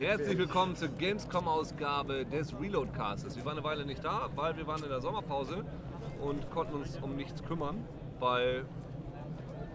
Herzlich 0.00 0.38
willkommen 0.38 0.74
zur 0.76 0.88
Gamescom-Ausgabe 0.88 2.24
des 2.24 2.58
Reloadcasts. 2.58 3.36
Wir 3.36 3.44
waren 3.44 3.58
eine 3.58 3.64
Weile 3.64 3.84
nicht 3.84 4.02
da, 4.02 4.30
weil 4.34 4.56
wir 4.56 4.66
waren 4.66 4.82
in 4.82 4.88
der 4.88 5.02
Sommerpause 5.02 5.62
und 6.22 6.50
konnten 6.50 6.76
uns 6.76 6.96
um 7.02 7.16
nichts 7.16 7.44
kümmern, 7.44 7.86
weil 8.18 8.64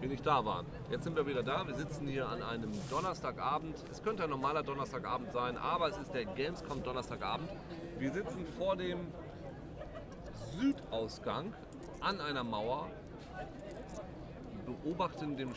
wir 0.00 0.08
nicht 0.08 0.26
da 0.26 0.44
waren. 0.44 0.66
Jetzt 0.90 1.04
sind 1.04 1.14
wir 1.14 1.28
wieder 1.28 1.44
da. 1.44 1.64
Wir 1.68 1.76
sitzen 1.76 2.08
hier 2.08 2.28
an 2.28 2.42
einem 2.42 2.72
Donnerstagabend. 2.90 3.76
Es 3.88 4.02
könnte 4.02 4.24
ein 4.24 4.30
normaler 4.30 4.64
Donnerstagabend 4.64 5.30
sein, 5.30 5.56
aber 5.56 5.90
es 5.90 5.96
ist 5.96 6.12
der 6.12 6.24
Gamescom 6.24 6.82
Donnerstagabend. 6.82 7.48
Wir 8.00 8.10
sitzen 8.10 8.44
vor 8.58 8.74
dem 8.74 8.98
Südausgang 10.58 11.54
an 12.00 12.20
einer 12.20 12.42
Mauer, 12.42 12.90
beobachten 14.66 15.36
den 15.36 15.54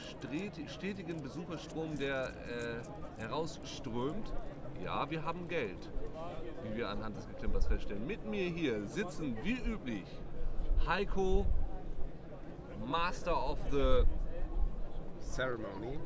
stetigen 0.68 1.24
Besucherstrom, 1.24 1.98
der 1.98 2.28
äh, 2.28 3.20
herausströmt. 3.20 4.32
Ja, 4.84 5.10
wir 5.10 5.24
haben 5.24 5.48
Geld, 5.48 5.90
wie 6.64 6.78
wir 6.78 6.90
anhand 6.90 7.18
des 7.18 7.28
Geklimpers 7.28 7.68
feststellen. 7.68 8.06
Mit 8.08 8.26
mir 8.26 8.50
hier 8.50 8.86
sitzen 8.88 9.38
wie 9.44 9.60
üblich 9.60 10.08
Heiko, 10.88 11.46
Master 12.86 13.50
of 13.50 13.60
the 13.72 14.04
Ceremony. 15.20 16.00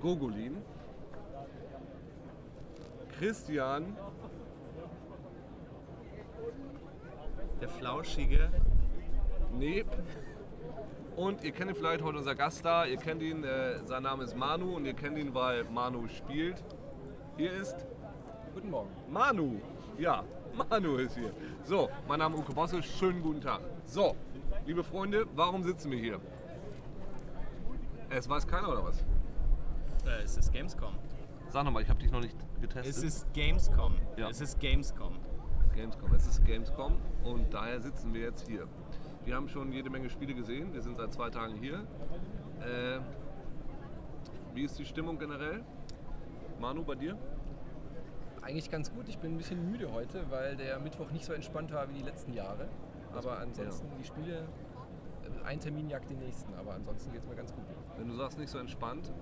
Gogolin, 0.00 0.56
Christian, 3.18 3.96
Der 7.60 7.68
Flauschige. 7.68 8.50
Neb 9.52 9.86
und 11.14 11.44
ihr 11.44 11.52
kennt 11.52 11.70
ihn 11.70 11.76
vielleicht 11.76 12.02
heute 12.02 12.18
unser 12.18 12.34
Gast 12.34 12.64
da. 12.64 12.86
Ihr 12.86 12.96
kennt 12.96 13.22
ihn, 13.22 13.44
äh, 13.44 13.78
sein 13.84 14.02
Name 14.02 14.24
ist 14.24 14.36
Manu 14.36 14.76
und 14.76 14.86
ihr 14.86 14.94
kennt 14.94 15.18
ihn, 15.18 15.34
weil 15.34 15.64
Manu 15.64 16.08
spielt. 16.08 16.64
Hier 17.36 17.52
ist 17.52 17.86
Guten 18.54 18.70
Morgen. 18.70 18.90
Manu. 19.10 19.60
Ja, 19.98 20.24
Manu 20.54 20.96
ist 20.96 21.16
hier. 21.16 21.32
So, 21.64 21.88
mein 22.06 22.18
Name 22.18 22.34
ist 22.34 22.42
Uke 22.42 22.52
Bosse. 22.52 22.82
Schönen 22.82 23.22
guten 23.22 23.40
Tag. 23.40 23.60
So, 23.86 24.14
liebe 24.66 24.84
Freunde, 24.84 25.26
warum 25.34 25.62
sitzen 25.62 25.90
wir 25.90 25.98
hier? 25.98 26.20
Es 28.10 28.28
weiß 28.28 28.46
keiner 28.46 28.68
oder 28.68 28.84
was? 28.84 29.00
Äh, 30.04 30.22
es 30.22 30.36
ist 30.36 30.52
Gamescom. 30.52 30.92
Sag 31.48 31.64
nochmal, 31.64 31.82
ich 31.82 31.88
habe 31.88 31.98
dich 31.98 32.10
noch 32.10 32.20
nicht 32.20 32.36
getestet. 32.60 32.94
Es 32.94 33.02
ist 33.02 33.32
Gamescom. 33.32 33.94
Ja. 34.18 34.28
Es 34.28 34.42
ist 34.42 34.60
Gamescom. 34.60 35.14
Gamescom. 35.74 36.12
Es 36.14 36.26
ist 36.26 36.44
Gamescom 36.44 36.96
und 37.24 37.54
daher 37.54 37.80
sitzen 37.80 38.12
wir 38.12 38.20
jetzt 38.20 38.46
hier. 38.46 38.68
Wir 39.24 39.34
haben 39.34 39.48
schon 39.48 39.72
jede 39.72 39.88
Menge 39.88 40.10
Spiele 40.10 40.34
gesehen. 40.34 40.74
Wir 40.74 40.82
sind 40.82 40.98
seit 40.98 41.10
zwei 41.12 41.30
Tagen 41.30 41.54
hier. 41.54 41.86
Äh, 42.60 43.00
wie 44.52 44.64
ist 44.64 44.78
die 44.78 44.84
Stimmung 44.84 45.18
generell? 45.18 45.64
Manu, 46.60 46.84
bei 46.84 46.96
dir? 46.96 47.16
Eigentlich 48.42 48.70
ganz 48.70 48.92
gut. 48.92 49.08
Ich 49.08 49.18
bin 49.18 49.34
ein 49.34 49.38
bisschen 49.38 49.70
müde 49.70 49.92
heute, 49.92 50.28
weil 50.28 50.56
der 50.56 50.80
Mittwoch 50.80 51.10
nicht 51.12 51.24
so 51.24 51.32
entspannt 51.32 51.72
war 51.72 51.88
wie 51.88 51.94
die 51.94 52.02
letzten 52.02 52.32
Jahre. 52.32 52.68
Aber 53.14 53.38
ansonsten 53.38 53.86
die 54.00 54.04
Spiele, 54.04 54.48
äh, 55.22 55.46
ein 55.46 55.60
Termin 55.60 55.88
jagt 55.88 56.10
den 56.10 56.18
nächsten. 56.18 56.52
Aber 56.54 56.74
ansonsten 56.74 57.12
geht 57.12 57.22
es 57.22 57.28
mir 57.28 57.36
ganz 57.36 57.54
gut. 57.54 57.64
Wenn 57.96 58.08
du 58.08 58.16
sagst, 58.16 58.38
nicht 58.38 58.50
so 58.50 58.58
entspannt, 58.58 59.12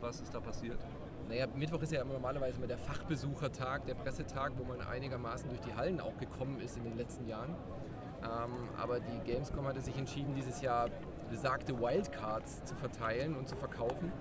was 0.00 0.20
ist 0.20 0.32
da 0.32 0.38
passiert? 0.38 0.78
Naja, 1.28 1.46
Mittwoch 1.56 1.82
ist 1.82 1.90
ja 1.90 2.04
normalerweise 2.04 2.58
immer 2.58 2.68
der 2.68 2.78
Fachbesuchertag, 2.78 3.84
der 3.86 3.94
Pressetag, 3.94 4.52
wo 4.56 4.64
man 4.64 4.80
einigermaßen 4.80 5.48
durch 5.48 5.60
die 5.60 5.74
Hallen 5.74 6.00
auch 6.00 6.16
gekommen 6.18 6.60
ist 6.60 6.76
in 6.76 6.84
den 6.84 6.96
letzten 6.96 7.26
Jahren. 7.26 7.56
Ähm, 8.22 8.68
aber 8.78 9.00
die 9.00 9.18
Gamescom 9.26 9.66
hatte 9.66 9.80
sich 9.80 9.98
entschieden, 9.98 10.34
dieses 10.36 10.60
Jahr 10.60 10.88
besagte 11.28 11.78
Wildcards 11.78 12.64
zu 12.64 12.76
verteilen 12.76 13.36
und 13.36 13.48
zu 13.48 13.56
verkaufen, 13.56 14.12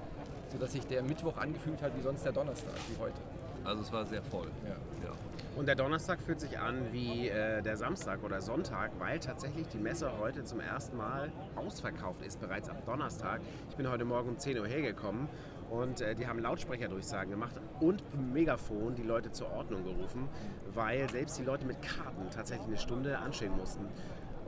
sodass 0.51 0.73
sich 0.73 0.85
der 0.87 1.03
Mittwoch 1.03 1.37
angefühlt 1.37 1.81
hat 1.83 1.95
wie 1.95 2.01
sonst 2.01 2.25
der 2.25 2.31
Donnerstag, 2.31 2.73
wie 2.89 2.99
heute. 2.99 3.21
Also 3.67 3.81
es 3.81 3.91
war 3.91 4.05
sehr 4.05 4.23
voll. 4.23 4.47
Ja. 4.63 4.75
Ja. 5.05 5.13
Und 5.57 5.67
der 5.67 5.75
Donnerstag 5.75 6.21
fühlt 6.21 6.39
sich 6.39 6.57
an 6.57 6.93
wie 6.93 7.27
äh, 7.27 7.61
der 7.61 7.75
Samstag 7.75 8.23
oder 8.23 8.39
Sonntag, 8.39 8.91
weil 8.97 9.19
tatsächlich 9.19 9.67
die 9.67 9.77
Messe 9.77 10.09
heute 10.19 10.45
zum 10.45 10.61
ersten 10.61 10.95
Mal 10.95 11.33
ausverkauft 11.57 12.21
ist, 12.25 12.39
bereits 12.39 12.69
am 12.69 12.77
Donnerstag. 12.85 13.41
Ich 13.69 13.75
bin 13.75 13.89
heute 13.89 14.05
Morgen 14.05 14.29
um 14.29 14.37
10 14.37 14.57
Uhr 14.57 14.67
hergekommen 14.67 15.27
und 15.69 15.99
äh, 15.99 16.15
die 16.15 16.27
haben 16.27 16.39
Lautsprecherdurchsagen 16.39 17.29
gemacht 17.29 17.59
und 17.81 18.01
im 18.13 18.31
Megafon 18.31 18.95
die 18.95 19.03
Leute 19.03 19.33
zur 19.33 19.51
Ordnung 19.51 19.83
gerufen, 19.83 20.29
weil 20.73 21.09
selbst 21.09 21.37
die 21.37 21.43
Leute 21.43 21.65
mit 21.65 21.81
Karten 21.81 22.29
tatsächlich 22.33 22.67
eine 22.67 22.77
Stunde 22.77 23.17
anstehen 23.17 23.57
mussten. 23.57 23.85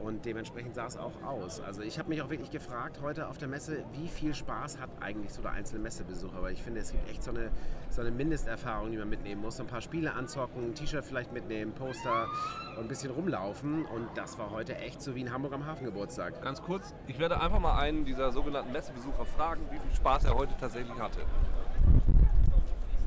Und 0.03 0.25
dementsprechend 0.25 0.75
sah 0.75 0.85
es 0.85 0.97
auch 0.97 1.11
aus. 1.23 1.59
Also 1.61 1.81
ich 1.81 1.99
habe 1.99 2.09
mich 2.09 2.21
auch 2.21 2.29
wirklich 2.29 2.51
gefragt 2.51 2.99
heute 3.01 3.27
auf 3.27 3.37
der 3.37 3.47
Messe, 3.47 3.83
wie 3.93 4.07
viel 4.07 4.33
Spaß 4.33 4.79
hat 4.79 4.89
eigentlich 5.01 5.33
so 5.33 5.41
der 5.41 5.51
einzelne 5.51 5.81
Messebesucher. 5.81 6.41
Weil 6.41 6.53
ich 6.53 6.63
finde, 6.63 6.79
es 6.79 6.91
gibt 6.91 7.09
echt 7.09 7.23
so 7.23 7.31
eine, 7.31 7.51
so 7.89 8.01
eine 8.01 8.11
Mindesterfahrung, 8.11 8.91
die 8.91 8.97
man 8.97 9.09
mitnehmen 9.09 9.41
muss. 9.41 9.57
So 9.57 9.63
ein 9.63 9.67
paar 9.67 9.81
Spiele 9.81 10.13
anzocken, 10.13 10.63
ein 10.69 10.75
T-Shirt 10.75 11.03
vielleicht 11.03 11.33
mitnehmen, 11.33 11.73
Poster 11.73 12.27
und 12.77 12.83
ein 12.85 12.87
bisschen 12.87 13.11
rumlaufen. 13.11 13.85
Und 13.85 14.07
das 14.15 14.37
war 14.39 14.51
heute 14.51 14.75
echt 14.77 15.01
so 15.01 15.15
wie 15.15 15.21
in 15.21 15.33
Hamburg 15.33 15.53
am 15.53 15.65
Hafengeburtstag. 15.65 16.41
Ganz 16.41 16.61
kurz, 16.61 16.93
ich 17.07 17.19
werde 17.19 17.39
einfach 17.41 17.59
mal 17.59 17.77
einen 17.77 18.05
dieser 18.05 18.31
sogenannten 18.31 18.71
Messebesucher 18.71 19.25
fragen, 19.25 19.61
wie 19.71 19.79
viel 19.79 19.95
Spaß 19.95 20.25
er 20.25 20.35
heute 20.35 20.53
tatsächlich 20.59 20.97
hatte. 20.97 21.19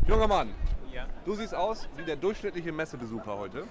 Junger 0.06 0.28
Mann, 0.28 0.50
Ja. 0.92 1.06
du 1.24 1.34
siehst 1.34 1.54
aus 1.54 1.88
wie 1.96 2.04
der 2.04 2.16
durchschnittliche 2.16 2.72
Messebesucher 2.72 3.38
heute. 3.38 3.64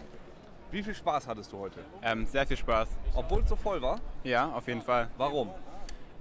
Wie 0.71 0.81
viel 0.81 0.95
Spaß 0.95 1.27
hattest 1.27 1.51
du 1.51 1.59
heute? 1.59 1.79
Ähm, 2.01 2.25
sehr 2.25 2.47
viel 2.47 2.55
Spaß. 2.57 2.87
Obwohl 3.13 3.41
es 3.41 3.49
so 3.49 3.55
voll 3.55 3.81
war? 3.81 3.99
Ja, 4.23 4.51
auf 4.53 4.67
jeden 4.67 4.81
Fall. 4.81 5.09
Warum? 5.17 5.49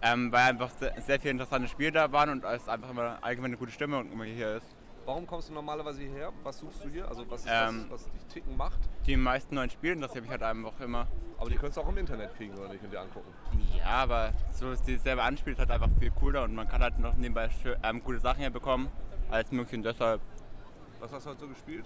Ähm, 0.02 0.32
weil 0.32 0.50
einfach 0.50 0.70
sehr, 0.78 1.00
sehr 1.02 1.20
viele 1.20 1.32
interessante 1.32 1.68
Spiele 1.68 1.92
da 1.92 2.10
waren 2.10 2.30
und 2.30 2.44
es 2.44 2.68
einfach 2.68 2.90
immer 2.90 3.18
allgemein 3.20 3.50
eine 3.50 3.58
gute 3.58 3.70
Stimmung 3.70 4.10
immer 4.10 4.24
hier 4.24 4.56
ist. 4.56 4.66
Warum 5.06 5.26
kommst 5.26 5.48
du 5.50 5.52
normalerweise 5.54 6.02
hierher? 6.02 6.32
Was 6.42 6.58
suchst 6.58 6.84
du 6.84 6.88
hier? 6.88 7.06
Also 7.08 7.28
was 7.30 7.42
ist 7.44 7.50
Ähm, 7.52 7.86
das, 7.90 8.04
was 8.06 8.10
dich 8.12 8.26
ticken 8.26 8.56
macht? 8.56 8.78
Die 9.06 9.16
meisten 9.16 9.54
neuen 9.54 9.70
Spiele, 9.70 9.96
das 9.96 10.10
habe 10.14 10.24
ich 10.24 10.30
halt 10.30 10.42
einfach 10.42 10.78
immer. 10.80 11.06
Aber 11.38 11.48
die 11.48 11.56
könntest 11.56 11.78
du 11.78 11.82
auch 11.82 11.88
im 11.88 11.98
Internet 11.98 12.34
kriegen 12.36 12.54
oder 12.58 12.68
nicht 12.68 12.82
und 12.82 12.92
dir 12.92 13.00
angucken. 13.00 13.32
Ja, 13.78 13.86
aber 13.86 14.32
so 14.52 14.70
ist 14.72 14.86
die 14.86 14.96
selber 14.98 15.24
anspielt, 15.24 15.56
ist 15.56 15.60
halt 15.60 15.70
einfach 15.70 15.88
viel 15.98 16.10
cooler 16.10 16.42
und 16.44 16.54
man 16.54 16.68
kann 16.68 16.82
halt 16.82 16.98
noch 16.98 17.14
nebenbei 17.14 17.46
schö- 17.62 17.76
ähm, 17.82 18.02
gute 18.02 18.18
Sachen 18.20 18.40
hier 18.40 18.50
bekommen 18.50 18.88
als 19.30 19.50
möglich 19.52 19.74
und 19.78 19.84
deshalb. 19.84 20.20
Was 20.98 21.12
hast 21.12 21.24
du 21.26 21.30
heute 21.30 21.40
so 21.40 21.48
gespielt? 21.48 21.84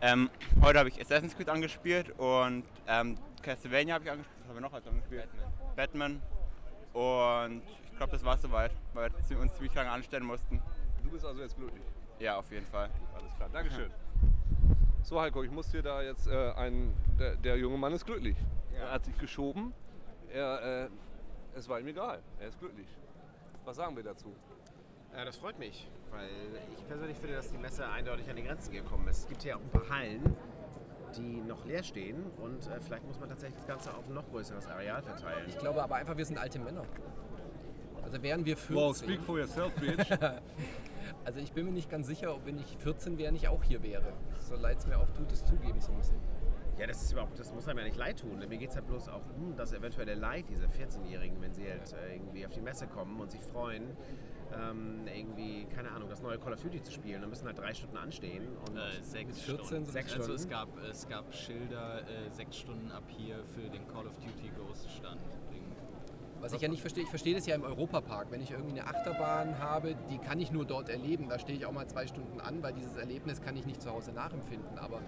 Ähm, 0.00 0.30
heute 0.62 0.78
habe 0.78 0.88
ich 0.88 1.00
Assassin's 1.00 1.36
Creed 1.36 1.48
angespielt 1.48 2.10
und 2.18 2.62
ähm, 2.86 3.18
Castlevania 3.42 3.94
habe 3.94 4.04
ich 4.04 4.10
angespielt. 4.10 4.38
Was 4.40 4.48
haben 4.48 4.56
wir 4.56 4.60
noch 4.60 4.72
heute 4.72 4.90
angespielt? 4.90 5.28
Batman. 5.74 6.22
Und 6.92 7.62
ich 7.84 7.96
glaube, 7.96 8.12
das 8.12 8.24
war 8.24 8.38
soweit, 8.38 8.70
weil 8.94 9.10
wir 9.28 9.40
uns 9.40 9.54
ziemlich 9.54 9.74
lange 9.74 9.90
anstellen 9.90 10.24
mussten. 10.24 10.62
Du 11.02 11.10
bist 11.10 11.24
also 11.24 11.42
jetzt 11.42 11.56
glücklich. 11.56 11.82
Ja, 12.20 12.36
auf 12.36 12.50
jeden 12.52 12.66
Fall. 12.66 12.90
Alles 13.16 13.34
klar, 13.34 13.48
Dankeschön. 13.52 13.90
So 15.02 15.20
Heiko, 15.20 15.42
ich 15.42 15.50
muss 15.50 15.68
dir 15.70 15.82
da 15.82 16.00
jetzt 16.02 16.28
äh, 16.28 16.52
ein, 16.52 16.94
der, 17.18 17.34
der 17.36 17.56
junge 17.56 17.76
Mann 17.76 17.92
ist 17.92 18.06
glücklich. 18.06 18.36
Er 18.76 18.92
hat 18.92 19.04
sich 19.04 19.18
geschoben. 19.18 19.74
Er, 20.32 20.84
äh, 20.84 20.88
es 21.56 21.68
war 21.68 21.80
ihm 21.80 21.88
egal. 21.88 22.22
Er 22.38 22.48
ist 22.48 22.58
glücklich. 22.60 22.86
Was 23.64 23.76
sagen 23.76 23.96
wir 23.96 24.04
dazu? 24.04 24.32
Ja, 25.16 25.24
das 25.24 25.36
freut 25.36 25.58
mich, 25.58 25.88
weil 26.10 26.28
ich 26.76 26.86
persönlich 26.86 27.18
finde, 27.18 27.36
dass 27.36 27.50
die 27.50 27.58
Messe 27.58 27.88
eindeutig 27.88 28.28
an 28.30 28.36
die 28.36 28.44
Grenzen 28.44 28.72
gekommen 28.72 29.08
ist. 29.08 29.20
Es 29.20 29.28
gibt 29.28 29.42
hier 29.42 29.56
auch 29.56 29.60
ein 29.60 29.70
paar 29.70 29.88
Hallen, 29.88 30.36
die 31.16 31.40
noch 31.40 31.64
leer 31.64 31.82
stehen 31.82 32.22
und 32.36 32.66
äh, 32.66 32.80
vielleicht 32.80 33.04
muss 33.06 33.18
man 33.18 33.28
tatsächlich 33.28 33.56
das 33.56 33.66
Ganze 33.66 33.94
auf 33.94 34.06
ein 34.06 34.14
noch 34.14 34.28
größeres 34.30 34.66
Areal 34.68 35.02
verteilen. 35.02 35.44
Ich 35.48 35.58
glaube 35.58 35.82
aber 35.82 35.96
einfach, 35.96 36.16
wir 36.16 36.24
sind 36.24 36.38
alte 36.38 36.58
Männer. 36.58 36.84
Also 38.02 38.22
wären 38.22 38.44
wir 38.44 38.56
14. 38.56 39.20
for 39.20 39.38
yourself, 39.38 39.72
bitch. 39.74 40.10
Also 41.24 41.40
ich 41.40 41.52
bin 41.52 41.66
mir 41.66 41.72
nicht 41.72 41.90
ganz 41.90 42.06
sicher, 42.06 42.34
ob 42.34 42.46
wenn 42.46 42.58
ich 42.58 42.78
14 42.78 43.18
wäre, 43.18 43.32
nicht 43.32 43.48
auch 43.48 43.62
hier 43.62 43.82
wäre. 43.82 44.14
So 44.40 44.56
leid 44.56 44.78
es 44.78 44.86
mir 44.86 44.98
auch 44.98 45.10
tut, 45.10 45.30
es 45.30 45.44
zugeben 45.44 45.78
zu 45.78 45.92
müssen. 45.92 46.16
Ja, 46.78 46.86
das 46.86 47.02
ist 47.02 47.12
überhaupt, 47.12 47.38
das 47.38 47.52
muss 47.52 47.68
einem 47.68 47.80
ja 47.80 47.84
nicht 47.84 47.98
leid 47.98 48.20
tun. 48.20 48.38
Mir 48.38 48.56
geht 48.56 48.70
es 48.70 48.76
halt 48.76 48.86
bloß 48.86 49.08
auch 49.08 49.20
um 49.36 49.54
das 49.56 49.72
eventuelle 49.72 50.14
Leid 50.14 50.48
dieser 50.48 50.68
14-Jährigen, 50.68 51.40
wenn 51.42 51.52
sie 51.52 51.68
halt 51.68 51.92
äh, 51.92 52.14
irgendwie 52.14 52.46
auf 52.46 52.52
die 52.52 52.60
Messe 52.60 52.86
kommen 52.86 53.20
und 53.20 53.30
sich 53.30 53.42
freuen, 53.42 53.96
ähm, 54.54 55.06
irgendwie, 55.06 55.66
keine 55.74 55.90
Ahnung, 55.90 56.08
das 56.08 56.22
neue 56.22 56.38
Call 56.38 56.52
of 56.52 56.62
Duty 56.62 56.82
zu 56.82 56.92
spielen. 56.92 57.20
Dann 57.20 57.30
müssen 57.30 57.46
halt 57.46 57.58
drei 57.58 57.74
Stunden 57.74 57.96
anstehen. 57.96 58.48
Und 58.68 58.76
Äh, 58.76 59.02
sechs 59.02 59.40
14 59.40 59.64
Stunden. 59.66 59.86
Sechs 59.86 60.12
also 60.14 60.32
es 60.32 60.42
Stunden? 60.42 60.50
gab, 60.50 60.68
es 60.90 61.08
gab 61.08 61.34
Schilder, 61.34 62.00
äh, 62.02 62.30
sechs 62.30 62.56
Stunden 62.56 62.90
ab 62.90 63.04
hier 63.08 63.44
für 63.54 63.68
den 63.68 63.86
Call 63.88 64.06
of 64.06 64.16
Duty 64.18 64.50
Ghost 64.56 64.90
stand. 64.90 65.20
Was 66.40 66.52
ich 66.52 66.60
ja 66.60 66.68
nicht 66.68 66.80
verstehe, 66.80 67.02
ich 67.02 67.10
verstehe 67.10 67.34
das 67.34 67.46
ja 67.46 67.56
im 67.56 67.64
Europapark. 67.64 68.30
Wenn 68.30 68.40
ich 68.40 68.52
irgendwie 68.52 68.78
eine 68.78 68.88
Achterbahn 68.88 69.58
habe, 69.58 69.96
die 70.08 70.18
kann 70.18 70.38
ich 70.38 70.52
nur 70.52 70.64
dort 70.64 70.88
erleben. 70.88 71.28
Da 71.28 71.38
stehe 71.38 71.58
ich 71.58 71.66
auch 71.66 71.72
mal 71.72 71.88
zwei 71.88 72.06
Stunden 72.06 72.40
an, 72.40 72.62
weil 72.62 72.74
dieses 72.74 72.96
Erlebnis 72.96 73.40
kann 73.42 73.56
ich 73.56 73.66
nicht 73.66 73.82
zu 73.82 73.90
Hause 73.90 74.12
nachempfinden. 74.12 74.78
Aber 74.78 75.00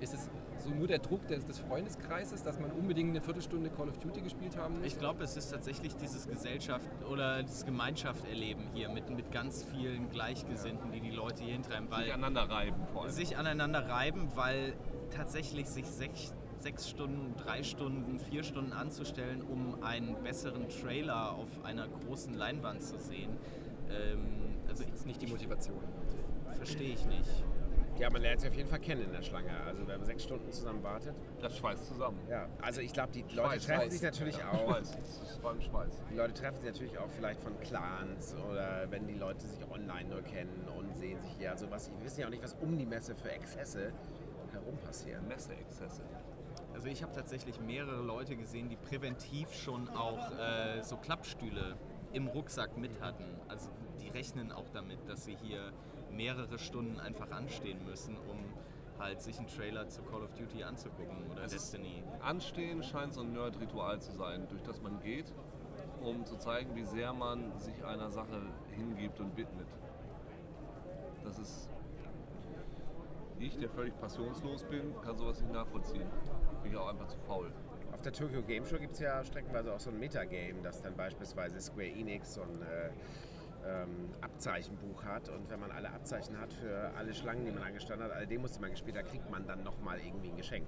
ist 0.00 0.14
es 0.14 0.30
so 0.58 0.70
nur 0.70 0.86
der 0.86 0.98
Druck 0.98 1.26
des, 1.26 1.44
des 1.46 1.58
Freundeskreises, 1.58 2.42
dass 2.42 2.58
man 2.58 2.70
unbedingt 2.72 3.10
eine 3.10 3.20
Viertelstunde 3.20 3.70
Call 3.70 3.88
of 3.88 3.98
Duty 3.98 4.20
gespielt 4.20 4.56
haben 4.56 4.76
muss? 4.78 4.86
Ich 4.86 4.98
glaube, 4.98 5.24
es 5.24 5.36
ist 5.36 5.50
tatsächlich 5.50 5.96
dieses 5.96 6.28
Gesellschaft 6.28 6.88
oder 7.10 7.42
das 7.42 7.64
Gemeinschaft-Erleben 7.64 8.64
hier 8.74 8.88
mit, 8.88 9.08
mit 9.10 9.30
ganz 9.32 9.64
vielen 9.64 10.10
Gleichgesinnten, 10.10 10.92
die 10.92 11.00
die 11.00 11.10
Leute 11.10 11.44
hier 11.44 11.52
hintreiben, 11.54 11.90
weil 11.90 12.10
Aneinander 12.10 12.42
reiben 12.50 12.86
vor 12.92 13.02
allem. 13.02 13.10
sich 13.10 13.36
aneinander 13.36 13.88
reiben, 13.88 14.28
weil 14.34 14.74
tatsächlich 15.10 15.66
sich 15.66 15.86
sech, 15.86 16.30
sechs 16.58 16.88
Stunden, 16.88 17.34
drei 17.36 17.62
Stunden, 17.62 18.18
vier 18.20 18.42
Stunden 18.42 18.72
anzustellen, 18.72 19.42
um 19.42 19.82
einen 19.82 20.22
besseren 20.22 20.68
Trailer 20.68 21.32
auf 21.32 21.48
einer 21.64 21.88
großen 21.88 22.34
Leinwand 22.34 22.82
zu 22.82 22.98
sehen. 22.98 23.30
Ähm, 23.90 24.56
also 24.68 24.84
Das 24.84 24.92
ist 24.94 25.06
nicht 25.06 25.22
die 25.22 25.26
Motivation. 25.26 25.80
verstehe 26.56 26.92
ich 26.92 27.06
nicht. 27.06 27.44
Ja, 28.00 28.08
man 28.08 28.22
lernt 28.22 28.40
sich 28.40 28.48
auf 28.48 28.56
jeden 28.56 28.68
Fall 28.70 28.80
kennen 28.80 29.02
in 29.02 29.12
der 29.12 29.20
Schlange. 29.20 29.50
Also 29.66 29.86
wenn 29.86 29.98
man 29.98 30.06
sechs 30.06 30.22
Stunden 30.24 30.50
zusammen 30.50 30.82
wartet. 30.82 31.14
Das 31.42 31.54
schweißt 31.58 31.84
zusammen. 31.86 32.18
Ja, 32.30 32.48
also 32.62 32.80
ich 32.80 32.94
glaube, 32.94 33.12
die 33.12 33.20
Leute 33.20 33.34
Schweiß, 33.34 33.66
treffen 33.66 33.80
Schweiß. 33.82 33.92
sich 33.92 34.02
natürlich 34.02 34.38
Ja, 34.38 34.50
auch. 34.52 34.68
Schweiß. 34.70 34.96
Das 34.96 35.30
ist 35.30 35.42
beim 35.42 35.60
Schweiß. 35.60 35.92
Die 36.10 36.16
Leute 36.16 36.32
treffen 36.32 36.56
sich 36.56 36.66
natürlich 36.66 36.98
auch 36.98 37.10
vielleicht 37.10 37.40
von 37.42 37.60
Clans 37.60 38.34
oder 38.50 38.90
wenn 38.90 39.06
die 39.06 39.14
Leute 39.14 39.46
sich 39.46 39.60
online 39.70 40.08
nur 40.08 40.22
kennen 40.22 40.66
und 40.78 40.96
sehen 40.96 41.20
sich 41.20 41.32
hier. 41.38 41.50
Also 41.50 41.70
was, 41.70 41.90
wir 41.90 42.02
wissen 42.02 42.20
ja 42.20 42.26
auch 42.26 42.30
nicht, 42.30 42.42
was 42.42 42.54
um 42.62 42.78
die 42.78 42.86
Messe 42.86 43.14
für 43.14 43.30
Exzesse 43.30 43.92
herum 44.52 44.78
passieren. 44.78 45.28
Messeexzesse. 45.28 46.00
Also 46.72 46.88
ich 46.88 47.02
habe 47.02 47.12
tatsächlich 47.12 47.60
mehrere 47.60 48.02
Leute 48.02 48.34
gesehen, 48.34 48.70
die 48.70 48.76
präventiv 48.76 49.52
schon 49.52 49.88
auch 49.90 50.30
äh, 50.38 50.82
so 50.82 50.96
Klappstühle 50.96 51.76
im 52.12 52.28
Rucksack 52.28 52.76
mit 52.78 53.00
hatten. 53.02 53.24
Also 53.48 53.68
die 54.00 54.08
rechnen 54.08 54.52
auch 54.52 54.68
damit, 54.72 54.98
dass 55.08 55.26
sie 55.26 55.36
hier 55.42 55.70
mehrere 56.12 56.58
Stunden 56.58 56.98
einfach 57.00 57.30
anstehen 57.30 57.84
müssen, 57.86 58.16
um 58.16 58.38
halt 58.98 59.22
sich 59.22 59.38
einen 59.38 59.48
Trailer 59.48 59.88
zu 59.88 60.02
Call 60.02 60.22
of 60.22 60.34
Duty 60.34 60.62
anzugucken 60.62 61.30
oder 61.30 61.44
Es 61.44 61.52
Destiny. 61.52 62.04
Anstehen 62.20 62.82
scheint 62.82 63.14
so 63.14 63.22
ein 63.22 63.32
Nerd-Ritual 63.32 64.00
zu 64.00 64.12
sein, 64.12 64.46
durch 64.48 64.62
das 64.62 64.80
man 64.82 65.00
geht, 65.00 65.32
um 66.02 66.24
zu 66.26 66.36
zeigen, 66.36 66.74
wie 66.76 66.84
sehr 66.84 67.12
man 67.12 67.58
sich 67.58 67.84
einer 67.84 68.10
Sache 68.10 68.42
hingibt 68.70 69.20
und 69.20 69.36
widmet. 69.36 69.68
Das 71.24 71.38
ist. 71.38 71.68
Ich, 73.38 73.56
der 73.56 73.70
völlig 73.70 73.98
passionslos 73.98 74.64
bin, 74.64 74.94
kann 75.00 75.16
sowas 75.16 75.40
nicht 75.40 75.52
nachvollziehen. 75.52 76.06
Bin 76.62 76.72
ich 76.72 76.78
auch 76.78 76.88
einfach 76.88 77.08
zu 77.08 77.16
faul. 77.20 77.50
Auf 77.92 78.02
der 78.02 78.12
Tokyo 78.12 78.42
Game 78.42 78.66
Show 78.66 78.78
gibt 78.78 78.94
es 78.94 79.00
ja 79.00 79.24
streckenweise 79.24 79.72
auch 79.72 79.80
so 79.80 79.90
ein 79.90 79.98
Metagame, 79.98 80.60
das 80.62 80.82
dann 80.82 80.94
beispielsweise 80.94 81.58
Square 81.60 81.88
Enix 81.88 82.34
so 82.34 82.42
ein 82.42 82.62
äh, 82.62 82.90
ähm, 83.66 84.10
Abzeichenbuch 84.20 85.04
hat. 85.04 85.28
Und 85.28 85.48
wenn 85.50 85.60
man 85.60 85.70
alle 85.70 85.90
Abzeichen 85.90 86.38
hat 86.38 86.52
für 86.52 86.92
alle 86.96 87.14
Schlangen, 87.14 87.44
die 87.44 87.52
man 87.52 87.62
angestanden 87.62 88.06
hat, 88.06 88.14
alle 88.14 88.26
Demos, 88.26 88.52
die 88.52 88.60
man 88.60 88.70
gespielt 88.70 88.96
hat, 88.96 89.06
kriegt 89.06 89.30
man 89.30 89.46
dann 89.46 89.62
nochmal 89.62 89.98
irgendwie 90.00 90.28
ein 90.28 90.36
Geschenk. 90.36 90.66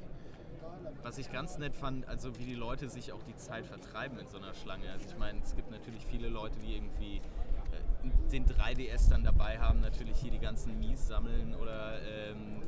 Was 1.02 1.18
ich 1.18 1.30
ganz 1.32 1.58
nett 1.58 1.74
fand, 1.74 2.06
also 2.08 2.38
wie 2.38 2.44
die 2.44 2.54
Leute 2.54 2.88
sich 2.88 3.12
auch 3.12 3.22
die 3.22 3.36
Zeit 3.36 3.66
vertreiben 3.66 4.18
in 4.18 4.28
so 4.28 4.38
einer 4.38 4.54
Schlange. 4.54 4.90
Also 4.90 5.06
ich 5.08 5.18
meine, 5.18 5.40
es 5.42 5.54
gibt 5.56 5.70
natürlich 5.70 6.06
viele 6.06 6.28
Leute, 6.28 6.58
die 6.60 6.76
irgendwie 6.76 7.16
äh, 7.16 8.30
den 8.30 8.46
3DS 8.46 9.10
dann 9.10 9.24
dabei 9.24 9.58
haben, 9.58 9.80
natürlich 9.80 10.18
hier 10.18 10.30
die 10.30 10.38
ganzen 10.38 10.78
Mies 10.78 11.08
sammeln 11.08 11.54
oder 11.54 11.98
ähm, 12.02 12.62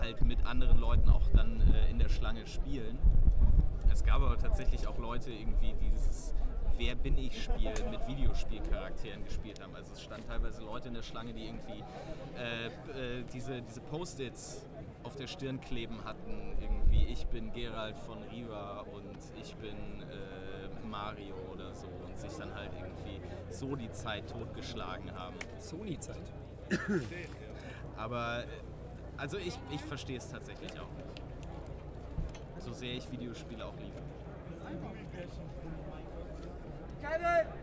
halt 0.00 0.22
mit 0.24 0.44
anderen 0.46 0.78
Leuten 0.78 1.08
auch 1.08 1.28
dann 1.32 1.60
äh, 1.60 1.90
in 1.90 1.98
der 1.98 2.08
Schlange 2.08 2.46
spielen. 2.46 2.98
Es 3.92 4.04
gab 4.04 4.20
aber 4.20 4.36
tatsächlich 4.36 4.86
auch 4.86 4.98
Leute 4.98 5.30
irgendwie, 5.30 5.74
die 5.74 5.90
dieses 5.90 6.34
Wer 6.78 6.94
bin 6.94 7.16
ich 7.16 7.44
Spiel 7.44 7.72
mit 7.90 8.06
Videospielcharakteren 8.06 9.24
gespielt 9.24 9.62
haben. 9.62 9.74
Also 9.74 9.92
es 9.94 10.02
standen 10.02 10.28
teilweise 10.28 10.62
Leute 10.62 10.88
in 10.88 10.94
der 10.94 11.02
Schlange, 11.02 11.32
die 11.32 11.46
irgendwie 11.46 11.82
äh, 12.36 12.66
äh, 12.66 13.24
diese, 13.32 13.62
diese 13.62 13.80
Post-its 13.80 14.66
auf 15.02 15.16
der 15.16 15.26
Stirn 15.26 15.60
kleben 15.60 16.04
hatten. 16.04 16.54
Irgendwie 16.60 17.06
ich 17.06 17.26
bin 17.26 17.52
Gerald 17.52 17.98
von 18.00 18.22
Riva 18.24 18.80
und 18.80 19.18
ich 19.40 19.54
bin 19.56 20.02
äh, 20.02 20.86
Mario 20.86 21.34
oder 21.52 21.74
so 21.74 21.86
und 22.06 22.18
sich 22.18 22.32
dann 22.32 22.54
halt 22.54 22.70
irgendwie 22.74 23.20
so 23.48 23.74
die 23.74 23.90
Zeit 23.90 24.28
totgeschlagen 24.30 25.14
haben. 25.14 25.36
Sony-Zeit. 25.58 26.32
Aber 27.96 28.40
äh, 28.40 28.46
also 29.16 29.38
ich, 29.38 29.58
ich 29.70 29.80
verstehe 29.80 30.18
es 30.18 30.28
tatsächlich 30.30 30.72
auch 30.72 30.92
nicht. 30.92 32.62
So 32.62 32.72
sehr 32.72 32.92
ich 32.94 33.10
Videospiele 33.10 33.64
auch 33.64 33.76
liebe. 33.78 34.02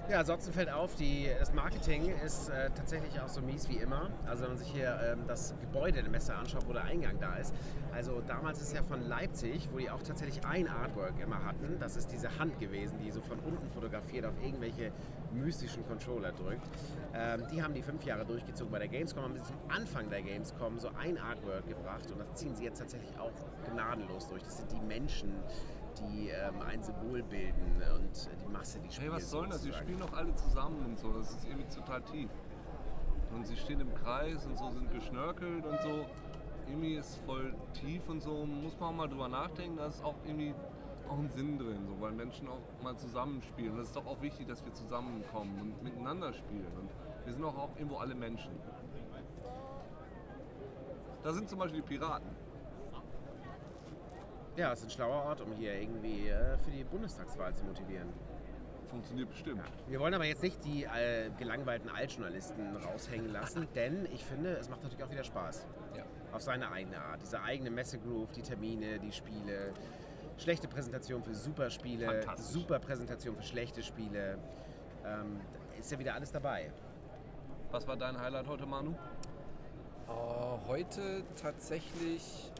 Ja, 0.09 0.19
ansonsten 0.19 0.51
fällt 0.51 0.69
auf, 0.69 0.95
die, 0.95 1.29
das 1.39 1.53
Marketing 1.53 2.13
ist 2.25 2.49
äh, 2.49 2.69
tatsächlich 2.75 3.19
auch 3.21 3.29
so 3.29 3.41
mies 3.41 3.69
wie 3.69 3.77
immer. 3.77 4.09
Also 4.27 4.43
wenn 4.43 4.49
man 4.49 4.57
sich 4.57 4.67
hier 4.67 4.99
ähm, 5.01 5.23
das 5.27 5.55
Gebäude 5.61 6.01
der 6.01 6.11
Messe 6.11 6.35
anschaut, 6.35 6.67
wo 6.67 6.73
der 6.73 6.83
Eingang 6.83 7.19
da 7.19 7.35
ist. 7.37 7.53
Also 7.93 8.21
damals 8.27 8.61
ist 8.61 8.75
ja 8.75 8.83
von 8.83 9.01
Leipzig, 9.07 9.69
wo 9.71 9.77
die 9.77 9.89
auch 9.89 10.03
tatsächlich 10.03 10.45
ein 10.45 10.67
Artwork 10.67 11.13
immer 11.21 11.43
hatten. 11.45 11.77
Das 11.79 11.95
ist 11.95 12.11
diese 12.11 12.37
Hand 12.37 12.59
gewesen, 12.59 12.99
die 12.99 13.11
so 13.11 13.21
von 13.21 13.39
unten 13.39 13.69
fotografiert 13.69 14.25
auf 14.25 14.33
irgendwelche 14.43 14.91
mystischen 15.31 15.87
Controller 15.87 16.33
drückt. 16.33 16.67
Ähm, 17.15 17.47
die 17.51 17.63
haben 17.63 17.73
die 17.73 17.81
fünf 17.81 18.03
Jahre 18.03 18.25
durchgezogen 18.25 18.71
bei 18.71 18.79
der 18.79 18.89
Gamescom, 18.89 19.23
haben 19.23 19.35
sie 19.35 19.43
zum 19.43 19.57
Anfang 19.69 20.09
der 20.09 20.21
Gamescom 20.21 20.79
so 20.79 20.89
ein 20.99 21.17
Artwork 21.17 21.65
gebracht 21.67 22.11
und 22.11 22.19
das 22.19 22.33
ziehen 22.33 22.55
sie 22.55 22.65
jetzt 22.65 22.79
tatsächlich 22.79 23.17
auch 23.17 23.31
gnadenlos 23.71 24.27
durch. 24.27 24.43
Das 24.43 24.57
sind 24.57 24.71
die 24.71 24.81
Menschen, 24.81 25.33
die 26.07 26.29
ähm, 26.29 26.61
ein 26.61 26.81
Symbol 26.81 27.23
bilden 27.23 27.81
und 27.95 28.29
die 28.41 28.51
Masse, 28.51 28.79
die 28.79 28.91
spielt. 28.91 29.11
Hey, 29.11 29.15
was 29.15 29.29
soll 29.29 29.47
das? 29.47 29.61
Sozusagen. 29.61 29.83
spielen 29.83 29.99
doch 29.99 30.13
alle 30.13 30.35
zusammen 30.35 30.85
und 30.85 30.99
so. 30.99 31.11
Das 31.11 31.31
ist 31.31 31.45
irgendwie 31.47 31.67
total 31.75 32.01
tief. 32.03 32.29
Und 33.33 33.47
sie 33.47 33.57
stehen 33.57 33.79
im 33.79 33.93
Kreis 33.95 34.45
und 34.45 34.57
so 34.57 34.69
sind 34.71 34.91
geschnörkelt 34.91 35.65
und 35.65 35.81
so. 35.81 36.05
Irgendwie 36.67 36.95
ist 36.95 37.17
voll 37.25 37.53
tief 37.73 38.07
und 38.07 38.21
so. 38.21 38.45
Muss 38.45 38.79
man 38.79 38.89
auch 38.89 38.95
mal 38.95 39.07
drüber 39.07 39.27
nachdenken. 39.27 39.77
Da 39.77 39.87
ist 39.87 40.03
auch 40.03 40.15
irgendwie 40.25 40.53
auch 41.09 41.17
ein 41.17 41.29
Sinn 41.29 41.57
drin, 41.57 41.85
so, 41.85 41.99
weil 41.99 42.11
Menschen 42.11 42.47
auch 42.47 42.61
mal 42.81 42.95
zusammenspielen. 42.95 43.73
Und 43.73 43.79
es 43.79 43.87
ist 43.87 43.95
doch 43.95 44.05
auch 44.05 44.21
wichtig, 44.21 44.47
dass 44.47 44.63
wir 44.63 44.73
zusammenkommen 44.73 45.59
und 45.59 45.83
miteinander 45.83 46.31
spielen. 46.33 46.71
Und 46.79 46.89
wir 47.25 47.33
sind 47.33 47.43
auch, 47.43 47.57
auch 47.57 47.75
irgendwo 47.75 47.97
alle 47.97 48.15
Menschen. 48.15 48.51
Da 51.23 51.31
sind 51.31 51.49
zum 51.49 51.59
Beispiel 51.59 51.81
die 51.81 51.87
Piraten. 51.87 52.29
Ja, 54.55 54.71
es 54.71 54.79
ist 54.79 54.85
ein 54.85 54.91
schlauer 54.91 55.23
Ort, 55.23 55.41
um 55.41 55.51
hier 55.53 55.73
irgendwie 55.73 56.29
äh, 56.29 56.57
für 56.59 56.69
die 56.69 56.83
Bundestagswahl 56.83 57.53
zu 57.55 57.63
motivieren. 57.63 58.09
Funktioniert 58.87 59.29
bestimmt. 59.29 59.63
Wir 59.87 59.99
wollen 59.99 60.13
aber 60.13 60.25
jetzt 60.25 60.43
nicht 60.43 60.63
die 60.63 60.83
äh, 60.83 61.31
gelangweilten 61.39 61.89
Altjournalisten 61.89 62.75
raushängen 62.77 63.31
lassen, 63.31 63.67
denn 63.75 64.07
ich 64.13 64.23
finde, 64.23 64.51
es 64.57 64.69
macht 64.69 64.83
natürlich 64.83 65.03
auch 65.03 65.09
wieder 65.09 65.23
Spaß. 65.23 65.65
Ja. 65.97 66.03
Auf 66.31 66.43
seine 66.43 66.71
eigene 66.71 67.01
Art. 67.01 67.21
Diese 67.23 67.41
eigene 67.41 67.71
Messegroove, 67.71 68.31
die 68.31 68.43
Termine, 68.43 68.99
die 68.99 69.11
Spiele. 69.11 69.73
Schlechte 70.37 70.67
Präsentation 70.67 71.23
für 71.23 71.33
super 71.33 71.71
Spiele, 71.71 72.05
Fantastisch. 72.05 72.45
super 72.45 72.79
Präsentation 72.79 73.35
für 73.35 73.43
schlechte 73.43 73.81
Spiele. 73.81 74.37
Ähm, 75.03 75.41
ist 75.79 75.91
ja 75.91 75.97
wieder 75.97 76.13
alles 76.13 76.31
dabei. 76.31 76.71
Was 77.71 77.87
war 77.87 77.97
dein 77.97 78.19
Highlight 78.19 78.47
heute, 78.47 78.67
Manu? 78.67 78.91
Äh, 80.07 80.67
heute 80.67 81.23
tatsächlich, 81.41 82.51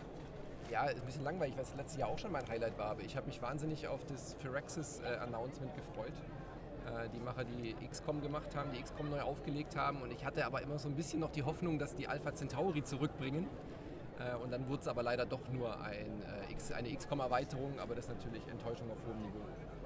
ja, 0.73 0.85
ist 0.85 0.99
ein 1.01 1.05
bisschen 1.05 1.23
langweilig, 1.23 1.55
weil 1.55 1.63
es 1.63 1.75
letztes 1.75 1.99
Jahr 1.99 2.09
auch 2.09 2.17
schon 2.17 2.31
mein 2.31 2.47
Highlight 2.49 2.77
war, 2.79 2.87
aber 2.87 3.01
ich 3.01 3.15
habe 3.15 3.27
mich 3.27 3.39
wahnsinnig 3.41 3.87
auf 3.87 4.03
das 4.05 4.33
Firaxis-Announcement 4.35 5.71
gefreut. 5.75 6.13
Äh, 6.87 7.09
die 7.09 7.19
Macher, 7.19 7.43
die 7.45 7.75
XCOM 7.87 8.21
gemacht 8.21 8.55
haben, 8.55 8.71
die 8.71 8.81
XCOM 8.81 9.09
neu 9.09 9.21
aufgelegt 9.21 9.75
haben 9.77 10.01
und 10.01 10.11
ich 10.11 10.25
hatte 10.25 10.43
aber 10.45 10.61
immer 10.63 10.79
so 10.79 10.89
ein 10.89 10.95
bisschen 10.95 11.19
noch 11.19 11.29
die 11.31 11.43
Hoffnung, 11.43 11.77
dass 11.77 11.93
die 11.95 12.07
Alpha 12.07 12.33
Centauri 12.33 12.83
zurückbringen. 12.83 13.47
Äh, 14.19 14.35
und 14.43 14.51
dann 14.51 14.67
wurde 14.67 14.81
es 14.81 14.87
aber 14.87 15.03
leider 15.03 15.25
doch 15.27 15.47
nur 15.49 15.79
ein, 15.81 16.21
äh, 16.23 16.51
X, 16.51 16.71
eine 16.71 16.91
XCOM-Erweiterung, 16.93 17.79
aber 17.79 17.93
das 17.95 18.05
ist 18.07 18.15
natürlich 18.15 18.45
Enttäuschung 18.47 18.89
auf 18.91 18.97
hohem 19.07 19.21
Niveau. 19.21 19.39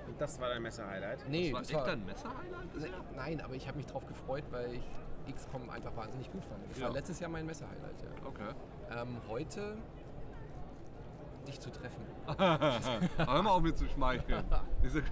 Und 0.07 0.21
das 0.21 0.39
war 0.39 0.49
dein 0.49 0.61
Messer-Highlight? 0.61 1.27
Nee, 1.29 1.51
das 1.51 1.53
war 1.53 1.59
das 1.61 1.69
echt 1.69 1.79
war, 1.79 1.85
dein 1.85 2.05
Messer-Highlight? 2.05 2.75
Ne- 2.77 2.89
Nein, 3.15 3.41
aber 3.41 3.53
ich 3.55 3.67
habe 3.67 3.77
mich 3.77 3.87
drauf 3.87 4.05
gefreut, 4.07 4.45
weil 4.51 4.73
ich 4.73 5.35
XCOM 5.35 5.69
einfach 5.69 5.93
wahnsinnig 5.97 6.31
gut 6.31 6.45
fand. 6.45 6.63
Das 6.71 6.79
Ja. 6.79 6.85
war 6.87 6.93
letztes 6.93 7.19
Jahr 7.19 7.29
mein 7.29 7.45
Messer-Highlight, 7.45 8.01
ja. 8.01 8.09
Okay. 8.25 8.53
Ähm, 9.01 9.17
heute 9.27 9.77
dich 11.47 11.59
zu 11.59 11.71
treffen. 11.71 12.05
Aber 12.25 12.79
hör 13.17 13.41
mal 13.41 13.51
auf 13.51 13.61
mir 13.61 13.73
zu 13.73 13.87
schmeicheln. 13.87 14.43
Dieses 14.83 15.03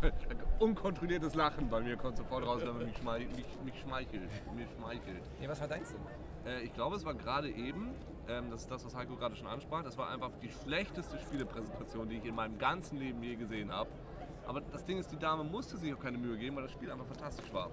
unkontrolliertes 0.59 1.35
Lachen 1.35 1.69
bei 1.69 1.81
mir 1.81 1.97
kommt 1.97 2.17
sofort 2.17 2.45
raus, 2.45 2.61
wenn 2.63 2.77
man 2.77 2.85
mich, 2.85 2.97
schmei 2.97 3.19
mich, 3.19 3.45
mich 3.63 3.79
schmeichelt. 3.79 4.29
Mir 4.55 4.67
schmeichelt. 4.77 5.23
Nee, 5.39 5.47
was 5.47 5.59
war 5.59 5.67
deins 5.67 5.91
denn? 5.91 6.01
Äh, 6.45 6.61
ich 6.61 6.73
glaube, 6.73 6.95
es 6.95 7.05
war 7.05 7.13
gerade 7.13 7.49
eben, 7.49 7.91
ähm, 8.27 8.49
das 8.51 8.61
ist 8.61 8.71
das, 8.71 8.85
was 8.85 8.95
Heiko 8.95 9.15
gerade 9.15 9.35
schon 9.35 9.47
ansprach, 9.47 9.83
das 9.83 9.97
war 9.97 10.09
einfach 10.09 10.31
die 10.41 10.49
schlechteste 10.49 11.17
Spielepräsentation, 11.19 12.09
die 12.09 12.17
ich 12.17 12.25
in 12.25 12.35
meinem 12.35 12.57
ganzen 12.57 12.97
Leben 12.99 13.21
je 13.23 13.35
gesehen 13.35 13.71
habe. 13.71 13.89
Aber 14.45 14.61
das 14.61 14.85
Ding 14.85 14.99
ist, 14.99 15.11
die 15.11 15.17
Dame 15.17 15.43
musste 15.43 15.77
sich 15.77 15.93
auch 15.93 15.99
keine 15.99 16.17
Mühe 16.17 16.37
geben, 16.37 16.55
weil 16.55 16.63
das 16.63 16.71
Spiel 16.71 16.91
einfach 16.91 17.07
fantastisch 17.07 17.51
war. 17.51 17.71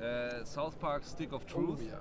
Äh, 0.00 0.44
South 0.44 0.76
Park 0.76 1.04
Stick 1.04 1.32
of 1.32 1.44
Truth. 1.46 1.80
Oh 1.80 1.88
ja. 1.90 2.00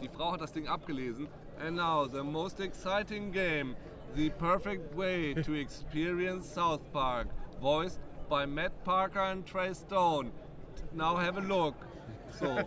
Die 0.00 0.08
Frau 0.08 0.32
hat 0.32 0.40
das 0.40 0.52
Ding 0.52 0.68
abgelesen. 0.68 1.28
And 1.60 1.76
now 1.76 2.06
the 2.06 2.22
most 2.22 2.60
exciting 2.60 3.32
game, 3.32 3.74
the 4.14 4.30
perfect 4.30 4.94
way 4.96 5.34
to 5.34 5.54
experience 5.54 6.46
South 6.46 6.80
Park, 6.92 7.28
voiced 7.60 8.00
by 8.28 8.46
Matt 8.46 8.72
Parker 8.84 9.20
and 9.20 9.44
Trey 9.46 9.72
Stone. 9.74 10.30
Now 10.92 11.16
have 11.16 11.36
a 11.38 11.40
look. 11.40 11.74
So. 12.38 12.46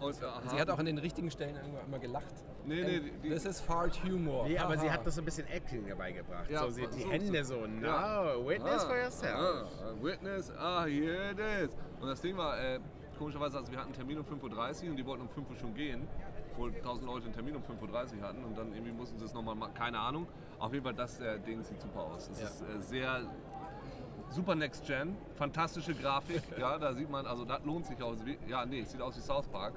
Und, 0.00 0.16
aha. 0.24 0.40
Sie 0.48 0.58
hat 0.58 0.70
auch 0.70 0.78
an 0.78 0.86
den 0.86 0.96
richtigen 0.96 1.30
Stellen 1.30 1.56
irgendwann 1.56 1.84
immer 1.86 1.98
gelacht. 1.98 2.34
Nee, 2.64 2.74
nee, 2.82 2.96
And 2.96 3.04
die- 3.04 3.10
die- 3.22 3.34
This 3.34 3.44
is 3.44 3.60
Fart 3.60 4.02
Humor. 4.02 4.46
Nee, 4.48 4.56
aber 4.56 4.78
sie 4.78 4.86
Haha. 4.86 4.94
hat 4.94 5.06
das 5.06 5.14
so 5.16 5.20
ein 5.20 5.24
bisschen 5.26 5.46
Acting 5.48 5.86
dabei 5.86 6.12
gebracht. 6.12 6.48
Ja, 6.50 6.62
so, 6.62 6.70
sie, 6.70 6.86
die 6.86 7.02
so- 7.02 7.10
Hände 7.10 7.44
so- 7.44 7.60
so, 7.60 7.66
no, 7.66 7.86
Ja. 7.86 8.34
witness 8.46 8.82
Ah, 8.84 8.86
for 8.88 8.96
yourself. 8.96 9.38
Ah, 9.38 9.92
witness, 10.02 10.50
ah, 10.58 10.84
here 10.86 11.32
it 11.32 11.38
is. 11.38 11.76
Und 12.00 12.08
das 12.08 12.20
Ding 12.22 12.34
war, 12.38 12.58
äh, 12.58 12.80
komischerweise, 13.18 13.58
also 13.58 13.70
wir 13.70 13.78
hatten 13.78 13.88
einen 13.88 13.94
Termin 13.96 14.18
um 14.18 14.24
5.30 14.24 14.84
Uhr 14.86 14.90
und 14.92 14.96
die 14.96 15.04
wollten 15.04 15.22
um 15.22 15.28
5 15.28 15.50
Uhr 15.50 15.56
schon 15.56 15.74
gehen. 15.74 16.08
Obwohl 16.52 16.74
1000 16.74 17.06
Leute 17.06 17.24
einen 17.26 17.34
Termin 17.34 17.56
um 17.56 17.62
5.30 17.62 18.18
Uhr 18.18 18.22
hatten 18.28 18.44
und 18.44 18.56
dann 18.56 18.72
irgendwie 18.72 18.92
mussten 18.92 19.18
sie 19.18 19.24
es 19.24 19.32
nochmal 19.34 19.54
machen, 19.54 19.74
keine 19.74 19.98
Ahnung. 19.98 20.26
Auf 20.58 20.72
jeden 20.72 20.84
Fall, 20.84 20.94
das 20.94 21.20
äh, 21.20 21.38
Ding 21.40 21.62
sieht 21.62 21.80
super 21.80 22.00
aus. 22.00 22.28
Es 22.28 22.40
Ja. 22.40 22.46
ist 22.48 22.62
äh, 22.62 22.80
sehr 22.80 23.20
super 24.30 24.54
Next 24.54 24.86
Gen, 24.86 25.16
fantastische 25.34 25.94
Grafik. 25.94 26.42
ja, 26.58 26.78
da 26.78 26.92
sieht 26.94 27.10
man, 27.10 27.26
also 27.26 27.44
das 27.44 27.64
lohnt 27.64 27.86
sich 27.86 28.00
aus. 28.02 28.24
Wie, 28.24 28.38
ja, 28.48 28.64
nee, 28.66 28.80
es 28.80 28.92
sieht 28.92 29.00
aus 29.00 29.16
wie 29.16 29.20
South 29.20 29.46
Park. 29.48 29.74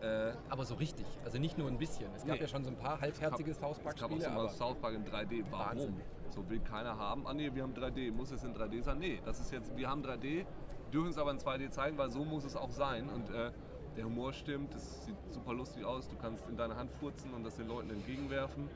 Äh, 0.00 0.32
Aber 0.50 0.64
so 0.64 0.74
richtig, 0.74 1.06
also 1.24 1.38
nicht 1.38 1.56
nur 1.56 1.68
ein 1.68 1.78
bisschen. 1.78 2.12
Es 2.14 2.24
gab 2.26 2.34
Nee. 2.36 2.42
ja 2.42 2.48
schon 2.48 2.64
so 2.64 2.70
ein 2.70 2.76
paar 2.76 3.00
halbherzige 3.00 3.54
South 3.54 3.78
es 3.78 3.84
gab 3.84 3.84
auch 3.84 3.84
Park-Spiele, 3.84 4.24
so 4.24 4.30
mal 4.30 4.48
South 4.50 4.76
Park 4.78 4.94
in 4.94 5.04
3D. 5.04 5.44
Warum? 5.50 5.66
Wahnsinn. 5.66 6.00
So 6.30 6.48
will 6.50 6.60
keiner 6.60 6.98
haben. 6.98 7.26
Ah 7.26 7.32
nee, 7.32 7.50
wir 7.54 7.62
haben 7.62 7.74
3D. 7.74 8.12
Muss 8.12 8.30
es 8.32 8.42
in 8.44 8.54
3D 8.54 8.82
sein? 8.82 8.98
Nee, 8.98 9.20
das 9.24 9.40
ist 9.40 9.52
jetzt, 9.52 9.74
wir 9.76 9.88
haben 9.88 10.02
3D, 10.04 10.44
dürfen 10.92 11.10
es 11.10 11.16
aber 11.18 11.30
in 11.30 11.38
2D 11.38 11.70
zeigen, 11.70 11.96
weil 11.96 12.10
so 12.10 12.24
muss 12.24 12.44
es 12.44 12.56
auch 12.56 12.70
sein. 12.70 13.08
Und 13.08 13.30
äh, 13.30 13.50
der 13.96 14.04
Humor 14.04 14.32
stimmt, 14.32 14.74
es 14.74 15.04
sieht 15.04 15.16
super 15.30 15.52
lustig 15.54 15.84
aus. 15.84 16.08
Du 16.08 16.16
kannst 16.16 16.48
in 16.48 16.56
deine 16.56 16.76
Hand 16.76 16.90
furzen 16.92 17.32
und 17.34 17.44
das 17.44 17.56
den 17.56 17.68
Leuten 17.68 17.90
entgegenwerfen. 17.90 18.68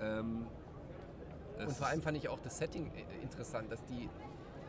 Ähm, 0.00 0.46
Und 1.58 1.72
vor 1.72 1.86
allem 1.86 2.00
fand 2.02 2.16
ich 2.16 2.28
auch 2.28 2.40
das 2.40 2.58
Setting 2.58 2.90
äh, 2.94 3.22
interessant, 3.22 3.70
dass 3.70 3.84
die, 3.84 4.08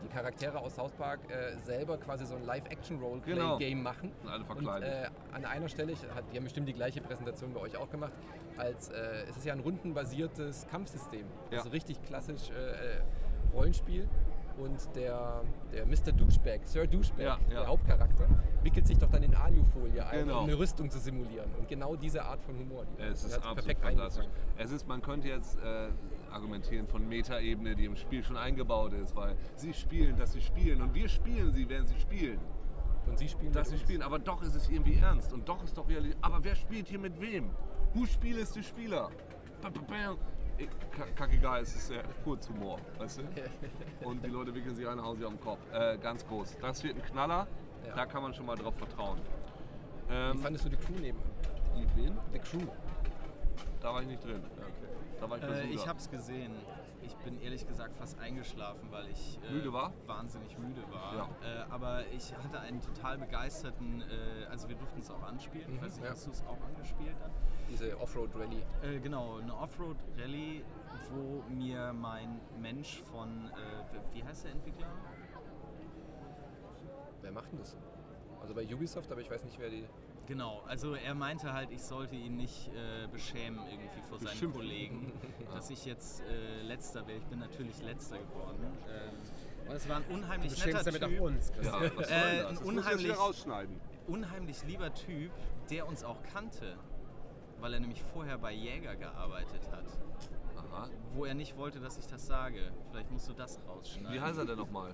die 0.04 0.08
Charaktere 0.10 0.60
aus 0.60 0.76
South 0.76 0.92
Park 0.94 1.20
äh, 1.32 1.58
selber 1.64 1.98
quasi 1.98 2.26
so 2.26 2.36
ein 2.36 2.44
Live-Action-Roleplay-Game 2.46 3.58
Genau. 3.78 3.82
machen. 3.84 4.12
sind 4.22 4.30
alle 4.30 4.40
Und 4.42 4.46
verkleidet. 4.48 4.90
äh, 4.90 5.36
an 5.36 5.46
einer 5.46 5.70
Stelle, 5.70 5.94
ich- 5.94 6.02
die 6.32 6.38
haben 6.38 6.44
bestimmt 6.44 6.68
die 6.68 6.74
gleiche 6.74 7.02
Präsentation 7.02 7.54
bei 7.54 7.62
euch 7.62 7.78
auch 7.78 7.90
gemacht, 7.90 8.12
als 8.58 8.90
äh, 8.90 9.24
es 9.30 9.38
ist 9.38 9.46
ja 9.46 9.54
ein 9.54 9.62
rundenbasiertes 9.62 10.68
Kampfsystem. 10.70 11.26
Ja. 11.50 11.60
Also 11.60 11.70
richtig 11.70 12.02
klassisch 12.04 12.50
äh, 12.50 12.54
äh, 12.98 13.02
Rollenspiel. 13.54 14.08
Und 14.62 14.96
der, 14.96 15.42
der 15.74 15.86
Mr. 15.88 16.12
Douchebag, 16.12 16.60
Sir 16.66 16.86
Douchebag, 16.86 17.20
Ja, 17.24 17.40
ja. 17.50 17.60
der 17.62 17.68
Hauptcharakter, 17.68 18.28
wickelt 18.62 18.86
sich 18.86 18.98
doch 19.00 19.10
dann 19.10 19.24
in 19.24 19.34
Alufolie 19.34 20.06
ein, 20.06 20.20
Genau. 20.26 20.40
um 20.42 20.44
eine 20.46 20.58
Rüstung 20.60 20.88
zu 20.90 21.00
simulieren. 21.00 21.50
Und 21.58 21.68
genau 21.68 21.96
diese 21.96 22.24
Art 22.24 22.44
von 22.44 22.56
Humor. 22.60 22.86
Die 22.86 23.02
Es 23.02 23.24
ist 23.24 23.34
absolut 23.38 23.56
perfekt 23.56 23.82
fantastisch. 23.82 24.26
Es 24.58 24.72
ist, 24.72 24.88
man 24.88 25.02
könnte 25.02 25.30
jetzt 25.30 25.58
äh, 25.58 25.90
argumentieren 26.32 26.88
von 26.88 27.08
Metaebene, 27.10 27.76
die 27.76 27.86
im 27.86 27.96
Spiel 27.96 28.24
schon 28.24 28.38
eingebaut 28.38 28.94
ist, 28.94 29.16
weil 29.16 29.36
sie 29.56 29.74
spielen, 29.74 30.16
dass 30.18 30.34
sie 30.34 30.42
spielen 30.42 30.82
und 30.84 30.94
wir 30.94 31.10
spielen 31.10 31.52
sie, 31.54 31.68
während 31.68 31.88
sie 31.90 32.00
spielen. 32.00 32.40
Und 33.08 33.18
sie 33.18 33.28
spielen 33.30 33.52
Dass 33.52 33.70
sie 33.70 33.74
uns. 33.76 33.82
spielen, 33.82 34.04
aber 34.04 34.20
doch 34.20 34.44
ist 34.44 34.54
es 34.54 34.70
irgendwie 34.70 34.98
ernst 35.00 35.34
und 35.34 35.50
doch 35.50 35.64
ist 35.64 35.76
doch 35.76 35.90
realistisch. 35.90 36.20
Aber 36.22 36.44
wer 36.44 36.54
spielt 36.54 36.88
hier 36.88 37.00
mit 37.00 37.20
wem? 37.20 37.50
Who 37.96 38.06
spielst 38.06 38.56
du 38.56 38.62
Spieler? 38.62 39.10
Kackegal, 41.16 41.62
es 41.62 41.76
ist 41.76 41.88
sehr 41.88 42.04
Kurzhumor, 42.24 42.78
weißt 42.98 43.20
du? 43.20 43.24
Und 44.08 44.24
die 44.24 44.30
Leute 44.30 44.54
wickeln 44.54 44.76
sich 44.76 44.88
eine 44.88 45.02
Hause 45.04 45.26
auf 45.26 45.34
den 45.34 45.42
Kopf. 45.42 45.60
Äh, 45.74 45.98
ganz 45.98 46.26
groß. 46.28 46.58
Das 46.62 46.84
wird 46.84 46.96
ein 46.98 47.04
Knaller, 47.04 47.48
Ja. 47.88 47.96
da 47.96 48.06
kann 48.06 48.22
man 48.22 48.34
schon 48.34 48.46
mal 48.46 48.56
drauf 48.56 48.76
vertrauen. 48.76 49.20
Wie 50.08 50.14
Ähm, 50.14 50.40
fandest 50.40 50.66
du 50.66 50.70
die 50.70 50.76
Crew 50.78 50.94
nebenan? 51.00 51.32
die 51.76 51.88
wen? 51.96 52.18
The 52.34 52.40
Crew. 52.40 52.68
Da 53.80 53.94
war 53.94 54.02
ich 54.02 54.08
nicht 54.08 54.24
drin. 54.24 54.44
Da 55.20 55.30
war 55.30 55.38
ich 55.38 55.44
Äh, 55.44 55.64
ich 55.74 55.88
habe 55.88 55.98
es 56.00 56.10
gesehen. 56.10 56.52
Ich 57.12 57.26
bin 57.26 57.42
ehrlich 57.42 57.68
gesagt 57.68 57.96
fast 57.98 58.18
eingeschlafen, 58.20 58.88
weil 58.90 59.08
ich 59.10 59.38
äh, 59.48 59.52
Müde 59.52 59.72
war? 59.74 59.92
wahnsinnig 60.08 60.58
müde 60.58 60.82
war. 60.92 61.16
Ja. 61.16 61.30
Äh, 61.66 61.66
aber 61.70 62.08
ich 62.08 62.34
hatte 62.36 62.60
einen 62.60 62.82
total 62.82 63.18
begeisterten, 63.18 64.02
äh, 64.02 64.46
also 64.50 64.70
wir 64.70 64.76
durften 64.78 65.02
es 65.02 65.12
auch 65.12 65.22
anspielen. 65.24 65.68
Ich 65.74 65.82
Mhm, 65.82 65.86
weiß 65.86 65.96
nicht, 65.98 66.06
ja. 66.06 66.12
hast 66.12 66.28
du 66.28 66.32
es 66.32 66.42
auch 66.48 66.58
angespielt 66.66 67.16
dann? 67.20 67.32
Diese 67.70 68.00
Offroad-Rally. 68.00 68.64
Äh, 68.82 69.00
genau, 69.00 69.38
eine 69.40 69.56
Offroad-Rallye, 69.56 70.64
wo 71.12 71.44
mir 71.54 71.94
mein 71.94 72.40
Mensch 72.60 73.02
von, 73.12 73.48
äh, 73.52 74.16
wie 74.16 74.24
heißt 74.24 74.46
der 74.46 74.52
Entwickler? 74.54 74.88
Wer 77.22 77.32
macht 77.32 77.52
denn 77.52 77.60
das? 77.60 77.76
Also 78.42 78.56
bei 78.56 78.66
Ubisoft, 78.74 79.12
aber 79.12 79.22
ich 79.22 79.30
weiß 79.30 79.44
nicht, 79.44 79.60
wer 79.60 79.70
die. 79.70 79.86
Genau, 80.32 80.62
also 80.66 80.94
er 80.96 81.14
meinte 81.14 81.52
halt, 81.52 81.72
ich 81.72 81.84
sollte 81.84 82.16
ihn 82.16 82.38
nicht 82.38 82.70
äh, 82.70 83.06
beschämen 83.12 83.60
irgendwie 83.70 84.02
vor 84.08 84.18
seinen 84.18 84.30
Beschimpfen. 84.30 84.62
Kollegen, 84.62 85.12
dass 85.54 85.70
ich 85.70 85.84
jetzt 85.84 86.22
äh, 86.22 86.62
letzter 86.62 87.06
wäre. 87.06 87.18
Ich 87.18 87.26
bin 87.26 87.40
natürlich 87.40 87.82
letzter 87.82 88.18
geworden. 88.18 88.66
Ähm, 88.90 89.70
und 89.70 89.76
es 89.76 89.90
war 89.90 89.98
ein 89.98 90.06
unheimlich 90.06 90.54
Du 90.56 90.66
netter 90.70 90.84
damit 90.84 91.02
Typ. 91.04 91.20
auch 91.20 91.24
uns, 91.26 91.52
Ja, 91.62 91.82
was 91.98 92.10
Äh, 92.10 92.14
ein 92.46 92.56
Das 92.56 92.62
unheimlich- 92.62 93.18
rausschneiden. 93.20 93.76
unheimlich 94.08 94.64
lieber 94.66 94.94
Typ, 94.94 95.32
der 95.70 95.86
uns 95.86 96.06
auch 96.06 96.24
kannte, 96.24 96.78
weil 97.60 97.74
er 97.74 97.82
nämlich 97.82 98.02
vorher 98.02 98.38
bei 98.38 98.54
Jäger 98.54 98.96
gearbeitet 98.96 99.70
hat. 99.70 99.86
Aha. 100.56 100.88
Wo 101.14 101.26
er 101.26 101.34
nicht 101.34 101.58
wollte, 101.58 101.82
dass 101.82 101.98
ich 101.98 102.08
das 102.08 102.26
sage. 102.26 102.72
Vielleicht 102.90 103.12
musst 103.12 103.28
du 103.28 103.34
das 103.34 103.60
rausschneiden. 103.68 104.14
Wie 104.14 104.22
heißt 104.22 104.38
er 104.40 104.46
denn 104.46 104.58
nochmal? 104.58 104.94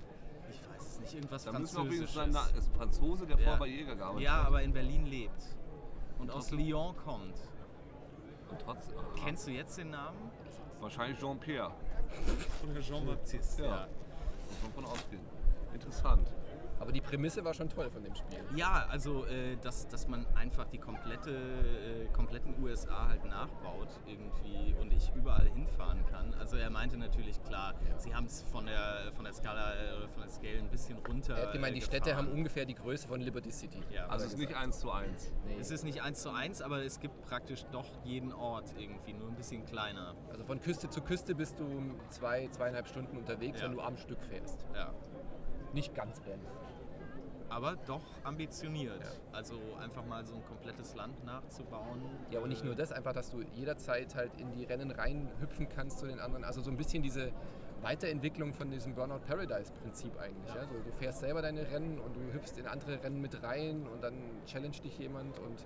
Ich 0.49 0.61
weiß 0.69 0.87
es 0.87 0.99
nicht, 0.99 1.13
irgendwas 1.15 1.43
Da 1.43 1.51
müssen 1.53 1.75
wir 1.75 1.81
Französisches. 1.83 2.15
Fall 2.15 2.31
sein. 2.31 2.49
Na- 2.53 2.57
Ist 2.57 2.67
ein 2.69 2.75
Franzose, 2.75 3.27
der 3.27 3.37
Ja. 3.37 3.43
vorher 3.43 3.59
bei 3.59 3.67
Jäger 3.67 3.95
gearbeitet 3.95 4.23
ja, 4.23 4.41
aber 4.43 4.61
in 4.63 4.73
Berlin 4.73 5.05
lebt. 5.05 5.43
Und 6.19 6.31
aus 6.31 6.47
trotzdem- 6.47 6.59
Lyon 6.59 6.95
kommt. 6.97 7.35
Und 8.49 8.59
trotzdem. 8.61 8.97
aha. 8.97 9.05
Kennst 9.23 9.47
du 9.47 9.51
jetzt 9.51 9.77
den 9.77 9.89
Namen? 9.91 10.31
Wahrscheinlich 10.79 11.19
Jean-Pierre. 11.19 11.71
Oder 12.69 12.79
Jean-Baptiste. 12.81 13.63
Ja. 13.65 13.87
Muss 14.47 14.61
man 14.63 14.71
von 14.73 14.85
ausgehen. 14.85 15.21
Interessant. 15.73 16.31
Aber 16.79 16.91
die 16.91 17.01
Prämisse 17.01 17.43
war 17.43 17.53
schon 17.53 17.69
toll 17.69 17.89
von 17.89 18.03
dem 18.03 18.15
Spiel. 18.15 18.39
Ja, 18.55 18.85
also 18.89 19.25
äh, 19.25 19.57
dass, 19.61 19.87
dass 19.87 20.07
man 20.07 20.25
einfach 20.35 20.67
die 20.67 20.77
komplette, 20.77 21.31
äh, 21.31 22.05
kompletten 22.13 22.55
USA 22.61 23.07
halt 23.07 23.25
nachbaut 23.25 23.89
irgendwie 24.05 24.75
und 24.79 24.93
ich 24.93 25.11
überall 25.15 25.47
hinfahren 25.49 26.05
kann. 26.05 26.33
Also 26.39 26.55
er 26.57 26.69
meinte 26.69 26.97
natürlich, 26.97 27.41
klar, 27.43 27.73
sie 27.97 28.13
haben 28.13 28.25
es 28.25 28.43
von 28.43 28.65
der, 28.65 29.11
von 29.13 29.23
der 29.25 29.33
Skala 29.33 29.73
äh, 29.73 29.97
oder 29.97 30.09
von 30.09 30.21
der 30.21 30.29
Scale 30.31 30.59
ein 30.59 30.69
bisschen 30.69 30.97
runter 30.99 31.35
Er 31.35 31.47
hat 31.47 31.53
gemeint, 31.53 31.75
die 31.75 31.81
Städte 31.81 32.15
haben 32.15 32.27
ungefähr 32.27 32.65
die 32.65 32.75
Größe 32.75 33.07
von 33.07 33.21
Liberty 33.21 33.51
City. 33.51 33.81
Ja. 33.91 34.07
Also 34.07 34.25
es 34.25 34.33
ist 34.33 34.39
nicht 34.39 34.55
eins 34.55 34.79
zu 34.79 34.91
eins. 34.91 35.31
Nee. 35.45 35.57
Es 35.59 35.71
ist 35.71 35.83
nicht 35.83 36.01
eins 36.01 36.21
zu 36.21 36.29
eins, 36.29 36.61
aber 36.61 36.83
es 36.83 36.99
gibt 36.99 37.21
praktisch 37.23 37.65
doch 37.71 37.87
jeden 38.03 38.31
Ort 38.33 38.73
irgendwie, 38.77 39.13
nur 39.13 39.29
ein 39.29 39.35
bisschen 39.35 39.65
kleiner. 39.65 40.15
Also 40.29 40.43
von 40.43 40.61
Küste 40.61 40.89
zu 40.89 41.01
Küste 41.01 41.35
bist 41.35 41.59
du 41.59 41.65
zwei, 42.09 42.47
zweieinhalb 42.49 42.87
Stunden 42.87 43.17
unterwegs, 43.17 43.59
Ja. 43.59 43.65
wenn 43.65 43.73
du 43.73 43.81
am 43.81 43.97
Stück 43.97 44.21
fährst. 44.23 44.65
Ja. 44.75 44.93
Nicht 45.73 45.93
ganz 45.95 46.21
realistisch. 46.25 46.66
Aber 47.49 47.75
doch 47.85 48.03
ambitioniert. 48.23 48.99
Ja. 49.01 49.35
Also 49.37 49.55
einfach 49.81 50.05
mal 50.05 50.25
so 50.25 50.35
ein 50.35 50.45
komplettes 50.45 50.95
Land 50.95 51.23
nachzubauen. 51.25 52.01
Ja, 52.31 52.39
und 52.39 52.49
nicht 52.49 52.63
äh, 52.63 52.65
nur 52.65 52.75
das, 52.75 52.91
einfach, 52.91 53.13
dass 53.13 53.31
du 53.31 53.41
jederzeit 53.53 54.15
halt 54.15 54.31
in 54.37 54.51
die 54.51 54.65
Rennen 54.65 54.91
reinhüpfen 54.91 55.69
kannst 55.69 55.99
zu 55.99 56.07
den 56.07 56.19
anderen. 56.19 56.43
Also 56.43 56.61
so 56.61 56.69
ein 56.71 56.77
bisschen 56.77 57.03
diese 57.03 57.31
Weiterentwicklung 57.81 58.53
von 58.53 58.69
diesem 58.71 58.95
Burnout 58.95 59.19
Paradise 59.27 59.71
Prinzip 59.81 60.17
eigentlich. 60.19 60.53
Ja. 60.53 60.63
So, 60.63 60.79
du 60.83 60.91
fährst 60.93 61.19
selber 61.19 61.41
deine 61.41 61.69
Rennen 61.71 61.99
und 61.99 62.15
du 62.15 62.33
hüpfst 62.33 62.57
in 62.57 62.67
andere 62.67 63.01
Rennen 63.03 63.21
mit 63.21 63.41
rein 63.43 63.87
und 63.87 64.03
dann 64.03 64.13
challenge 64.45 64.77
dich 64.83 64.97
jemand 64.97 65.39
und 65.39 65.65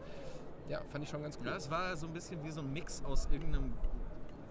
ja, 0.68 0.82
fand 0.90 1.04
ich 1.04 1.10
schon 1.10 1.22
ganz 1.24 1.38
cool. 1.40 1.48
Ja, 1.48 1.56
es 1.56 1.70
war 1.72 1.96
so 1.96 2.08
ein 2.08 2.14
bisschen 2.14 2.44
wie 2.44 2.52
so 2.52 2.62
ein 2.62 2.72
Mix 2.72 3.04
aus 3.04 3.28
irgendeinem 3.32 3.74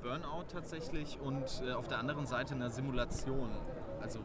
Burnout 0.02 0.44
tatsächlich 0.52 1.18
und 1.20 1.62
äh, 1.64 1.72
auf 1.72 1.88
der 1.88 1.98
anderen 1.98 2.26
Seite 2.26 2.54
einer 2.54 2.70
Simulation. 2.70 3.50
Also 4.00 4.20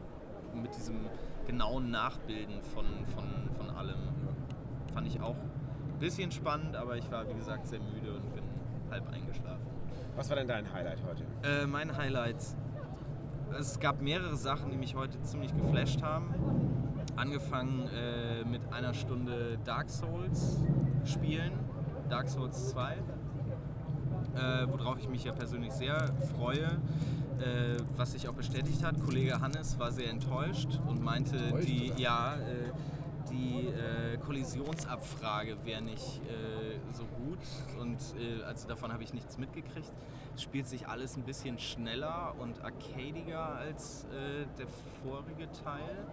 mit 0.54 0.74
diesem 0.74 1.08
genauen 1.46 1.90
Nachbilden 1.90 2.60
von, 2.74 2.84
von, 3.14 3.24
von 3.56 3.70
allem. 3.76 3.96
Fand 4.92 5.06
ich 5.06 5.20
auch 5.20 5.36
ein 5.36 5.98
bisschen 5.98 6.30
spannend, 6.30 6.76
aber 6.76 6.96
ich 6.96 7.10
war 7.10 7.28
wie 7.28 7.34
gesagt 7.34 7.66
sehr 7.66 7.80
müde 7.80 8.14
und 8.14 8.34
bin 8.34 8.44
halb 8.90 9.08
eingeschlafen. 9.12 9.66
Was 10.16 10.28
war 10.30 10.36
denn 10.36 10.48
dein 10.48 10.72
Highlight 10.72 10.98
heute? 11.04 11.24
Äh, 11.42 11.66
mein 11.66 11.96
Highlight. 11.96 12.42
Es 13.58 13.78
gab 13.78 14.00
mehrere 14.00 14.36
Sachen, 14.36 14.70
die 14.70 14.76
mich 14.76 14.94
heute 14.94 15.22
ziemlich 15.22 15.54
geflasht 15.56 16.02
haben. 16.02 16.34
Angefangen 17.16 17.88
äh, 17.88 18.44
mit 18.44 18.60
einer 18.72 18.92
Stunde 18.92 19.58
Dark 19.64 19.88
Souls 19.88 20.58
spielen, 21.04 21.52
Dark 22.08 22.28
Souls 22.28 22.70
2, 22.70 22.92
äh, 22.92 22.98
worauf 24.68 24.98
ich 24.98 25.08
mich 25.08 25.24
ja 25.24 25.32
persönlich 25.32 25.72
sehr 25.72 26.08
freue. 26.36 26.78
Äh, 27.40 27.76
was 27.96 28.12
sich 28.12 28.28
auch 28.28 28.34
bestätigt 28.34 28.82
hat, 28.82 28.98
Kollege 29.04 29.40
Hannes 29.40 29.78
war 29.78 29.92
sehr 29.92 30.10
enttäuscht 30.10 30.80
und 30.86 31.02
meinte, 31.02 31.36
Enttäuscht, 31.36 31.68
die, 31.68 31.90
oder? 31.90 32.00
ja, 32.00 32.34
äh, 32.36 32.72
die 33.30 33.68
äh, 33.68 34.16
Kollisionsabfrage 34.18 35.56
wäre 35.64 35.82
nicht 35.82 36.20
äh, 36.24 36.78
so 36.92 37.04
gut 37.04 37.40
und 37.80 37.98
äh, 38.18 38.42
also 38.44 38.68
davon 38.68 38.92
habe 38.92 39.02
ich 39.02 39.12
nichts 39.12 39.36
mitgekriegt. 39.36 39.92
Es 40.34 40.42
spielt 40.42 40.66
sich 40.66 40.88
alles 40.88 41.16
ein 41.16 41.24
bisschen 41.24 41.58
schneller 41.58 42.34
und 42.38 42.62
arcadiger 42.62 43.56
als 43.56 44.04
äh, 44.04 44.46
der 44.58 44.66
vorige 45.02 45.50
Teil, 45.64 46.06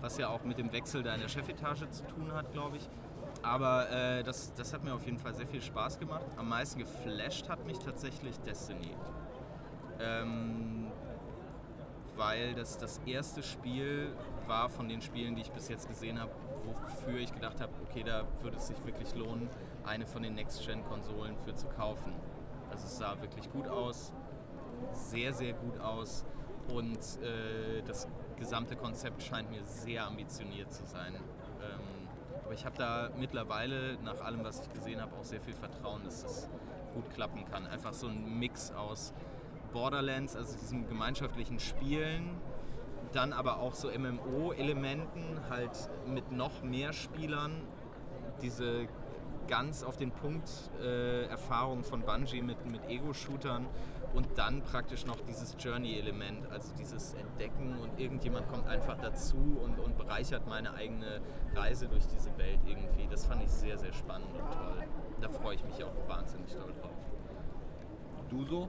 was 0.00 0.16
ja 0.16 0.28
auch 0.28 0.44
mit 0.44 0.58
dem 0.58 0.72
Wechsel 0.72 1.02
da 1.02 1.14
in 1.14 1.20
der 1.20 1.28
Chefetage 1.28 1.90
zu 1.90 2.06
tun 2.06 2.32
hat, 2.32 2.52
glaube 2.52 2.78
ich. 2.78 2.88
Aber 3.42 4.22
das, 4.24 4.54
das 4.54 4.72
hat 4.72 4.82
mir 4.82 4.94
auf 4.94 5.04
jeden 5.04 5.18
Fall 5.18 5.34
sehr 5.34 5.46
viel 5.46 5.60
Spaß 5.60 5.98
gemacht. 5.98 6.24
Am 6.36 6.48
meisten 6.48 6.78
geflasht 6.80 7.48
hat 7.48 7.64
mich 7.66 7.78
tatsächlich 7.78 8.38
Destiny. 8.40 8.94
Ähm, 10.00 10.90
weil 12.16 12.54
das 12.54 12.78
das 12.78 12.98
erste 13.06 13.42
Spiel 13.42 14.12
war 14.46 14.68
von 14.70 14.88
den 14.88 15.02
Spielen, 15.02 15.34
die 15.34 15.42
ich 15.42 15.50
bis 15.50 15.68
jetzt 15.68 15.88
gesehen 15.88 16.20
habe, 16.20 16.30
wofür 16.64 17.18
ich 17.18 17.32
gedacht 17.32 17.60
habe, 17.60 17.72
okay, 17.84 18.02
da 18.02 18.24
würde 18.42 18.56
es 18.56 18.68
sich 18.68 18.84
wirklich 18.84 19.14
lohnen, 19.14 19.48
eine 19.84 20.06
von 20.06 20.22
den 20.22 20.34
Next-Gen-Konsolen 20.34 21.36
für 21.38 21.54
zu 21.54 21.66
kaufen. 21.68 22.12
Also 22.70 22.86
es 22.86 22.98
sah 22.98 23.20
wirklich 23.20 23.50
gut 23.52 23.68
aus, 23.68 24.12
sehr, 24.92 25.32
sehr 25.32 25.52
gut 25.52 25.78
aus 25.78 26.24
und 26.68 26.98
äh, 27.22 27.82
das 27.86 28.08
gesamte 28.36 28.76
Konzept 28.76 29.22
scheint 29.22 29.50
mir 29.50 29.62
sehr 29.64 30.06
ambitioniert 30.06 30.72
zu 30.72 30.84
sein. 30.86 31.14
Ähm, 31.14 31.80
aber 32.44 32.54
ich 32.54 32.64
habe 32.64 32.76
da 32.76 33.10
mittlerweile, 33.16 33.98
nach 34.02 34.20
allem, 34.20 34.44
was 34.44 34.60
ich 34.60 34.72
gesehen 34.72 35.00
habe, 35.00 35.14
auch 35.16 35.24
sehr 35.24 35.40
viel 35.40 35.54
Vertrauen, 35.54 36.04
dass 36.04 36.22
das 36.22 36.48
gut 36.94 37.10
klappen 37.10 37.44
kann. 37.44 37.66
Einfach 37.66 37.92
so 37.92 38.08
ein 38.08 38.38
Mix 38.38 38.72
aus 38.72 39.12
Borderlands, 39.76 40.34
also 40.34 40.56
diesem 40.56 40.88
gemeinschaftlichen 40.88 41.60
Spielen, 41.60 42.30
dann 43.12 43.34
aber 43.34 43.58
auch 43.58 43.74
so 43.74 43.88
MMO-Elementen, 43.90 45.50
halt 45.50 45.90
mit 46.06 46.32
noch 46.32 46.62
mehr 46.62 46.94
Spielern, 46.94 47.60
diese 48.40 48.88
ganz 49.48 49.84
auf 49.84 49.98
den 49.98 50.12
Punkt 50.12 50.48
äh, 50.82 51.26
Erfahrung 51.26 51.84
von 51.84 52.00
Bungie 52.00 52.40
mit, 52.40 52.64
mit 52.64 52.88
Ego-Shootern 52.88 53.66
und 54.14 54.26
dann 54.36 54.62
praktisch 54.62 55.04
noch 55.04 55.20
dieses 55.20 55.54
Journey-Element, 55.58 56.50
also 56.50 56.72
dieses 56.78 57.12
Entdecken 57.12 57.76
und 57.78 58.00
irgendjemand 58.00 58.48
kommt 58.48 58.66
einfach 58.66 58.96
dazu 58.96 59.60
und, 59.62 59.78
und 59.78 59.98
bereichert 59.98 60.46
meine 60.48 60.72
eigene 60.72 61.20
Reise 61.54 61.86
durch 61.86 62.06
diese 62.06 62.36
Welt 62.38 62.60
irgendwie. 62.66 63.06
Das 63.10 63.26
fand 63.26 63.42
ich 63.42 63.50
sehr, 63.50 63.78
sehr 63.78 63.92
spannend 63.92 64.28
und 64.32 64.52
toll. 64.54 64.88
Da 65.20 65.28
freue 65.28 65.56
ich 65.56 65.64
mich 65.64 65.84
auch 65.84 66.08
wahnsinnig 66.08 66.50
doll 66.54 66.72
drauf. 66.80 66.96
Du 68.30 68.44
so? 68.46 68.68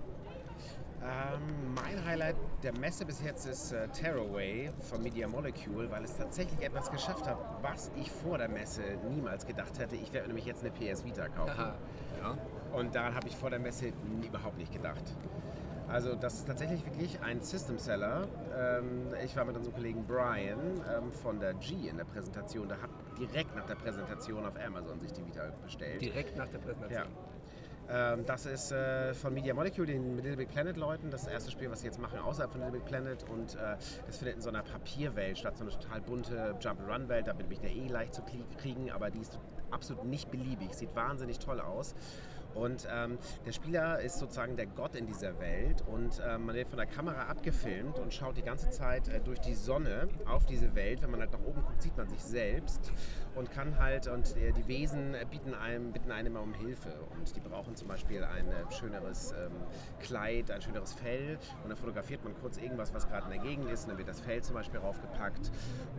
Ähm, 1.03 1.73
mein 1.75 2.03
Highlight 2.05 2.35
der 2.63 2.77
Messe 2.79 3.05
bis 3.05 3.21
jetzt 3.23 3.45
ist 3.45 3.71
äh, 3.71 3.87
Tearaway 3.89 4.71
von 4.89 5.01
Media 5.03 5.27
Molecule, 5.27 5.89
weil 5.91 6.03
es 6.03 6.17
tatsächlich 6.17 6.61
etwas 6.65 6.89
geschafft 6.91 7.27
hat, 7.27 7.37
was 7.61 7.91
ich 7.95 8.09
vor 8.11 8.37
der 8.37 8.49
Messe 8.49 8.81
niemals 9.09 9.45
gedacht 9.45 9.77
hätte. 9.79 9.95
Ich 9.95 10.11
werde 10.11 10.27
nämlich 10.27 10.45
jetzt 10.45 10.61
eine 10.63 10.71
PS 10.71 11.05
Vita 11.05 11.27
kaufen. 11.29 11.51
Aha. 11.51 11.75
Ja. 12.21 12.37
Und 12.77 12.95
daran 12.95 13.13
habe 13.15 13.27
ich 13.27 13.35
vor 13.37 13.49
der 13.51 13.59
Messe 13.59 13.93
überhaupt 14.25 14.57
nicht 14.57 14.73
gedacht. 14.73 15.03
Also 15.87 16.15
das 16.15 16.33
ist 16.39 16.47
tatsächlich 16.47 16.83
wirklich 16.85 17.21
ein 17.21 17.41
System 17.41 17.77
Seller. 17.77 18.27
Ähm, 18.57 19.13
ich 19.23 19.35
war 19.37 19.45
mit 19.45 19.55
unserem 19.55 19.75
Kollegen 19.75 20.05
Brian 20.05 20.81
ähm, 20.91 21.11
von 21.13 21.39
der 21.39 21.53
G 21.53 21.87
in 21.87 21.95
der 21.95 22.03
Präsentation. 22.03 22.67
Der 22.67 22.81
hat 22.81 22.89
direkt 23.17 23.55
nach 23.55 23.65
der 23.65 23.75
Präsentation 23.75 24.45
auf 24.45 24.55
Amazon 24.59 24.99
sich 24.99 25.13
die 25.13 25.25
Vita 25.25 25.43
bestellt. 25.63 26.01
Direkt 26.01 26.35
nach 26.35 26.47
der 26.47 26.59
Ja. 26.59 26.65
Präsentation. 26.65 27.07
Ähm, 27.07 27.36
das 27.87 28.45
ist 28.45 28.71
äh, 28.71 29.13
von 29.13 29.33
Media 29.33 29.53
Molecule, 29.53 29.87
den 29.87 30.17
Little 30.17 30.35
Big 30.35 30.49
Planet 30.49 30.75
Leuten. 30.75 31.09
Das 31.09 31.25
erste 31.25 31.51
Spiel, 31.51 31.71
was 31.71 31.81
sie 31.81 31.87
jetzt 31.87 31.99
machen 31.99 32.19
außerhalb 32.19 32.51
von 32.51 32.61
Little 32.61 32.79
Big 32.79 32.85
Planet. 32.85 33.23
Und 33.29 33.55
äh, 33.55 33.77
das 34.05 34.17
findet 34.17 34.35
in 34.35 34.41
so 34.41 34.49
einer 34.49 34.63
Papierwelt 34.63 35.37
statt, 35.37 35.57
so 35.57 35.63
eine 35.63 35.71
total 35.71 36.01
bunte 36.01 36.55
Jump-Run-Welt. 36.59 37.27
Da 37.27 37.33
bin 37.33 37.49
ich 37.49 37.59
der 37.59 37.71
eh 37.71 37.87
leicht 37.87 38.13
zu 38.13 38.23
kriegen, 38.57 38.91
aber 38.91 39.09
die 39.09 39.19
ist 39.19 39.39
absolut 39.71 40.05
nicht 40.05 40.29
beliebig. 40.31 40.73
Sieht 40.73 40.95
wahnsinnig 40.95 41.39
toll 41.39 41.61
aus. 41.61 41.95
Und 42.57 42.87
ähm, 42.91 43.19
der 43.45 43.51
Spieler 43.51 43.99
ist 43.99 44.17
sozusagen 44.17 44.57
der 44.57 44.65
Gott 44.65 44.95
in 44.95 45.05
dieser 45.05 45.39
Welt 45.39 45.83
und 45.85 46.19
ähm, 46.27 46.47
man 46.47 46.55
wird 46.55 46.67
von 46.67 46.77
der 46.77 46.87
Kamera 46.87 47.27
abgefilmt 47.27 47.99
und 47.99 48.11
schaut 48.11 48.35
die 48.35 48.41
ganze 48.41 48.71
Zeit 48.71 49.09
äh, 49.09 49.19
durch 49.19 49.39
die 49.39 49.53
Sonne 49.53 50.07
auf 50.25 50.47
diese 50.47 50.73
Welt. 50.73 51.03
Wenn 51.03 51.11
man 51.11 51.19
halt 51.19 51.31
nach 51.33 51.43
oben 51.45 51.61
guckt, 51.61 51.83
sieht 51.83 51.95
man 51.95 52.09
sich 52.09 52.23
selbst 52.23 52.91
und 53.37 53.51
kann 53.51 53.77
halt, 53.77 54.07
und 54.07 54.35
die 54.35 54.67
Wesen 54.67 55.15
bieten 55.29 55.53
einem, 55.53 55.91
bitten 55.91 56.11
einem 56.11 56.27
immer 56.27 56.41
um 56.41 56.53
Hilfe. 56.53 56.93
Und 57.15 57.35
die 57.35 57.39
brauchen 57.39 57.75
zum 57.75 57.87
Beispiel 57.87 58.23
ein 58.23 58.47
äh, 58.47 58.71
schöneres 58.71 59.31
ähm, 59.31 59.51
Kleid, 59.99 60.51
ein 60.51 60.61
schöneres 60.61 60.93
Fell 60.93 61.37
und 61.63 61.69
dann 61.69 61.77
fotografiert 61.77 62.23
man 62.23 62.33
kurz 62.39 62.57
irgendwas, 62.57 62.93
was 62.93 63.07
gerade 63.07 63.25
in 63.25 63.41
der 63.41 63.49
Gegend 63.49 63.69
ist 63.69 63.83
und 63.83 63.89
dann 63.89 63.97
wird 63.97 64.07
das 64.07 64.19
Fell 64.19 64.41
zum 64.41 64.55
Beispiel 64.55 64.79
raufgepackt. 64.79 65.51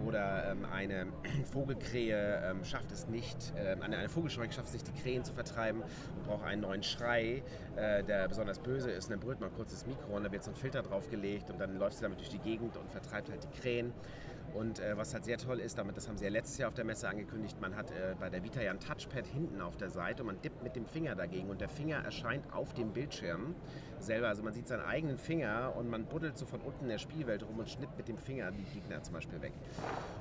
Oder 0.04 0.50
ähm, 0.50 0.64
eine 0.64 1.06
Vogelkrähe 1.52 2.42
ähm, 2.44 2.64
schafft 2.64 2.90
es 2.92 3.08
nicht, 3.08 3.52
ähm, 3.56 3.82
eine, 3.82 3.98
eine 3.98 4.08
Vogelscheuche 4.08 4.52
schafft 4.52 4.68
es 4.68 4.74
nicht, 4.74 4.88
die 4.88 5.02
Krähen 5.02 5.24
zu 5.24 5.32
vertreiben 5.32 5.82
und 5.82 6.26
braucht 6.26 6.44
einen 6.44 6.62
neuen 6.62 6.82
Schrei, 6.82 7.42
äh, 7.76 8.02
der 8.02 8.28
besonders 8.28 8.58
böse 8.58 8.90
ist. 8.90 9.06
Und 9.06 9.12
dann 9.12 9.20
brüllt 9.20 9.40
man 9.40 9.52
kurz 9.54 9.70
das 9.70 9.86
Mikro 9.86 10.16
und 10.16 10.24
dann 10.24 10.32
wird 10.32 10.42
so 10.42 10.50
ein 10.50 10.56
Filter 10.56 10.82
draufgelegt 10.82 11.50
und 11.50 11.60
dann 11.60 11.78
läuft 11.78 11.96
sie 11.96 12.02
damit 12.02 12.18
durch 12.18 12.30
die 12.30 12.38
Gegend 12.38 12.76
und 12.76 12.90
vertreibt 12.90 13.30
halt 13.30 13.44
die 13.44 13.60
Krähen. 13.60 13.92
Und 14.54 14.80
äh, 14.80 14.96
was 14.96 15.14
halt 15.14 15.24
sehr 15.24 15.38
toll 15.38 15.60
ist, 15.60 15.78
damit, 15.78 15.96
das 15.96 16.08
haben 16.08 16.16
sie 16.16 16.24
ja 16.24 16.30
letztes 16.30 16.58
Jahr 16.58 16.68
auf 16.68 16.74
der 16.74 16.84
Messe 16.84 17.08
angekündigt, 17.08 17.60
man 17.60 17.76
hat 17.76 17.90
äh, 17.90 18.14
bei 18.18 18.30
der 18.30 18.42
Vita 18.42 18.60
ja 18.60 18.70
ein 18.70 18.80
Touchpad 18.80 19.26
hinten 19.26 19.60
auf 19.60 19.76
der 19.76 19.90
Seite 19.90 20.22
und 20.22 20.28
man 20.28 20.40
dippt 20.40 20.62
mit 20.62 20.74
dem 20.74 20.86
Finger 20.86 21.14
dagegen 21.14 21.48
und 21.48 21.60
der 21.60 21.68
Finger 21.68 21.98
erscheint 21.98 22.52
auf 22.52 22.72
dem 22.74 22.92
Bildschirm 22.92 23.54
selber. 23.98 24.28
Also 24.28 24.42
man 24.42 24.52
sieht 24.52 24.68
seinen 24.68 24.84
eigenen 24.84 25.18
Finger 25.18 25.74
und 25.76 25.88
man 25.88 26.06
buddelt 26.06 26.38
so 26.38 26.46
von 26.46 26.60
unten 26.60 26.84
in 26.84 26.90
der 26.90 26.98
Spielwelt 26.98 27.42
rum 27.42 27.58
und 27.58 27.68
schnitt 27.68 27.90
mit 27.96 28.08
dem 28.08 28.18
Finger 28.18 28.50
die 28.50 28.64
Gegner 28.64 29.02
zum 29.02 29.14
Beispiel 29.14 29.40
weg. 29.42 29.52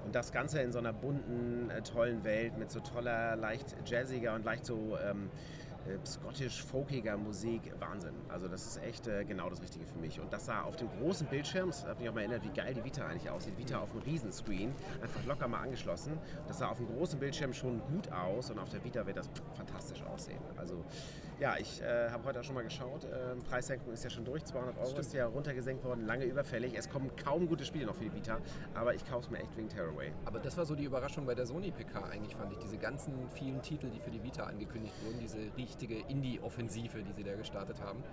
Und 0.05 0.13
das 0.13 0.31
Ganze 0.31 0.61
in 0.61 0.71
so 0.71 0.79
einer 0.79 0.93
bunten, 0.93 1.69
äh, 1.69 1.81
tollen 1.81 2.23
Welt 2.23 2.57
mit 2.57 2.69
so 2.69 2.79
toller, 2.79 3.35
leicht 3.35 3.75
jazziger 3.85 4.35
und 4.35 4.45
leicht 4.45 4.65
so 4.65 4.97
ähm, 5.03 5.29
äh, 5.87 6.05
skottisch-folkiger 6.05 7.17
Musik, 7.17 7.61
Wahnsinn. 7.79 8.15
Also 8.29 8.47
das 8.47 8.65
ist 8.65 8.83
echt 8.83 9.07
äh, 9.07 9.23
genau 9.25 9.49
das 9.49 9.61
Richtige 9.61 9.85
für 9.85 9.97
mich. 9.99 10.19
Und 10.19 10.31
das 10.31 10.45
sah 10.45 10.61
auf 10.61 10.75
dem 10.75 10.89
großen 10.99 11.27
Bildschirm, 11.27 11.67
das 11.67 11.85
hat 11.85 11.99
mich 11.99 12.09
auch 12.09 12.13
mal 12.13 12.21
erinnert, 12.21 12.43
wie 12.43 12.49
geil 12.49 12.73
die 12.73 12.83
Vita 12.83 13.05
eigentlich 13.05 13.29
aussieht. 13.29 13.57
Vita 13.57 13.79
auf 13.79 13.91
dem 13.91 14.01
Riesenscreen, 14.01 14.73
einfach 15.01 15.25
locker 15.25 15.47
mal 15.47 15.61
angeschlossen. 15.61 16.17
Das 16.47 16.59
sah 16.59 16.69
auf 16.69 16.77
dem 16.77 16.87
großen 16.87 17.19
Bildschirm 17.19 17.53
schon 17.53 17.81
gut 17.87 18.11
aus 18.11 18.49
und 18.51 18.59
auf 18.59 18.69
der 18.69 18.83
Vita 18.83 19.05
wird 19.05 19.17
das 19.17 19.29
fantastisch 19.55 20.03
aussehen. 20.03 20.41
Also 20.57 20.83
ja, 21.39 21.55
ich 21.57 21.81
äh, 21.81 22.09
habe 22.09 22.23
heute 22.25 22.39
auch 22.39 22.43
schon 22.43 22.55
mal 22.55 22.63
geschaut. 22.63 23.05
Ähm, 23.05 23.43
Preissenkung 23.43 23.93
ist 23.93 24.03
ja 24.03 24.09
schon 24.09 24.25
durch, 24.25 24.43
200 24.43 24.77
Euro 24.77 24.97
ist 24.97 25.13
ja 25.13 25.27
runtergesenkt 25.27 25.83
worden, 25.83 26.05
lange 26.05 26.25
überfällig. 26.25 26.73
Es 26.75 26.89
kommen 26.89 27.11
kaum 27.15 27.47
gute 27.47 27.63
Spiele 27.63 27.85
noch 27.85 27.95
für 27.95 28.05
die 28.05 28.13
Vita, 28.13 28.39
aber 28.73 28.95
ich 28.95 29.05
kaufe 29.05 29.25
es 29.25 29.29
mir 29.29 29.39
echt 29.39 29.55
wegen 29.55 29.69
Tearaway. 29.69 30.11
Aber 30.25 30.39
das 30.39 30.57
war 30.57 30.65
so 30.65 30.75
die 30.75 30.85
Überraschung 30.85 31.25
bei 31.25 31.35
der 31.35 31.45
Sony 31.45 31.71
PK 31.71 32.05
eigentlich, 32.09 32.35
fand 32.35 32.51
ich. 32.53 32.57
Diese 32.59 32.77
ganzen 32.77 33.13
vielen 33.29 33.61
Titel, 33.61 33.89
die 33.89 33.99
für 33.99 34.11
die 34.11 34.23
Vita 34.23 34.45
angekündigt 34.45 34.95
wurden, 35.03 35.19
diese 35.19 35.37
richtige 35.55 35.99
Indie-Offensive, 36.07 37.03
die 37.03 37.13
sie 37.13 37.23
da 37.23 37.35
gestartet 37.35 37.81
haben. 37.81 38.03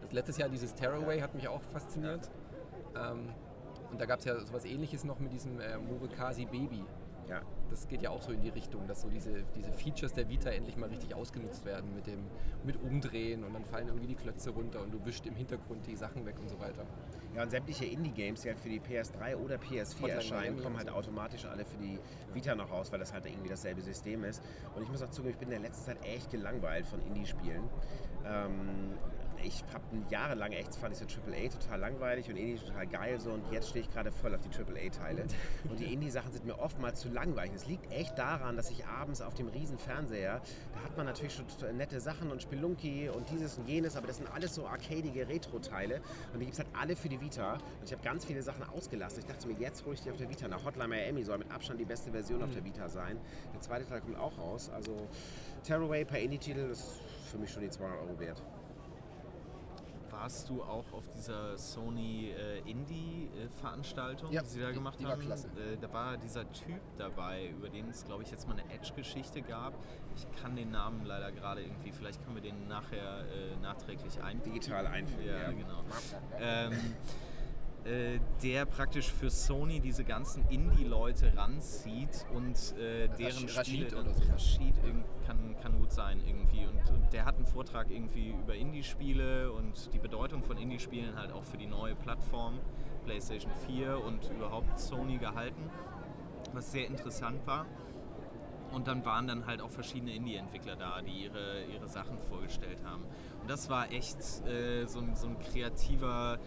Das 0.00 0.12
letztes 0.12 0.38
Jahr 0.38 0.48
dieses 0.48 0.74
Tearaway 0.74 1.20
hat 1.20 1.34
mich 1.34 1.46
auch 1.46 1.62
fasziniert. 1.72 2.30
Ähm, 2.96 3.28
und 3.92 4.00
da 4.00 4.06
gab 4.06 4.18
es 4.18 4.24
ja 4.24 4.40
sowas 4.40 4.64
ähnliches 4.64 5.04
noch 5.04 5.20
mit 5.20 5.32
diesem 5.32 5.60
äh, 5.60 5.76
Murukasi 5.78 6.46
Baby. 6.46 6.84
Ja. 7.32 7.40
Das 7.70 7.88
geht 7.88 8.02
ja 8.02 8.10
auch 8.10 8.20
so 8.20 8.32
in 8.32 8.42
die 8.42 8.50
Richtung, 8.50 8.86
dass 8.86 9.00
so 9.00 9.08
diese, 9.08 9.44
diese 9.56 9.72
Features 9.72 10.12
der 10.12 10.28
Vita 10.28 10.50
endlich 10.50 10.76
mal 10.76 10.90
richtig 10.90 11.14
ausgenutzt 11.14 11.64
werden 11.64 11.94
mit 11.94 12.06
dem 12.06 12.26
mit 12.62 12.76
Umdrehen 12.82 13.42
und 13.44 13.54
dann 13.54 13.64
fallen 13.64 13.88
irgendwie 13.88 14.08
die 14.08 14.14
Klötze 14.14 14.50
runter 14.50 14.82
und 14.82 14.92
du 14.92 15.02
wischst 15.06 15.26
im 15.26 15.34
Hintergrund 15.34 15.86
die 15.86 15.96
Sachen 15.96 16.26
weg 16.26 16.34
und 16.38 16.50
so 16.50 16.60
weiter. 16.60 16.84
Ja, 17.34 17.42
und 17.44 17.50
sämtliche 17.50 17.86
Indie-Games, 17.86 18.42
die 18.42 18.48
halt 18.48 18.58
für 18.58 18.68
die 18.68 18.80
PS3 18.80 19.36
oder 19.36 19.56
PS4 19.56 19.94
Hotline 19.94 20.12
erscheinen, 20.12 20.62
kommen 20.62 20.76
halt 20.76 20.88
so. 20.88 20.94
automatisch 20.94 21.46
alle 21.46 21.64
für 21.64 21.78
die 21.78 21.98
Vita 22.34 22.54
noch 22.54 22.70
raus, 22.70 22.92
weil 22.92 22.98
das 22.98 23.14
halt 23.14 23.24
irgendwie 23.24 23.48
dasselbe 23.48 23.80
System 23.80 24.24
ist. 24.24 24.42
Und 24.74 24.82
ich 24.82 24.90
muss 24.90 25.02
auch 25.02 25.08
zugeben, 25.08 25.32
ich 25.32 25.38
bin 25.38 25.48
in 25.48 25.62
der 25.62 25.70
letzten 25.70 25.86
Zeit 25.86 26.04
echt 26.04 26.30
gelangweilt 26.30 26.86
von 26.86 27.00
Indie-Spielen. 27.00 27.62
Ähm, 28.26 28.98
ich 29.44 29.64
habe 29.72 29.84
jahrelang 30.10 30.52
echt, 30.52 30.74
fand 30.74 30.94
ich 30.94 30.98
so 30.98 31.04
AAA 31.04 31.48
total 31.48 31.80
langweilig 31.80 32.28
und 32.28 32.36
Indie 32.36 32.56
total 32.56 32.86
geil 32.86 33.20
so 33.20 33.30
und 33.30 33.42
jetzt 33.52 33.70
stehe 33.70 33.84
ich 33.84 33.90
gerade 33.90 34.10
voll 34.12 34.34
auf 34.34 34.40
die 34.40 34.48
AAA-Teile. 34.48 35.24
Und 35.68 35.78
die 35.78 35.92
Indie-Sachen 35.92 36.32
sind 36.32 36.44
mir 36.44 36.58
oftmals 36.58 37.00
zu 37.00 37.08
langweilig. 37.08 37.52
Es 37.54 37.66
liegt 37.66 37.90
echt 37.92 38.18
daran, 38.18 38.56
dass 38.56 38.70
ich 38.70 38.84
abends 38.84 39.20
auf 39.20 39.34
dem 39.34 39.48
riesen 39.48 39.78
Fernseher, 39.78 40.40
da 40.74 40.84
hat 40.84 40.96
man 40.96 41.06
natürlich 41.06 41.34
schon 41.34 41.46
nette 41.76 42.00
Sachen 42.00 42.30
und 42.30 42.42
Spelunky 42.42 43.08
und 43.08 43.30
dieses 43.30 43.58
und 43.58 43.68
jenes, 43.68 43.96
aber 43.96 44.06
das 44.06 44.16
sind 44.16 44.28
alles 44.32 44.54
so 44.54 44.66
arcadige 44.66 45.28
Retro-Teile 45.28 46.00
und 46.32 46.40
die 46.40 46.46
gibt 46.46 46.54
es 46.54 46.58
halt 46.58 46.68
alle 46.78 46.96
für 46.96 47.08
die 47.08 47.20
Vita. 47.20 47.54
Und 47.54 47.84
ich 47.84 47.92
habe 47.92 48.02
ganz 48.02 48.24
viele 48.24 48.42
Sachen 48.42 48.62
ausgelassen. 48.64 49.20
Ich 49.20 49.26
dachte 49.26 49.46
mir, 49.48 49.54
jetzt 49.58 49.84
hole 49.84 49.94
ich 49.94 50.02
die 50.02 50.10
auf 50.10 50.16
der 50.16 50.28
Vita 50.28 50.48
nach. 50.48 50.64
Hotline 50.64 50.88
Miami 50.88 51.22
soll 51.22 51.38
mit 51.38 51.50
Abstand 51.50 51.80
die 51.80 51.84
beste 51.84 52.10
Version 52.10 52.42
auf 52.42 52.50
der 52.52 52.64
Vita 52.64 52.88
sein. 52.88 53.18
Der 53.54 53.60
zweite 53.60 53.86
Teil 53.86 54.00
kommt 54.00 54.16
auch 54.16 54.36
raus. 54.38 54.70
Also 54.74 55.08
Tearaway 55.64 56.04
per 56.04 56.18
Indie-Titel 56.18 56.70
ist 56.70 57.00
für 57.30 57.38
mich 57.38 57.50
schon 57.50 57.62
die 57.62 57.70
200 57.70 58.00
Euro 58.00 58.18
wert. 58.18 58.42
Warst 60.12 60.48
du 60.50 60.62
auch 60.62 60.92
auf 60.92 61.08
dieser 61.08 61.56
Sony 61.56 62.30
äh, 62.36 62.58
Indie-Veranstaltung, 62.70 64.30
Ja, 64.30 64.42
die 64.42 64.48
sie 64.48 64.60
da 64.60 64.68
die- 64.68 64.74
gemacht 64.74 64.98
die 65.00 65.06
haben? 65.06 65.22
Äh, 65.22 65.78
da 65.80 65.90
war 65.92 66.18
dieser 66.18 66.44
Typ 66.52 66.80
dabei, 66.98 67.48
über 67.48 67.70
den 67.70 67.88
es, 67.88 68.04
glaube 68.04 68.22
ich, 68.22 68.30
jetzt 68.30 68.46
mal 68.46 68.52
eine 68.58 68.70
Edge-Geschichte 68.74 69.40
gab. 69.40 69.72
Ich 70.14 70.26
kann 70.42 70.54
den 70.54 70.70
Namen 70.70 71.06
leider 71.06 71.32
gerade 71.32 71.62
irgendwie, 71.62 71.92
vielleicht 71.92 72.22
können 72.22 72.36
wir 72.36 72.42
den 72.42 72.68
nachher 72.68 73.20
äh, 73.20 73.56
nachträglich 73.62 74.22
einbinden. 74.22 74.52
Digital 74.60 74.86
einfügen. 74.86 75.26
Ja, 75.26 75.50
genau. 75.50 75.82
Ähm, 76.38 76.72
äh, 77.84 78.20
der 78.42 78.64
praktisch 78.64 79.10
für 79.12 79.30
Sony 79.30 79.80
diese 79.80 80.04
ganzen 80.04 80.46
Indie-Leute 80.48 81.36
ranzieht 81.36 82.26
und 82.34 82.56
äh, 82.78 83.08
deren 83.18 83.48
Rasch- 83.48 83.66
Spiele... 83.66 83.86
Rashid 83.86 83.94
oder 83.94 84.14
so. 84.14 84.32
Rashid 84.32 84.74
kann, 85.26 85.56
kann 85.60 85.78
gut 85.78 85.92
sein 85.92 86.20
irgendwie. 86.26 86.64
Und, 86.66 86.94
und 86.94 87.12
der 87.12 87.24
hat 87.24 87.36
einen 87.36 87.46
Vortrag 87.46 87.90
irgendwie 87.90 88.30
über 88.30 88.54
Indie-Spiele 88.54 89.50
und 89.52 89.92
die 89.92 89.98
Bedeutung 89.98 90.42
von 90.44 90.58
Indie-Spielen 90.58 91.16
halt 91.16 91.32
auch 91.32 91.44
für 91.44 91.56
die 91.56 91.66
neue 91.66 91.94
Plattform 91.94 92.60
PlayStation 93.04 93.50
4 93.66 94.02
und 94.04 94.30
überhaupt 94.30 94.78
Sony 94.78 95.18
gehalten, 95.18 95.68
was 96.52 96.70
sehr 96.70 96.86
interessant 96.86 97.44
war. 97.46 97.66
Und 98.72 98.86
dann 98.88 99.04
waren 99.04 99.26
dann 99.26 99.46
halt 99.46 99.60
auch 99.60 99.70
verschiedene 99.70 100.14
Indie-Entwickler 100.14 100.76
da, 100.76 101.02
die 101.02 101.24
ihre, 101.24 101.64
ihre 101.64 101.88
Sachen 101.88 102.18
vorgestellt 102.18 102.78
haben. 102.84 103.02
Und 103.42 103.50
das 103.50 103.68
war 103.68 103.92
echt 103.92 104.16
äh, 104.46 104.86
so, 104.86 105.00
ein, 105.00 105.14
so 105.14 105.26
ein 105.26 105.38
kreativer 105.40 106.38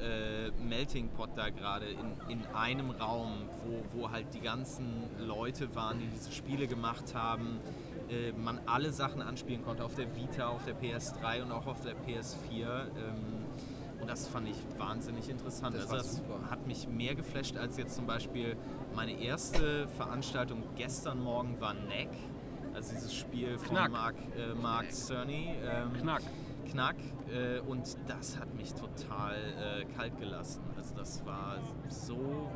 äh, 0.00 0.50
Melting 0.62 1.08
Pot 1.10 1.30
da 1.36 1.50
gerade 1.50 1.86
in, 1.86 2.30
in 2.30 2.46
einem 2.54 2.90
Raum, 2.90 3.48
wo, 3.64 4.00
wo 4.00 4.10
halt 4.10 4.34
die 4.34 4.40
ganzen 4.40 5.04
Leute 5.18 5.74
waren, 5.74 5.98
die 5.98 6.08
diese 6.08 6.32
Spiele 6.32 6.66
gemacht 6.66 7.14
haben. 7.14 7.60
Äh, 8.08 8.32
man 8.32 8.60
alle 8.66 8.92
Sachen 8.92 9.22
anspielen 9.22 9.64
konnte 9.64 9.84
auf 9.84 9.94
der 9.94 10.14
Vita, 10.16 10.48
auf 10.48 10.64
der 10.64 10.76
PS3 10.76 11.42
und 11.42 11.52
auch 11.52 11.66
auf 11.66 11.80
der 11.82 11.94
PS4. 11.94 12.56
Ähm, 12.56 13.46
und 14.00 14.08
das 14.10 14.26
fand 14.26 14.48
ich 14.48 14.56
wahnsinnig 14.78 15.28
interessant. 15.28 15.76
Das 15.76 15.82
also 15.82 15.96
das 15.96 16.16
super. 16.16 16.50
hat 16.50 16.66
mich 16.66 16.88
mehr 16.88 17.14
geflasht 17.14 17.56
als 17.56 17.76
jetzt 17.76 17.94
zum 17.94 18.06
Beispiel 18.06 18.56
meine 18.96 19.12
erste 19.12 19.86
Veranstaltung 19.96 20.64
gestern 20.76 21.22
Morgen 21.22 21.60
war 21.60 21.74
Neck. 21.74 22.10
Also 22.74 22.94
dieses 22.94 23.14
Spiel 23.14 23.58
von 23.58 23.76
Knack. 23.76 23.92
Mark, 23.92 24.14
äh, 24.36 24.54
Mark 24.54 24.90
Cerny. 24.92 25.54
Ähm, 25.64 25.92
Knack. 26.00 26.22
Knack. 26.68 26.96
Äh, 27.32 27.60
und 27.60 27.96
das 28.06 28.38
hat 28.38 28.54
mich 28.54 28.74
total 28.74 29.34
äh, 29.34 29.84
kalt 29.96 30.18
gelassen. 30.18 30.62
Also 30.76 30.94
das 30.94 31.24
war 31.24 31.58
so 31.88 32.50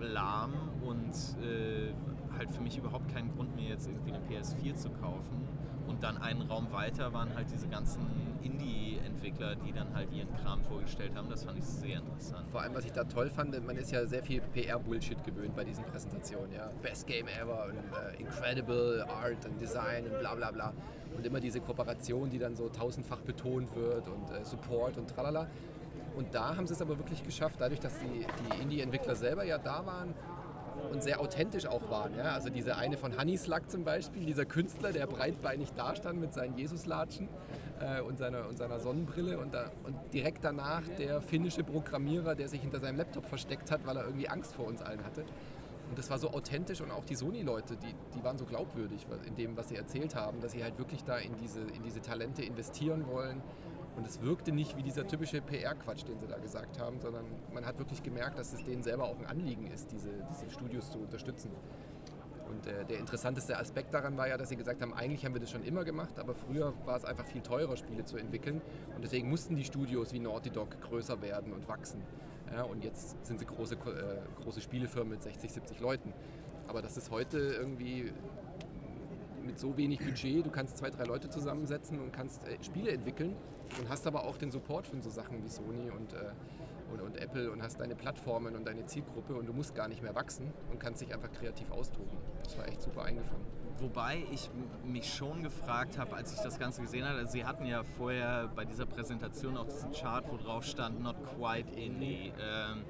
lahm 0.00 0.52
und 0.82 1.12
äh, 1.42 1.92
halt 2.36 2.50
für 2.50 2.62
mich 2.62 2.78
überhaupt 2.78 3.12
keinen 3.12 3.34
Grund 3.34 3.54
mehr, 3.56 3.70
jetzt 3.70 3.88
irgendwie 3.88 4.12
eine 4.12 4.24
PS4 4.26 4.74
zu 4.74 4.90
kaufen. 4.90 5.46
Und 5.86 6.02
dann 6.02 6.18
einen 6.18 6.42
Raum 6.42 6.72
weiter 6.72 7.12
waren 7.12 7.34
halt 7.34 7.50
diese 7.50 7.68
ganzen 7.68 8.00
Indie-Entwickler, 8.42 9.56
die 9.56 9.72
dann 9.72 9.94
halt 9.94 10.12
ihren 10.12 10.34
Kram 10.36 10.62
vorgestellt 10.62 11.12
haben. 11.14 11.28
Das 11.28 11.44
fand 11.44 11.58
ich 11.58 11.64
sehr 11.64 11.98
interessant. 11.98 12.50
Vor 12.50 12.60
allem, 12.60 12.74
was 12.74 12.84
ich 12.84 12.92
da 12.92 13.04
toll 13.04 13.30
fand, 13.30 13.64
man 13.66 13.76
ist 13.76 13.90
ja 13.92 14.04
sehr 14.06 14.22
viel 14.22 14.40
PR-Bullshit 14.40 15.22
gewöhnt 15.24 15.54
bei 15.54 15.64
diesen 15.64 15.84
Präsentationen. 15.84 16.52
Ja? 16.52 16.70
Best 16.82 17.06
Game 17.06 17.26
ever 17.28 17.66
und 17.66 17.74
äh, 17.74 18.20
incredible 18.20 19.04
Art 19.08 19.44
and 19.44 19.60
Design 19.60 20.04
und 20.06 20.18
bla 20.20 20.34
bla 20.34 20.50
bla. 20.50 20.72
Und 21.16 21.24
immer 21.24 21.40
diese 21.40 21.60
Kooperation, 21.60 22.30
die 22.30 22.38
dann 22.38 22.56
so 22.56 22.68
tausendfach 22.68 23.20
betont 23.20 23.74
wird 23.74 24.08
und 24.08 24.30
äh, 24.30 24.44
Support 24.44 24.98
und 24.98 25.08
tralala. 25.08 25.46
Und 26.16 26.34
da 26.34 26.56
haben 26.56 26.66
sie 26.66 26.72
es 26.72 26.80
aber 26.80 26.96
wirklich 26.96 27.22
geschafft, 27.22 27.56
dadurch, 27.58 27.80
dass 27.80 27.98
die, 27.98 28.26
die 28.26 28.62
Indie-Entwickler 28.62 29.14
selber 29.14 29.44
ja 29.44 29.58
da 29.58 29.84
waren, 29.84 30.14
und 30.90 31.02
sehr 31.02 31.20
authentisch 31.20 31.66
auch 31.66 31.90
waren. 31.90 32.16
Ja? 32.16 32.32
Also 32.32 32.50
diese 32.50 32.76
eine 32.76 32.96
von 32.96 33.18
Honey 33.18 33.36
Slug 33.36 33.68
zum 33.68 33.84
Beispiel, 33.84 34.24
dieser 34.24 34.44
Künstler, 34.44 34.92
der 34.92 35.06
breitbeinig 35.06 35.72
dastand 35.72 36.20
mit 36.20 36.34
seinen 36.34 36.56
Jesuslatschen 36.56 37.28
äh, 37.80 38.00
und, 38.00 38.18
seiner, 38.18 38.48
und 38.48 38.58
seiner 38.58 38.80
Sonnenbrille 38.80 39.38
und, 39.38 39.54
da, 39.54 39.70
und 39.84 39.96
direkt 40.12 40.44
danach 40.44 40.82
der 40.98 41.20
finnische 41.20 41.64
Programmierer, 41.64 42.34
der 42.34 42.48
sich 42.48 42.60
hinter 42.60 42.80
seinem 42.80 42.96
Laptop 42.96 43.26
versteckt 43.26 43.70
hat, 43.70 43.86
weil 43.86 43.96
er 43.96 44.04
irgendwie 44.04 44.28
Angst 44.28 44.54
vor 44.54 44.66
uns 44.66 44.82
allen 44.82 45.04
hatte. 45.04 45.24
Und 45.88 45.96
das 45.96 46.10
war 46.10 46.18
so 46.18 46.30
authentisch 46.30 46.80
und 46.80 46.90
auch 46.90 47.04
die 47.04 47.14
Sony-Leute, 47.14 47.76
die, 47.76 47.94
die 48.16 48.24
waren 48.24 48.38
so 48.38 48.44
glaubwürdig 48.44 49.06
in 49.26 49.36
dem, 49.36 49.56
was 49.56 49.68
sie 49.68 49.76
erzählt 49.76 50.16
haben, 50.16 50.40
dass 50.40 50.52
sie 50.52 50.64
halt 50.64 50.78
wirklich 50.78 51.04
da 51.04 51.16
in 51.18 51.36
diese, 51.36 51.60
in 51.60 51.82
diese 51.84 52.00
Talente 52.00 52.42
investieren 52.42 53.06
wollen 53.06 53.40
und 53.96 54.06
es 54.06 54.20
wirkte 54.20 54.52
nicht 54.52 54.76
wie 54.76 54.82
dieser 54.82 55.06
typische 55.06 55.40
PR-Quatsch, 55.40 56.06
den 56.06 56.20
sie 56.20 56.26
da 56.26 56.38
gesagt 56.38 56.78
haben, 56.78 57.00
sondern 57.00 57.24
man 57.52 57.64
hat 57.64 57.78
wirklich 57.78 58.02
gemerkt, 58.02 58.38
dass 58.38 58.52
es 58.52 58.62
denen 58.64 58.82
selber 58.82 59.04
auch 59.04 59.18
ein 59.18 59.26
Anliegen 59.26 59.66
ist, 59.68 59.90
diese, 59.90 60.10
diese 60.30 60.50
Studios 60.50 60.90
zu 60.90 60.98
unterstützen. 60.98 61.50
Und 62.48 62.66
äh, 62.66 62.84
der 62.84 62.98
interessanteste 62.98 63.58
Aspekt 63.58 63.92
daran 63.94 64.16
war 64.16 64.28
ja, 64.28 64.36
dass 64.36 64.50
sie 64.50 64.56
gesagt 64.56 64.82
haben, 64.82 64.94
eigentlich 64.94 65.24
haben 65.24 65.34
wir 65.34 65.40
das 65.40 65.50
schon 65.50 65.64
immer 65.64 65.84
gemacht, 65.84 66.18
aber 66.18 66.34
früher 66.34 66.74
war 66.84 66.96
es 66.96 67.04
einfach 67.04 67.26
viel 67.26 67.40
teurer, 67.40 67.76
Spiele 67.76 68.04
zu 68.04 68.18
entwickeln. 68.18 68.60
Und 68.94 69.02
deswegen 69.02 69.28
mussten 69.28 69.56
die 69.56 69.64
Studios 69.64 70.12
wie 70.12 70.20
Naughty 70.20 70.50
Dog 70.50 70.80
größer 70.82 71.20
werden 71.22 71.52
und 71.52 71.66
wachsen. 71.66 72.02
Ja, 72.52 72.62
und 72.62 72.84
jetzt 72.84 73.26
sind 73.26 73.40
sie 73.40 73.46
große, 73.46 73.74
äh, 73.74 74.42
große 74.42 74.60
Spielefirmen 74.60 75.10
mit 75.10 75.22
60, 75.22 75.50
70 75.50 75.80
Leuten. 75.80 76.12
Aber 76.68 76.82
das 76.82 76.96
ist 76.96 77.10
heute 77.10 77.38
irgendwie 77.38 78.12
mit 79.44 79.58
so 79.58 79.76
wenig 79.76 80.00
Budget, 80.00 80.44
du 80.44 80.50
kannst 80.50 80.76
zwei, 80.76 80.90
drei 80.90 81.04
Leute 81.04 81.30
zusammensetzen 81.30 82.00
und 82.00 82.12
kannst 82.12 82.46
äh, 82.46 82.62
Spiele 82.62 82.90
entwickeln 82.90 83.34
und 83.78 83.88
hast 83.88 84.06
aber 84.06 84.24
auch 84.24 84.36
den 84.36 84.50
Support 84.50 84.86
von 84.86 85.02
so 85.02 85.10
Sachen 85.10 85.42
wie 85.42 85.48
Sony 85.48 85.90
und, 85.90 86.12
äh, 86.12 86.32
und, 86.92 87.00
und, 87.02 87.16
Apple 87.16 87.50
und 87.50 87.62
hast 87.62 87.80
deine 87.80 87.94
Plattformen 87.94 88.54
und 88.54 88.66
deine 88.66 88.86
Zielgruppe 88.86 89.34
und 89.34 89.46
du 89.46 89.52
musst 89.52 89.74
gar 89.74 89.88
nicht 89.88 90.02
mehr 90.02 90.14
wachsen 90.14 90.52
und 90.70 90.78
kannst 90.78 91.02
dich 91.02 91.12
einfach 91.12 91.32
kreativ 91.32 91.70
austoben. 91.70 92.16
Das 92.44 92.56
war 92.56 92.68
echt 92.68 92.82
super 92.82 93.02
eingefangen. 93.02 93.44
Wobei 93.78 94.24
ich 94.32 94.48
mich 94.84 95.12
schon 95.12 95.42
gefragt 95.42 95.98
habe, 95.98 96.16
als 96.16 96.32
ich 96.32 96.40
das 96.40 96.58
Ganze 96.58 96.80
gesehen 96.80 97.04
habe, 97.04 97.18
also 97.18 97.32
sie 97.32 97.44
hatten 97.44 97.66
ja 97.66 97.82
vorher 97.82 98.48
bei 98.54 98.64
dieser 98.64 98.86
Präsentation 98.86 99.56
auch 99.58 99.66
diesen 99.66 99.92
Chart, 99.92 100.24
wo 100.30 100.38
drauf 100.38 100.64
stand, 100.64 101.02
not 101.02 101.16
quite 101.36 101.70
indie. 101.78 102.32
Ähm, 102.40 102.84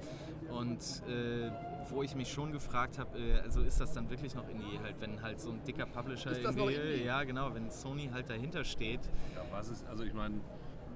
und 0.49 0.79
äh, 1.09 1.51
wo 1.89 2.03
ich 2.03 2.15
mich 2.15 2.31
schon 2.31 2.51
gefragt 2.51 2.99
habe, 2.99 3.17
äh, 3.17 3.39
also 3.39 3.61
ist 3.61 3.79
das 3.79 3.93
dann 3.93 4.09
wirklich 4.09 4.35
noch 4.35 4.47
Indie, 4.47 4.79
halt, 4.81 4.95
wenn 4.99 5.21
halt 5.21 5.39
so 5.39 5.51
ein 5.51 5.63
dicker 5.63 5.85
Publisher 5.85 6.31
ist 6.31 6.43
das 6.43 6.55
irgendwie, 6.55 6.77
noch 6.77 6.83
Indie? 6.83 7.03
ja 7.03 7.23
genau, 7.23 7.53
wenn 7.53 7.69
Sony 7.69 8.09
halt 8.13 8.29
dahinter 8.29 8.63
steht. 8.63 9.01
Ja, 9.35 9.43
was 9.51 9.69
ist, 9.69 9.85
also 9.87 10.03
ich 10.03 10.13
meine, 10.13 10.39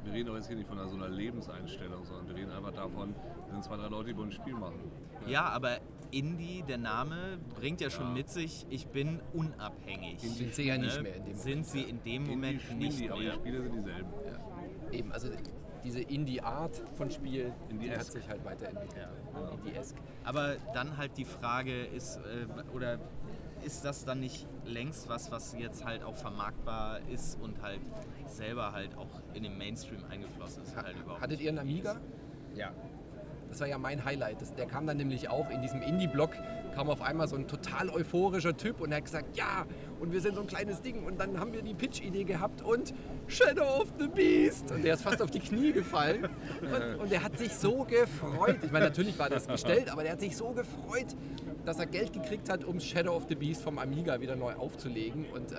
wir 0.03 0.13
reden 0.13 0.27
doch 0.27 0.35
jetzt 0.35 0.47
hier 0.47 0.55
nicht 0.57 0.67
von 0.67 0.77
so 0.87 0.95
einer 0.95 1.09
Lebenseinstellung, 1.09 2.03
sondern 2.05 2.27
wir 2.27 2.35
reden 2.35 2.51
einfach 2.51 2.73
davon, 2.73 3.13
wir 3.45 3.53
sind 3.53 3.63
zwei, 3.63 3.77
drei 3.77 3.87
Leute, 3.87 4.09
die 4.09 4.17
wollen 4.17 4.29
ein 4.29 4.31
Spiel 4.31 4.53
machen. 4.53 4.79
Ja, 5.27 5.43
aber 5.49 5.77
Indie, 6.11 6.63
der 6.67 6.77
Name, 6.77 7.37
bringt 7.55 7.79
ja 7.81 7.89
schon 7.89 8.07
Ja. 8.07 8.13
mit 8.13 8.29
sich, 8.29 8.65
ich 8.69 8.87
bin 8.87 9.19
unabhängig. 9.33 10.19
Sind 10.19 10.53
sie 10.53 10.63
ja 10.67 10.77
nicht 10.77 10.97
Ne? 10.97 11.03
mehr 11.03 11.15
in 11.15 11.25
dem 11.25 11.35
Sind 11.35 11.49
Moment, 11.51 11.65
sie 11.67 11.81
ja. 11.81 11.87
in 11.87 12.03
dem 12.03 12.23
Moment 12.23 12.61
Indie, 12.69 12.85
nicht 12.85 12.99
Indie, 12.99 13.09
aber 13.11 13.19
die 13.19 13.25
mehr. 13.27 13.33
Spiele 13.35 13.61
sind 13.61 13.75
dieselben. 13.75 14.09
Eben, 14.91 15.11
also 15.11 15.29
diese 15.83 16.01
Indie-Art 16.01 16.81
von 16.95 17.09
Spiel, 17.09 17.53
die 17.71 17.89
hat 17.91 18.05
sich 18.05 18.27
halt 18.27 18.43
weiterentwickelt. 18.45 19.07
Ja. 19.33 19.49
Indie-esque. 19.51 19.95
Aber 20.23 20.55
dann 20.73 20.97
halt 20.97 21.17
die 21.17 21.25
Frage 21.25 21.85
ist, 21.85 22.17
äh, 22.17 22.75
oder 22.75 22.99
ist 23.63 23.85
das 23.85 24.05
dann 24.05 24.19
nicht 24.19 24.47
längst 24.65 25.09
was, 25.09 25.31
was 25.31 25.55
jetzt 25.57 25.85
halt 25.85 26.03
auch 26.03 26.15
vermarktbar 26.15 26.99
ist 27.09 27.39
und 27.41 27.61
halt 27.61 27.81
selber 28.27 28.71
halt 28.71 28.95
auch 28.97 29.21
in 29.33 29.43
den 29.43 29.57
Mainstream 29.57 30.03
eingeflossen 30.09 30.63
ist? 30.63 30.75
Halt 30.75 30.97
überhaupt 30.97 31.21
Hattet 31.21 31.41
ihr 31.41 31.49
einen 31.49 31.59
Amiga? 31.59 31.99
Ja. 32.55 32.71
Das 33.49 33.59
war 33.59 33.67
ja 33.67 33.77
mein 33.77 34.05
Highlight. 34.05 34.41
Das, 34.41 34.53
der 34.53 34.65
kam 34.65 34.87
dann 34.87 34.97
nämlich 34.97 35.27
auch 35.29 35.49
in 35.49 35.61
diesem 35.61 35.81
Indie-Blog, 35.81 36.31
kam 36.73 36.89
auf 36.89 37.01
einmal 37.01 37.27
so 37.27 37.35
ein 37.35 37.47
total 37.47 37.89
euphorischer 37.89 38.55
Typ 38.55 38.79
und 38.79 38.91
er 38.91 38.97
hat 38.97 39.05
gesagt, 39.05 39.35
ja, 39.35 39.65
und 40.01 40.11
wir 40.11 40.19
sind 40.19 40.35
so 40.35 40.41
ein 40.41 40.47
kleines 40.47 40.81
Ding. 40.81 41.03
Und 41.03 41.19
dann 41.19 41.39
haben 41.39 41.53
wir 41.53 41.61
die 41.61 41.75
Pitch-Idee 41.75 42.23
gehabt 42.23 42.63
und 42.63 42.93
Shadow 43.27 43.81
of 43.81 43.93
the 43.99 44.07
Beast. 44.07 44.71
Und 44.71 44.83
der 44.83 44.95
ist 44.95 45.03
fast 45.03 45.21
auf 45.21 45.29
die 45.29 45.39
Knie 45.39 45.71
gefallen. 45.71 46.27
Und, 46.61 47.01
und 47.01 47.11
er 47.11 47.23
hat 47.23 47.37
sich 47.37 47.53
so 47.53 47.85
gefreut. 47.85 48.57
Ich 48.63 48.71
meine, 48.71 48.85
natürlich 48.85 49.17
war 49.19 49.29
das 49.29 49.47
gestellt, 49.47 49.91
aber 49.91 50.01
der 50.01 50.13
hat 50.13 50.19
sich 50.19 50.35
so 50.35 50.49
gefreut, 50.49 51.15
dass 51.65 51.77
er 51.77 51.85
Geld 51.85 52.13
gekriegt 52.13 52.49
hat, 52.49 52.65
um 52.65 52.79
Shadow 52.79 53.15
of 53.15 53.25
the 53.29 53.35
Beast 53.35 53.61
vom 53.61 53.77
Amiga 53.77 54.19
wieder 54.19 54.35
neu 54.35 54.53
aufzulegen. 54.55 55.25
Und 55.33 55.51
äh, 55.51 55.55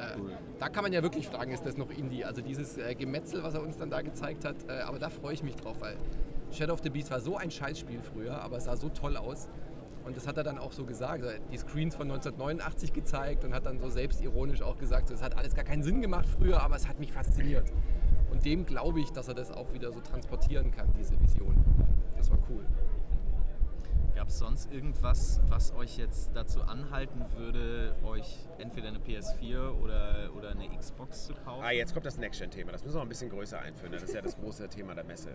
da 0.59 0.69
kann 0.69 0.83
man 0.83 0.93
ja 0.93 1.03
wirklich 1.03 1.29
fragen, 1.29 1.53
ist 1.53 1.65
das 1.65 1.77
noch 1.77 1.91
Indie? 1.91 2.25
Also 2.25 2.43
dieses 2.43 2.77
äh, 2.77 2.97
Gemetzel, 2.97 3.45
was 3.45 3.55
er 3.55 3.63
uns 3.63 3.77
dann 3.77 3.91
da 3.91 4.03
gezeigt 4.03 4.45
hat. 4.45 4.57
Äh, 4.69 4.81
aber 4.83 4.99
da 4.99 5.09
freue 5.09 5.35
ich 5.35 5.45
mich 5.45 5.55
drauf, 5.55 5.77
weil 5.81 5.97
Shadow 6.51 6.75
of 6.75 6.81
the 6.83 6.91
Beast 6.91 7.13
war 7.13 7.21
so 7.21 7.37
ein 7.37 7.51
Scheißspiel 7.51 8.01
früher, 8.03 8.41
aber 8.43 8.57
es 8.57 8.65
sah 8.65 8.77
so 8.77 8.89
toll 8.89 9.17
aus. 9.17 9.49
Und 10.05 10.17
das 10.17 10.27
hat 10.27 10.37
er 10.37 10.43
dann 10.43 10.59
auch 10.59 10.73
so 10.73 10.85
gesagt. 10.85 11.25
Er 11.25 11.35
hat 11.35 11.41
die 11.53 11.59
Screens 11.59 11.95
von 11.95 12.11
1989 12.11 12.93
gezeigt 12.93 13.45
und 13.45 13.55
hat 13.55 13.67
dann 13.67 13.79
so 13.79 13.89
selbstironisch 13.89 14.63
auch 14.63 14.79
gesagt, 14.79 15.09
so, 15.09 15.15
es 15.15 15.23
hat 15.23 15.37
alles 15.37 15.55
gar 15.55 15.65
keinen 15.65 15.83
Sinn 15.83 16.01
gemacht 16.01 16.29
früher, 16.29 16.63
aber 16.63 16.77
es 16.77 16.89
hat 16.89 16.99
mich 16.99 17.13
fasziniert. 17.13 17.73
Und 18.31 18.45
dem 18.45 18.67
glaube 18.67 19.01
ich, 19.01 19.11
dass 19.11 19.29
er 19.29 19.35
das 19.35 19.51
auch 19.51 19.73
wieder 19.73 19.93
so 19.93 20.01
transportieren 20.01 20.71
kann, 20.71 20.89
diese 20.99 21.21
Vision. 21.21 21.55
Das 22.17 22.31
war 22.31 22.39
cool. 22.49 22.65
Gab 24.15 24.29
es 24.29 24.39
sonst 24.39 24.71
irgendwas, 24.71 25.41
was 25.49 25.75
euch 25.75 25.97
jetzt 25.97 26.31
dazu 26.35 26.63
anhalten 26.63 27.25
würde, 27.37 27.95
euch 28.05 28.47
entweder 28.59 28.89
eine 28.89 28.99
PS4 28.99 29.71
oder, 29.83 30.31
oder 30.37 30.51
eine 30.51 30.69
Xbox 30.77 31.27
zu 31.27 31.35
kaufen? 31.35 31.65
Ah, 31.65 31.73
jetzt 31.73 31.95
kommt 31.95 32.07
das 32.07 32.19
Next-Gen-Thema. 32.19 32.73
Das 32.73 32.83
müssen 32.85 32.95
wir 32.95 32.99
noch 32.99 33.07
ein 33.07 33.09
bisschen 33.09 33.31
größer 33.31 33.59
einführen. 33.59 33.93
Das 33.93 34.03
ist 34.03 34.15
ja 34.15 34.21
das 34.21 34.37
große 34.37 34.69
Thema 34.69 34.95
der 34.95 35.05
Messe. 35.05 35.31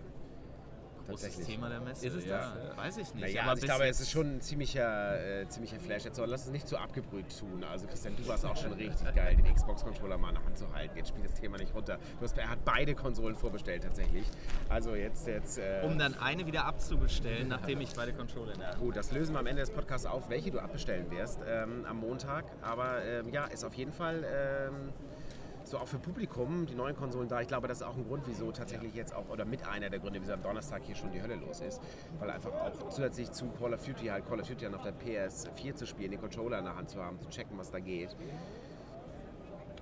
Großes 1.08 1.40
Thema 1.40 1.68
der 1.68 1.80
Messe. 1.80 2.06
Ist 2.06 2.14
es 2.14 2.26
ja, 2.26 2.54
das? 2.54 2.76
Weiß 2.76 2.96
ich 2.98 3.14
nicht. 3.14 3.24
Naja, 3.26 3.42
aber 3.42 3.50
also 3.52 3.62
ich 3.62 3.66
glaube, 3.66 3.86
es 3.86 4.00
ist 4.00 4.10
schon 4.10 4.36
ein 4.36 4.40
ziemlicher, 4.40 5.40
äh, 5.40 5.48
ziemlicher 5.48 5.80
Flash. 5.80 6.04
Jetzt 6.04 6.18
aber 6.18 6.28
lass 6.28 6.44
es 6.44 6.50
nicht 6.50 6.68
zu 6.68 6.76
abgebrüht 6.76 7.26
tun. 7.38 7.64
Also 7.64 7.86
Christian, 7.86 8.14
du 8.16 8.26
warst 8.28 8.44
auch 8.44 8.56
schon 8.56 8.72
richtig 8.74 9.14
geil, 9.14 9.36
den 9.36 9.54
Xbox-Controller 9.54 10.18
mal 10.18 10.28
in 10.28 10.34
der 10.34 10.44
Hand 10.44 10.58
zu 10.58 10.72
halten. 10.72 10.96
Jetzt 10.96 11.08
spielt 11.08 11.24
das 11.24 11.34
Thema 11.34 11.56
nicht 11.56 11.74
runter. 11.74 11.98
Du 12.18 12.24
hast, 12.24 12.36
er 12.36 12.50
hat 12.50 12.64
beide 12.64 12.94
Konsolen 12.94 13.36
vorbestellt 13.36 13.84
tatsächlich. 13.84 14.26
Also 14.68 14.94
jetzt, 14.94 15.26
jetzt. 15.26 15.58
Äh, 15.58 15.82
Um 15.84 15.98
dann 15.98 16.14
eine 16.18 16.46
wieder 16.46 16.66
abzubestellen, 16.66 17.48
nachdem 17.48 17.80
ich 17.80 17.94
beide 17.94 18.12
Controller 18.12 18.52
in 18.52 18.60
der 18.60 18.68
Hand 18.68 18.80
Gut, 18.80 18.96
das 18.96 19.10
lösen 19.12 19.34
wir 19.34 19.40
am 19.40 19.46
Ende 19.46 19.62
des 19.62 19.70
Podcasts 19.70 20.06
auf, 20.06 20.28
welche 20.28 20.50
du 20.50 20.58
abbestellen 20.58 21.10
wirst 21.10 21.40
ähm, 21.46 21.84
am 21.88 22.00
Montag. 22.00 22.44
Aber 22.62 23.02
ähm, 23.04 23.30
ja, 23.32 23.46
ist 23.46 23.64
auf 23.64 23.74
jeden 23.74 23.92
Fall 23.92 24.24
ähm, 24.24 24.92
so 25.70 25.78
auch 25.78 25.86
für 25.88 25.98
Publikum 25.98 26.66
die 26.66 26.74
neuen 26.74 26.96
Konsolen 26.96 27.28
da. 27.28 27.40
Ich 27.40 27.48
glaube, 27.48 27.68
das 27.68 27.78
ist 27.78 27.86
auch 27.86 27.96
ein 27.96 28.06
Grund, 28.06 28.24
wieso 28.26 28.50
tatsächlich 28.52 28.94
jetzt 28.94 29.14
auch, 29.14 29.28
oder 29.28 29.44
mit 29.44 29.66
einer 29.66 29.90
der 29.90 29.98
Gründe, 29.98 30.20
wieso 30.20 30.32
am 30.32 30.42
Donnerstag 30.42 30.82
hier 30.84 30.94
schon 30.94 31.10
die 31.12 31.22
Hölle 31.22 31.36
los 31.36 31.60
ist. 31.60 31.80
Weil 32.18 32.30
einfach 32.30 32.52
auch 32.52 32.88
zusätzlich 32.88 33.30
zu 33.32 33.48
Call 33.58 33.74
of 33.74 33.84
Duty 33.84 34.06
halt 34.06 34.26
Call 34.28 34.40
of 34.40 34.46
Duty 34.48 34.64
dann 34.64 34.74
auf 34.74 34.82
der 34.82 34.94
PS4 34.94 35.74
zu 35.74 35.86
spielen, 35.86 36.10
den 36.10 36.20
Controller 36.20 36.58
in 36.58 36.64
der 36.64 36.76
Hand 36.76 36.90
zu 36.90 37.02
haben, 37.02 37.20
zu 37.20 37.28
checken, 37.28 37.58
was 37.58 37.70
da 37.70 37.80
geht. 37.80 38.16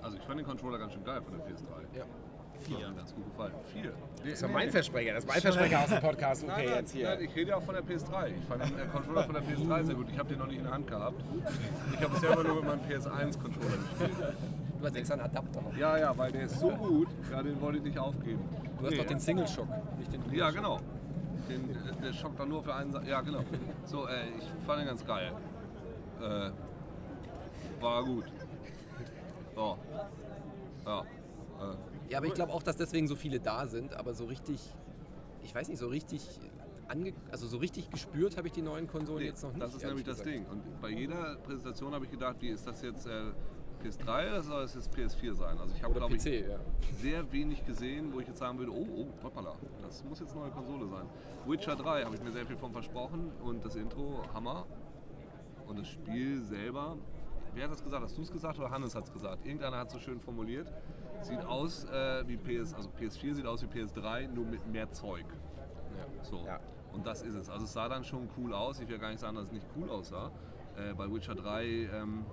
Also 0.01 0.17
ich 0.17 0.23
fand 0.23 0.39
den 0.39 0.45
Controller 0.45 0.77
ganz 0.77 0.93
schön 0.93 1.03
geil 1.03 1.21
von 1.21 1.33
der 1.37 1.45
PS3. 1.45 1.97
Ja. 1.97 2.05
Vier. 2.61 2.77
Hat 2.77 2.89
mir 2.89 2.95
ganz 2.95 3.13
gut 3.13 3.25
gefallen. 3.25 3.53
Vier. 3.71 3.93
Das 4.23 4.33
ist 4.33 4.43
doch 4.43 4.49
mein 4.49 4.71
Versprecher, 4.71 5.13
das 5.13 5.23
ist 5.25 5.29
mein 5.29 5.41
Versprecher 5.41 5.79
aus 5.79 5.89
dem 5.89 5.99
Podcast. 5.99 6.43
Okay, 6.43 6.51
Nein, 6.55 6.65
nein, 6.65 6.75
jetzt 6.79 6.91
hier. 6.91 7.09
nein, 7.09 7.21
ich 7.21 7.35
rede 7.35 7.49
ja 7.51 7.57
auch 7.57 7.61
von 7.61 7.75
der 7.75 7.83
PS3. 7.83 8.27
Ich 8.29 8.45
fand 8.45 8.63
den 8.63 8.91
Controller 8.91 9.23
von 9.23 9.33
der 9.35 9.43
PS3 9.43 9.83
sehr 9.85 9.95
gut. 9.95 10.07
Ich 10.11 10.17
habe 10.17 10.29
den 10.29 10.39
noch 10.39 10.47
nicht 10.47 10.57
in 10.57 10.63
der 10.63 10.73
Hand 10.73 10.87
gehabt. 10.87 11.21
Ich 11.93 12.01
habe 12.01 12.13
bisher 12.13 12.31
immer 12.31 12.43
nur 12.43 12.55
mit 12.55 12.65
meinem 12.65 12.81
PS1-Controller 12.81 13.77
gespielt. 13.77 14.33
Du 14.79 14.85
hast 14.85 14.95
extra 14.95 15.15
einen 15.15 15.23
Adapter 15.23 15.61
noch. 15.61 15.75
Ja, 15.75 15.97
ja, 15.97 16.17
weil 16.17 16.31
der 16.31 16.43
ist 16.43 16.59
so 16.59 16.69
gut, 16.69 17.07
ja, 17.31 17.41
den 17.41 17.59
wollte 17.61 17.79
ich 17.79 17.83
nicht 17.83 17.97
aufgeben. 17.97 18.39
Du 18.79 18.85
hast 18.85 18.91
Nee. 18.91 18.97
noch 18.97 19.05
den 19.05 19.19
Single-Shock, 19.19 19.67
nicht 19.97 20.13
den 20.13 20.33
Ja, 20.33 20.51
genau. 20.51 20.79
Den, 21.49 21.75
der 22.03 22.13
schockt 22.13 22.39
dann 22.39 22.49
nur 22.49 22.61
für 22.63 22.75
einen 22.75 22.91
Sa 22.91 23.01
Ja, 23.03 23.21
genau. 23.21 23.39
So, 23.85 24.07
äh, 24.07 24.27
ich 24.37 24.43
fand 24.65 24.81
den 24.81 24.87
ganz 24.87 25.05
geil. 25.05 25.31
Äh, 26.21 26.51
war 27.81 28.03
gut. 28.03 28.25
So. 29.55 29.77
Ja. 30.85 31.01
Äh, 31.01 31.03
Ja, 32.11 32.17
aber 32.19 32.27
ich 32.27 32.33
glaube 32.33 32.53
auch, 32.53 32.61
dass 32.63 32.77
deswegen 32.77 33.07
so 33.07 33.15
viele 33.15 33.39
da 33.39 33.65
sind, 33.65 33.93
aber 33.95 34.13
so 34.13 34.25
richtig, 34.25 34.59
ich 35.41 35.53
weiß 35.55 35.69
nicht, 35.69 35.79
so 35.79 35.87
richtig, 35.87 36.21
ange 36.87 37.13
also 37.31 37.47
so 37.47 37.57
richtig 37.57 37.89
gespürt 37.89 38.37
habe 38.37 38.47
ich 38.47 38.53
die 38.53 38.61
neuen 38.61 38.87
Konsolen 38.87 39.19
Nee, 39.23 39.29
jetzt 39.29 39.43
noch 39.43 39.51
nicht. 39.51 39.61
das 39.63 39.73
ist 39.75 39.83
nämlich 39.85 40.05
das 40.05 40.19
gesagt. 40.19 40.35
Ding. 40.35 40.45
Und 40.45 40.81
bei 40.81 40.89
jeder 40.89 41.35
Präsentation 41.37 41.93
habe 41.93 42.05
ich 42.05 42.11
gedacht, 42.11 42.35
wie 42.41 42.49
ist 42.49 42.65
das 42.67 42.81
jetzt 42.81 43.07
äh, 43.07 43.11
PS3 43.83 44.27
oder 44.29 44.41
soll 44.41 44.63
es 44.63 44.75
jetzt 44.75 44.93
PS4 44.93 45.33
sein? 45.33 45.57
Also 45.59 45.73
ich 45.75 45.83
habe, 45.83 45.93
glaube 45.93 46.15
ich, 46.15 46.23
ja. 46.23 46.59
sehr 46.99 47.31
wenig 47.31 47.65
gesehen, 47.65 48.13
wo 48.13 48.19
ich 48.19 48.27
jetzt 48.27 48.39
sagen 48.39 48.57
würde, 48.57 48.71
oh, 48.71 48.87
oh, 48.95 49.23
hoppala, 49.23 49.53
das 49.81 50.03
muss 50.03 50.19
jetzt 50.19 50.31
eine 50.31 50.41
neue 50.41 50.51
Konsole 50.51 50.87
sein. 50.87 51.05
Witcher 51.45 51.75
3 51.75 52.03
habe 52.03 52.15
ich 52.15 52.21
mir 52.21 52.31
sehr 52.31 52.45
viel 52.45 52.57
von 52.57 52.71
versprochen 52.71 53.31
und 53.43 53.63
das 53.63 53.75
Intro, 53.75 54.23
Hammer. 54.33 54.65
Und 55.67 55.79
das 55.79 55.87
Spiel 55.87 56.41
selber, 56.41 56.97
wer 57.53 57.65
hat 57.65 57.71
das 57.71 57.83
gesagt? 57.83 58.03
Hast 58.03 58.17
du 58.17 58.21
es 58.21 58.31
gesagt 58.31 58.57
oder 58.57 58.69
Hannes 58.69 58.95
hat 58.95 59.05
es 59.05 59.11
gesagt? 59.11 59.45
Irgendeiner 59.45 59.77
hat 59.77 59.87
es 59.87 59.93
so 59.93 59.99
schön 59.99 60.19
formuliert. 60.19 60.71
Sieht 61.21 61.43
aus 61.43 61.85
äh, 61.85 62.23
wie 62.27 62.37
PS, 62.37 62.73
also 62.73 62.89
PS4 62.89 63.33
sieht 63.33 63.45
aus 63.45 63.63
wie 63.63 63.67
PS3, 63.67 64.27
nur 64.27 64.45
mit 64.45 64.65
mehr 64.67 64.89
Zeug. 64.91 65.25
So. 66.21 66.45
Ja. 66.45 66.59
Und 66.93 67.05
das 67.05 67.21
ist 67.21 67.35
es. 67.35 67.49
Also 67.49 67.65
es 67.65 67.73
sah 67.73 67.89
dann 67.89 68.03
schon 68.03 68.29
cool 68.37 68.53
aus. 68.53 68.79
Ich 68.79 68.87
will 68.87 68.97
gar 68.97 69.09
nicht 69.09 69.19
sagen, 69.19 69.35
dass 69.35 69.45
es 69.45 69.51
nicht 69.51 69.65
cool 69.75 69.89
aussah. 69.89 70.31
Äh, 70.77 70.93
bei 70.93 71.11
Witcher 71.11 71.35
3 71.35 71.65
ähm, 71.65 72.25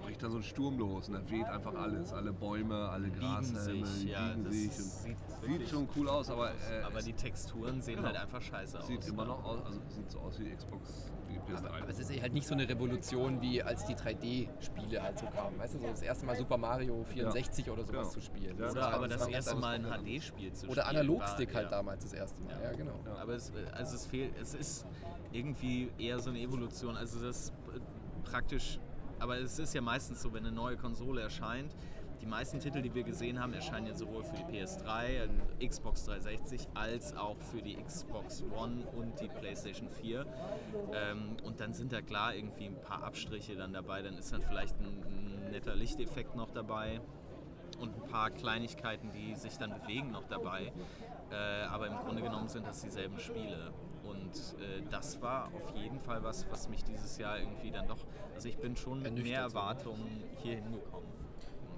bricht 0.00 0.22
dann 0.22 0.30
so 0.30 0.38
ein 0.38 0.42
Sturm 0.42 0.78
los 0.78 1.08
und 1.08 1.14
da 1.14 1.30
weht 1.30 1.46
einfach 1.46 1.74
alles. 1.74 2.12
Alle 2.12 2.32
Bäume, 2.32 2.88
alle 2.88 3.08
biegen 3.08 3.20
Grashelme, 3.20 3.86
sich, 3.86 4.10
ja, 4.10 4.28
biegen 4.34 4.50
sich. 4.52 4.72
sieht 4.72 5.16
sieht 5.42 5.68
schon 5.68 5.88
cool 5.96 6.08
aus, 6.08 6.28
aber, 6.30 6.50
äh, 6.50 6.82
Aber 6.84 7.00
die 7.00 7.12
Texturen 7.12 7.80
sehen 7.80 7.96
Genau. 7.96 8.08
halt 8.08 8.16
einfach 8.18 8.40
scheiße 8.42 8.78
aus. 8.78 8.86
sieht 8.86 9.06
immer 9.08 9.24
noch 9.24 9.42
aus, 9.44 9.62
also 9.64 9.80
sieht 9.88 10.10
so 10.10 10.18
aus 10.20 10.38
wie 10.38 10.44
die 10.44 10.54
Xbox, 10.54 11.10
wie 11.28 11.34
die 11.34 11.40
PS3. 11.40 11.66
Aber 11.82 11.88
es 11.88 11.98
ist 11.98 12.20
halt 12.20 12.32
nicht 12.32 12.46
so 12.46 12.54
eine 12.54 12.68
Revolution, 12.68 13.40
wie 13.40 13.62
als 13.62 13.86
die 13.86 13.94
3D-Spiele 13.94 15.02
halt 15.02 15.18
so 15.18 15.26
kamen. 15.26 15.58
Weißt 15.58 15.74
du, 15.74 15.78
so 15.78 15.86
das 15.86 16.02
erste 16.02 16.26
Mal 16.26 16.36
Super 16.36 16.58
Mario 16.58 17.02
64 17.04 17.70
oder 17.70 17.84
sowas 17.84 18.08
Ja. 18.08 18.12
zu 18.12 18.20
spielen. 18.20 18.58
Ja, 18.58 18.64
Das 18.66 18.72
Oder 18.72 18.94
aber 18.94 19.08
das 19.08 19.20
das 19.20 19.28
erste 19.28 19.56
Mal 19.56 19.76
ein. 19.76 19.84
HD-Spiel 20.04 20.52
zu 20.52 20.58
spielen. 20.66 20.72
Oder 20.72 20.86
Analogstick 20.88 21.54
halt 21.54 21.64
ja. 21.64 21.70
damals 21.70 22.04
das 22.04 22.12
erste 22.12 22.42
Mal. 22.42 22.60
Ja, 22.62 22.72
genau. 22.72 23.00
Aber 23.20 23.34
es, 23.34 23.52
also 23.72 23.94
es 23.96 24.06
fehlt, 24.06 24.32
es 24.40 24.54
ist 24.54 24.86
irgendwie 25.32 25.90
eher 25.98 26.18
so 26.20 26.30
eine 26.30 26.40
Evolution. 26.40 26.96
Also 26.96 27.20
das 27.20 27.52
praktisch, 28.24 28.78
aber 29.20 29.38
es 29.38 29.58
ist 29.58 29.74
ja 29.74 29.80
meistens 29.80 30.22
so, 30.22 30.32
wenn 30.32 30.44
eine 30.44 30.54
neue 30.54 30.76
Konsole 30.76 31.22
erscheint, 31.22 31.74
die 32.20 32.26
meisten 32.26 32.60
Titel, 32.60 32.82
die 32.82 32.94
wir 32.94 33.02
gesehen 33.02 33.40
haben, 33.40 33.54
erscheinen 33.54 33.86
ja 33.86 33.94
sowohl 33.94 34.22
für 34.24 34.36
die 34.36 34.44
PS3, 34.44 35.28
äh, 35.58 35.66
Xbox 35.66 36.04
360 36.04 36.68
als 36.74 37.16
auch 37.16 37.38
für 37.40 37.62
die 37.62 37.76
Xbox 37.76 38.42
One 38.54 38.86
und 38.94 39.18
die 39.20 39.28
PlayStation 39.28 39.88
4. 39.88 40.26
Ähm, 40.92 41.36
und 41.44 41.60
dann 41.60 41.72
sind 41.72 41.92
da 41.92 42.02
klar 42.02 42.34
irgendwie 42.34 42.66
ein 42.66 42.80
paar 42.80 43.04
Abstriche 43.04 43.56
dann 43.56 43.72
dabei. 43.72 44.02
Dann 44.02 44.18
ist 44.18 44.32
dann 44.32 44.42
vielleicht 44.42 44.78
ein, 44.80 44.86
ein 44.86 45.50
netter 45.50 45.74
Lichteffekt 45.74 46.36
noch 46.36 46.50
dabei 46.50 47.00
und 47.80 47.94
ein 47.96 48.08
paar 48.08 48.30
Kleinigkeiten, 48.30 49.10
die 49.12 49.34
sich 49.36 49.56
dann 49.56 49.72
bewegen 49.80 50.10
noch 50.10 50.26
dabei. 50.28 50.72
Äh, 51.30 51.64
aber 51.70 51.86
im 51.86 51.96
Grunde 51.96 52.22
genommen 52.22 52.48
sind 52.48 52.66
das 52.66 52.82
dieselben 52.82 53.18
Spiele. 53.18 53.72
Und 54.20 54.62
äh, 54.62 54.82
das 54.90 55.20
war 55.20 55.46
auf 55.54 55.74
jeden 55.74 56.00
Fall 56.00 56.22
was, 56.22 56.50
was 56.50 56.68
mich 56.68 56.84
dieses 56.84 57.18
Jahr 57.18 57.38
irgendwie 57.38 57.70
dann 57.70 57.88
doch. 57.88 58.06
Also 58.34 58.48
ich 58.48 58.58
bin 58.58 58.76
schon 58.76 59.02
mit 59.02 59.14
mehr 59.14 59.40
ne? 59.40 59.46
Erwartungen 59.46 60.24
hier 60.42 60.56
hingekommen. 60.56 61.19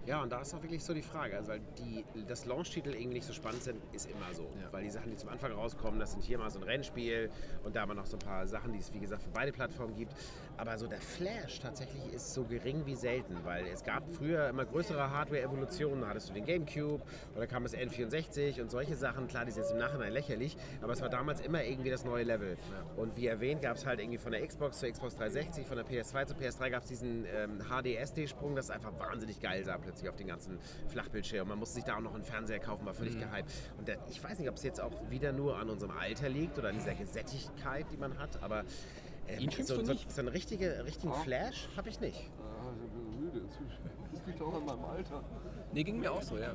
Ja, 0.05 0.21
und 0.21 0.33
da 0.33 0.41
ist 0.41 0.53
auch 0.53 0.63
wirklich 0.63 0.83
so 0.83 0.95
die 0.95 1.03
Frage. 1.03 1.37
Also, 1.37 1.53
weil 1.53 1.61
die, 1.79 2.05
dass 2.27 2.45
Launch-Titel 2.45 2.91
irgendwie 2.91 3.15
nicht 3.15 3.27
so 3.27 3.33
spannend 3.33 3.63
sind, 3.63 3.81
ist 3.93 4.11
immer 4.11 4.35
so. 4.35 4.43
Ja. 4.61 4.73
Weil 4.73 4.83
die 4.83 4.91
Sachen, 4.91 5.11
die 5.11 5.17
zum 5.17 5.29
Anfang 5.29 5.53
rauskommen, 5.53 6.01
das 6.01 6.11
sind 6.11 6.25
hier 6.25 6.39
mal 6.39 6.51
so 6.51 6.59
ein 6.59 6.65
Rennspiel 6.65 7.31
und 7.63 7.77
da 7.77 7.85
aber 7.85 7.95
noch 7.95 8.07
so 8.07 8.17
ein 8.17 8.21
paar 8.21 8.47
Sachen, 8.49 8.73
die 8.73 8.81
es 8.81 8.93
wie 8.93 8.99
gesagt 8.99 9.23
für 9.23 9.31
beide 9.31 9.53
Plattformen 9.53 9.95
gibt. 9.95 10.13
Aber 10.57 10.77
so 10.77 10.89
der 10.89 11.01
Flash 11.01 11.61
tatsächlich 11.61 12.13
ist 12.13 12.35
so 12.35 12.43
gering 12.43 12.85
wie 12.85 12.97
selten, 12.97 13.37
weil 13.45 13.65
es 13.69 13.85
gab 13.85 14.03
früher 14.13 14.49
immer 14.49 14.65
größere 14.65 15.11
Hardware-Evolutionen. 15.11 16.01
Da 16.01 16.09
hattest 16.09 16.31
du 16.31 16.35
den 16.35 16.47
Gamecube 16.47 17.03
oder 17.37 17.47
kam 17.47 17.63
das 17.63 17.75
N64 17.75 18.61
und 18.61 18.73
solche 18.73 18.97
Sachen. 18.97 19.29
Klar, 19.29 19.45
die 19.45 19.53
sind 19.53 19.63
jetzt 19.63 19.73
im 19.73 19.79
Nachhinein 19.79 20.13
lächerlich, 20.13 20.57
aber 20.81 20.95
es 20.95 21.01
war 21.01 21.11
damals 21.11 21.41
immer 21.41 21.63
irgendwie 21.63 21.91
das 21.91 22.05
neue 22.05 22.25
Level. 22.25 22.57
Und 22.97 23.17
wie 23.17 23.29
erwähnt, 23.29 23.63
gab 23.63 23.77
es 23.77 23.87
halt 23.87 24.01
irgendwie 24.01 24.19
von 24.19 24.33
der 24.33 24.45
Xbox 24.45 24.81
zur 24.81 24.91
Xbox 24.91 25.15
360, 25.15 25.65
von 25.65 25.77
der 25.77 25.87
PS2 25.87 26.27
zur 26.27 26.37
PS3 26.37 26.71
gab 26.71 26.83
es 26.83 26.89
diesen 26.89 27.25
ähm, 27.25 27.61
HD-SD-Sprung, 27.61 28.57
das 28.57 28.71
einfach 28.71 28.99
wahnsinnig 28.99 29.41
geil 29.41 29.65
sah 29.65 29.79
plötzlich 29.79 29.92
auf 30.09 30.17
den 30.17 30.27
ganzen 30.27 30.59
Flachbildschirm. 30.89 31.49
Man 31.49 31.59
musste 31.59 31.77
sich 31.77 31.85
da 31.85 31.97
auch 31.97 32.01
noch 32.01 32.15
einen 32.15 32.25
Fernseher 32.25 32.59
kaufen, 32.59 32.85
war 32.87 32.95
völlig 32.95 33.19
gehypt. 33.19 33.53
Und 33.79 33.89
der, 33.89 33.99
ich 34.09 34.23
weiß 34.23 34.39
nicht, 34.39 34.49
ob 34.49 34.57
es 34.57 34.63
jetzt 34.63 34.81
auch 34.81 34.93
wieder 35.11 35.33
nur 35.33 35.59
an 35.59 35.71
unserem 35.71 35.93
Alter 35.97 36.29
liegt 36.29 36.59
oder 36.59 36.69
an 36.69 36.75
dieser 36.75 36.95
Gesättigkeit, 36.95 37.87
die 37.93 37.97
man 37.97 38.19
hat, 38.19 38.43
aber 38.43 38.65
ähm, 39.29 39.51
so, 39.51 39.83
so, 39.83 39.95
so 39.95 40.21
einen 40.21 40.29
richtige, 40.29 40.85
richtigen 40.85 41.15
Flash 41.15 41.69
habe 41.77 41.89
ich 41.89 42.01
nicht. 42.01 42.31
Ah, 42.41 42.73
ich 42.85 42.91
bin 42.91 43.21
müde 43.21 43.39
inzwischen. 43.41 44.02
Das 44.23 44.29
liegt 44.29 44.43
auch 44.43 44.55
an 44.55 44.65
meinem 44.65 44.85
Alter. 44.85 45.25
Nee, 45.73 45.83
ging 45.83 45.99
mir 45.99 46.13
auch 46.13 46.23
so, 46.23 46.39
ja. 46.39 46.55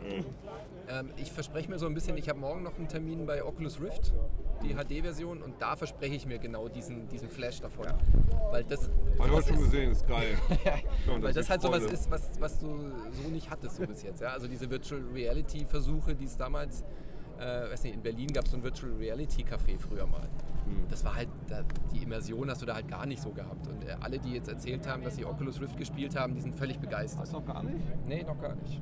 Ähm, 0.87 1.09
ich 1.17 1.33
verspreche 1.33 1.69
mir 1.69 1.77
so 1.77 1.85
ein 1.85 1.93
bisschen, 1.93 2.15
ich 2.15 2.29
habe 2.29 2.39
morgen 2.39 2.63
noch 2.63 2.77
einen 2.77 2.87
Termin 2.87 3.25
bei 3.25 3.43
Oculus 3.43 3.81
Rift, 3.81 4.13
die 4.63 4.73
HD-Version, 4.73 5.41
und 5.41 5.61
da 5.61 5.75
verspreche 5.75 6.15
ich 6.15 6.25
mir 6.25 6.39
genau 6.39 6.69
diesen, 6.69 7.09
diesen 7.09 7.29
Flash 7.29 7.59
davon. 7.59 7.87
Weil 8.51 8.63
das, 8.63 8.85
sowas 9.17 9.29
heute 9.31 9.47
schon 9.47 9.57
ist, 9.57 9.63
gesehen, 9.65 9.91
ist 9.91 10.07
geil. 10.07 10.37
Schon, 11.05 11.21
weil 11.21 11.33
das 11.33 11.49
halt 11.49 11.61
sowas 11.61 11.79
Freude. 11.79 11.93
ist, 11.93 12.09
was, 12.09 12.31
was 12.39 12.57
du 12.59 12.67
so 13.11 13.29
nicht 13.29 13.49
hattest 13.49 13.75
so 13.75 13.85
bis 13.85 14.01
jetzt. 14.03 14.21
Ja? 14.21 14.29
Also 14.29 14.47
diese 14.47 14.69
Virtual 14.69 15.01
Reality 15.13 15.65
Versuche, 15.65 16.15
die 16.15 16.25
es 16.25 16.37
damals, 16.37 16.85
äh, 17.39 17.71
weiß 17.71 17.83
nicht, 17.83 17.95
in 17.95 18.01
Berlin 18.01 18.27
gab 18.27 18.45
es 18.45 18.51
so 18.51 18.57
ein 18.57 18.63
Virtual 18.63 18.91
Reality 18.93 19.43
Café 19.43 19.77
früher 19.77 20.05
mal. 20.05 20.21
Hm. 20.21 20.87
Das 20.89 21.03
war 21.05 21.15
halt, 21.15 21.29
da, 21.47 21.63
die 21.93 22.03
Immersion 22.03 22.49
hast 22.49 22.61
du 22.61 22.65
da 22.65 22.75
halt 22.75 22.87
gar 22.87 23.05
nicht 23.05 23.21
so 23.21 23.31
gehabt. 23.31 23.67
Und 23.67 23.83
äh, 23.83 23.95
alle, 23.99 24.19
die 24.19 24.33
jetzt 24.33 24.49
erzählt 24.49 24.87
haben, 24.87 25.03
dass 25.03 25.15
sie 25.15 25.25
Oculus 25.25 25.61
Rift 25.61 25.77
gespielt 25.77 26.15
haben, 26.15 26.35
die 26.35 26.41
sind 26.41 26.55
völlig 26.55 26.79
begeistert. 26.79 27.21
Hast 27.21 27.33
du 27.33 27.37
noch 27.37 27.45
gar 27.45 27.63
nicht? 27.63 27.77
Nee, 28.05 28.23
noch 28.23 28.39
gar 28.39 28.55
nicht. 28.55 28.81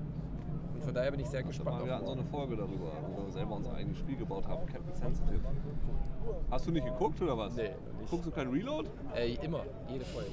Und 0.74 0.84
von 0.84 0.94
daher 0.94 1.12
bin 1.12 1.20
ich 1.20 1.28
sehr 1.28 1.44
gespannt. 1.44 1.86
Wir 1.86 1.94
hatten 1.94 2.06
so 2.06 2.12
eine 2.12 2.24
Folge 2.26 2.56
darüber, 2.58 2.92
wo 3.16 3.26
wir 3.26 3.32
selber 3.32 3.56
unser 3.56 3.74
eigenes 3.74 3.98
Spiel 3.98 4.18
gebaut 4.18 4.48
haben, 4.48 4.66
Captain 4.66 4.94
Sensitive. 4.94 5.40
Hast 6.50 6.68
du 6.68 6.72
nicht 6.72 6.86
geguckt 6.86 7.22
oder 7.22 7.38
was? 7.38 7.56
Nee, 7.56 7.64
nicht. 8.00 8.10
Guckst 8.10 8.28
du 8.28 8.32
kein 8.32 8.50
Reload? 8.50 8.90
Äh, 9.16 9.36
immer, 9.36 9.64
jede 9.90 10.06
Folge. 10.06 10.32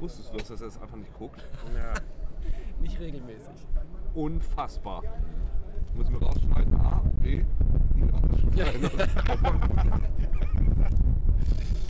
Wusstest 0.00 0.32
du, 0.32 0.38
dass 0.38 0.48
das 0.48 0.60
jetzt 0.60 0.82
einfach 0.82 0.96
nicht 0.96 1.12
guckt? 1.14 1.40
Ja. 1.74 1.94
Nicht 2.80 3.00
regelmäßig. 3.00 3.54
Unfassbar. 4.14 5.02
Müssen 5.96 6.12
wir 6.20 6.22
rausschneiden? 6.26 6.74
A, 6.76 7.02
B? 7.20 7.44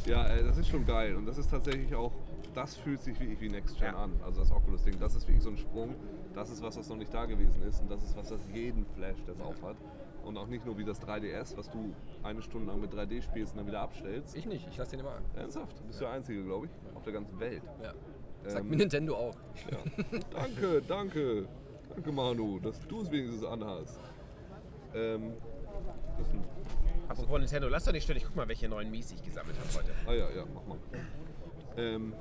Ja, 0.07 0.27
äh, 0.27 0.45
das 0.45 0.59
ist 0.59 0.69
schon 0.69 0.85
geil. 0.85 1.15
Und 1.17 1.27
das 1.27 1.39
ist 1.39 1.51
tatsächlich 1.51 1.95
auch, 1.95 2.13
das 2.55 2.77
fühlt 2.77 3.01
sich 3.03 3.19
wirklich 3.19 3.41
wie 3.41 3.49
Next 3.49 3.79
Gen 3.79 3.89
Ja. 3.89 3.97
an. 4.05 4.13
Also 4.25 4.41
das 4.41 4.51
Oculus-Ding, 4.53 4.99
das 5.01 5.15
ist 5.17 5.27
wirklich 5.27 5.43
so 5.43 5.51
ein 5.51 5.57
Sprung. 5.57 5.95
Das 6.35 6.51
ist 6.51 6.63
was, 6.63 6.77
was 6.77 6.89
noch 6.89 6.97
nicht 6.97 7.13
da 7.13 7.25
gewesen 7.25 7.63
ist. 7.63 7.81
Und 7.81 7.91
das 7.91 8.03
ist 8.03 8.17
was, 8.17 8.29
das 8.29 8.41
jeden 8.53 8.85
Flash, 8.87 9.23
der 9.25 9.35
es 9.35 9.41
aufhat. 9.41 9.77
Und 10.25 10.37
auch 10.39 10.47
nicht 10.47 10.65
nur 10.65 10.79
wie 10.79 10.85
das 10.85 11.01
3DS, 11.03 11.57
was 11.57 11.71
du 11.71 11.95
eine 12.23 12.41
Stunde 12.43 12.69
lang 12.71 12.81
mit 12.81 12.93
3D 12.93 13.23
spielst 13.23 13.53
und 13.55 13.59
dann 13.59 13.67
wieder 13.67 13.81
abstellst. 13.81 14.37
Ich 14.37 14.47
nicht, 14.47 14.67
ich 14.71 14.77
lasse 14.77 14.93
den 14.93 15.01
immer 15.01 15.17
an. 15.17 15.23
Ernsthaft? 15.35 15.79
Du 15.81 15.85
bist 15.85 16.01
der 16.01 16.11
Einzige, 16.11 16.43
glaube 16.45 16.67
ich, 16.67 16.73
auf 16.97 17.03
der 17.03 17.13
ganzen 17.13 17.39
Welt. 17.41 17.63
Ja. 17.83 17.93
Sagt 18.49 18.65
Ähm, 18.65 18.71
mir 18.71 18.77
Nintendo 18.77 19.17
auch. 19.17 19.35
Ja. 19.71 19.79
danke, 20.31 20.83
danke. 20.87 21.47
Danke, 21.95 22.13
Manu, 22.13 22.59
dass 22.61 22.81
du 22.87 23.01
es 23.03 23.11
wenigstens 23.11 23.45
anhast. 23.45 23.99
Ähm, 24.95 25.33
das 26.19 26.27
ist 26.29 26.35
ein, 26.35 26.43
Apropos 27.09 27.39
Nintendo, 27.39 27.69
lass 27.69 27.85
doch 27.85 27.93
nicht 27.93 28.05
stellen. 28.05 28.19
Ich 28.19 28.25
guck 28.25 28.37
mal, 28.37 28.49
welche 28.49 28.69
neuen 28.69 28.91
Mies 28.91 29.13
ich 29.13 29.23
gesammelt 29.23 29.57
habe 29.59 29.69
heute. 29.75 29.93
ah 30.07 30.13
ja, 30.13 30.31
ja, 30.37 30.45
mach 30.53 30.67
mal. 30.67 30.79
Ähm, 31.77 32.13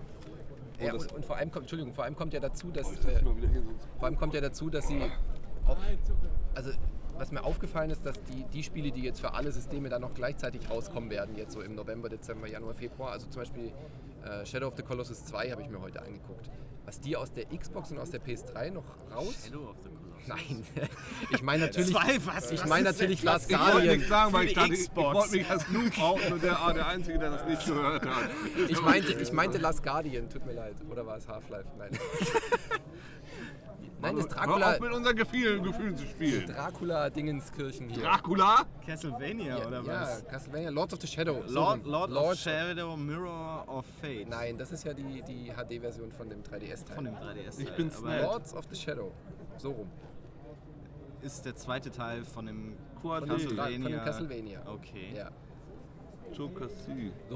Ja, 0.79 0.91
das- 0.91 1.03
und, 1.03 1.13
und 1.13 1.25
vor 1.25 1.37
allem 1.37 1.51
kommt, 1.51 1.63
Entschuldigung, 1.63 1.93
vor 1.93 2.03
allem 2.03 2.15
kommt 2.15 2.33
ja 2.33 2.39
dazu, 2.39 2.71
dass 2.71 2.87
oh, 2.87 2.93
ich 2.93 2.99
setz 3.01 3.19
äh, 3.21 3.23
mal 3.23 3.35
wieder 3.37 3.47
hier 3.47 3.61
sonst. 3.61 3.87
vor 3.97 4.05
allem 4.05 4.17
kommt 4.17 4.33
ja 4.33 4.41
dazu, 4.41 4.69
dass 4.69 4.87
sie 4.87 5.01
auch, 5.65 5.77
also 6.55 6.71
was 7.17 7.31
mir 7.31 7.43
aufgefallen 7.43 7.91
ist, 7.91 8.05
dass 8.05 8.21
die, 8.23 8.43
die 8.51 8.63
Spiele, 8.63 8.91
die 8.91 9.03
jetzt 9.03 9.21
für 9.21 9.33
alle 9.33 9.51
Systeme 9.51 9.87
dann 9.89 10.01
noch 10.01 10.15
gleichzeitig 10.15 10.69
rauskommen 10.69 11.09
werden, 11.11 11.35
jetzt 11.37 11.53
so 11.53 11.61
im 11.61 11.75
November, 11.75 12.09
Dezember, 12.09 12.47
Januar, 12.47 12.73
Februar, 12.73 13.11
also 13.11 13.27
zum 13.27 13.43
Beispiel 13.43 13.71
äh, 14.25 14.45
Shadow 14.45 14.67
of 14.67 14.75
the 14.75 14.83
Colossus 14.83 15.23
2 15.25 15.51
habe 15.51 15.61
ich 15.61 15.69
mir 15.69 15.79
heute 15.79 16.01
angeguckt. 16.01 16.49
Was 16.85 16.99
die 16.99 17.15
aus 17.15 17.31
der 17.31 17.45
Xbox 17.45 17.91
und 17.91 17.99
aus 17.99 18.11
der 18.11 18.21
PS3 18.21 18.71
noch 18.71 18.83
raus? 19.13 19.33
Shadow 19.45 19.69
of 19.69 19.77
the 19.83 19.89
Colossus. 19.89 20.27
Nein, 20.27 20.65
ich 21.31 21.41
meine 21.41 21.65
natürlich, 21.65 21.89
Zwei, 21.95 22.17
was? 22.25 22.51
ich 22.51 22.65
meine 22.65 22.83
natürlich 22.83 23.23
Last 23.23 23.45
das? 23.45 23.51
Ich 23.51 23.57
wollte 23.57 23.71
Guardian. 23.71 23.95
nichts 23.95 24.09
sagen, 24.09 24.33
weil 24.33 24.47
ich 24.47 24.53
dachte, 24.53 24.73
ich, 24.73 24.95
wollte 24.95 25.31
mich 25.31 25.49
als 25.49 25.69
Noob 25.69 25.97
outen 26.01 26.33
und 26.33 26.43
der, 26.43 26.59
ah, 26.61 26.73
der 26.73 26.87
Einzige, 26.87 27.19
der 27.19 27.31
das 27.31 27.45
nicht 27.45 27.65
gehört 27.65 28.05
hat. 28.05 28.29
Ich 28.67 28.81
meinte, 28.81 29.13
ich 29.13 29.31
meinte 29.31 29.57
Last 29.57 29.83
Guardian, 29.83 30.29
tut 30.29 30.45
mir 30.45 30.53
leid. 30.53 30.75
Oder 30.89 31.05
war 31.05 31.17
es 31.17 31.27
Half-Life? 31.27 31.67
Nein. 31.77 31.91
Nein, 34.03 34.15
das 34.17 34.25
Hör 34.25 34.35
Dracula, 34.35 34.71
auf 34.73 34.79
mit 34.79 34.91
unseren 34.91 35.15
Gefühlen, 35.15 35.63
Gefühlen 35.63 35.97
zu 35.97 36.05
spielen. 36.05 36.45
Dracula 36.47 37.09
Dingenskirchen 37.09 37.89
hier. 37.89 38.03
Dracula? 38.03 38.65
Castlevania 38.85 39.57
ja, 39.59 39.67
oder 39.67 39.81
ja, 39.81 40.01
was? 40.01 40.25
Castlevania, 40.27 40.69
Lords 40.69 40.93
of 40.93 41.01
the 41.01 41.07
Shadow. 41.07 41.41
so 41.47 41.53
Lord, 41.53 41.83
rum. 41.85 41.91
Lord, 41.91 42.11
of 42.11 42.35
Shadow 42.35 42.95
Mirror 42.97 43.63
of 43.67 43.85
Fate. 44.01 44.27
Nein, 44.29 44.57
das 44.57 44.71
ist 44.71 44.83
ja 44.83 44.93
die, 44.93 45.21
die 45.21 45.51
HD-Version 45.51 46.11
von 46.11 46.29
dem 46.29 46.43
3DS-Teil. 46.43 46.95
Von 46.95 47.05
dem 47.05 47.15
3DS. 47.15 47.59
Ich 47.59 47.71
bin's 47.71 47.97
aber. 47.97 48.21
Lords 48.21 48.53
of 48.53 48.65
the 48.69 48.75
Shadow. 48.75 49.11
So 49.57 49.71
rum. 49.71 49.89
Ist 51.21 51.45
der 51.45 51.55
zweite 51.55 51.89
Teil 51.89 52.25
von 52.25 52.45
dem 52.45 52.75
Quad 53.01 53.21
Von 53.21 53.29
dem, 53.29 53.37
Castlevania. 53.37 53.79
von 53.81 53.91
dem 53.91 54.03
Castlevania. 54.03 54.61
Okay. 54.65 55.13
Ja, 55.15 55.31
so 56.33 56.49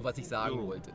was 0.04 0.18
ich 0.18 0.28
sagen 0.28 0.56
So. 0.60 0.68
wollte. 0.68 0.92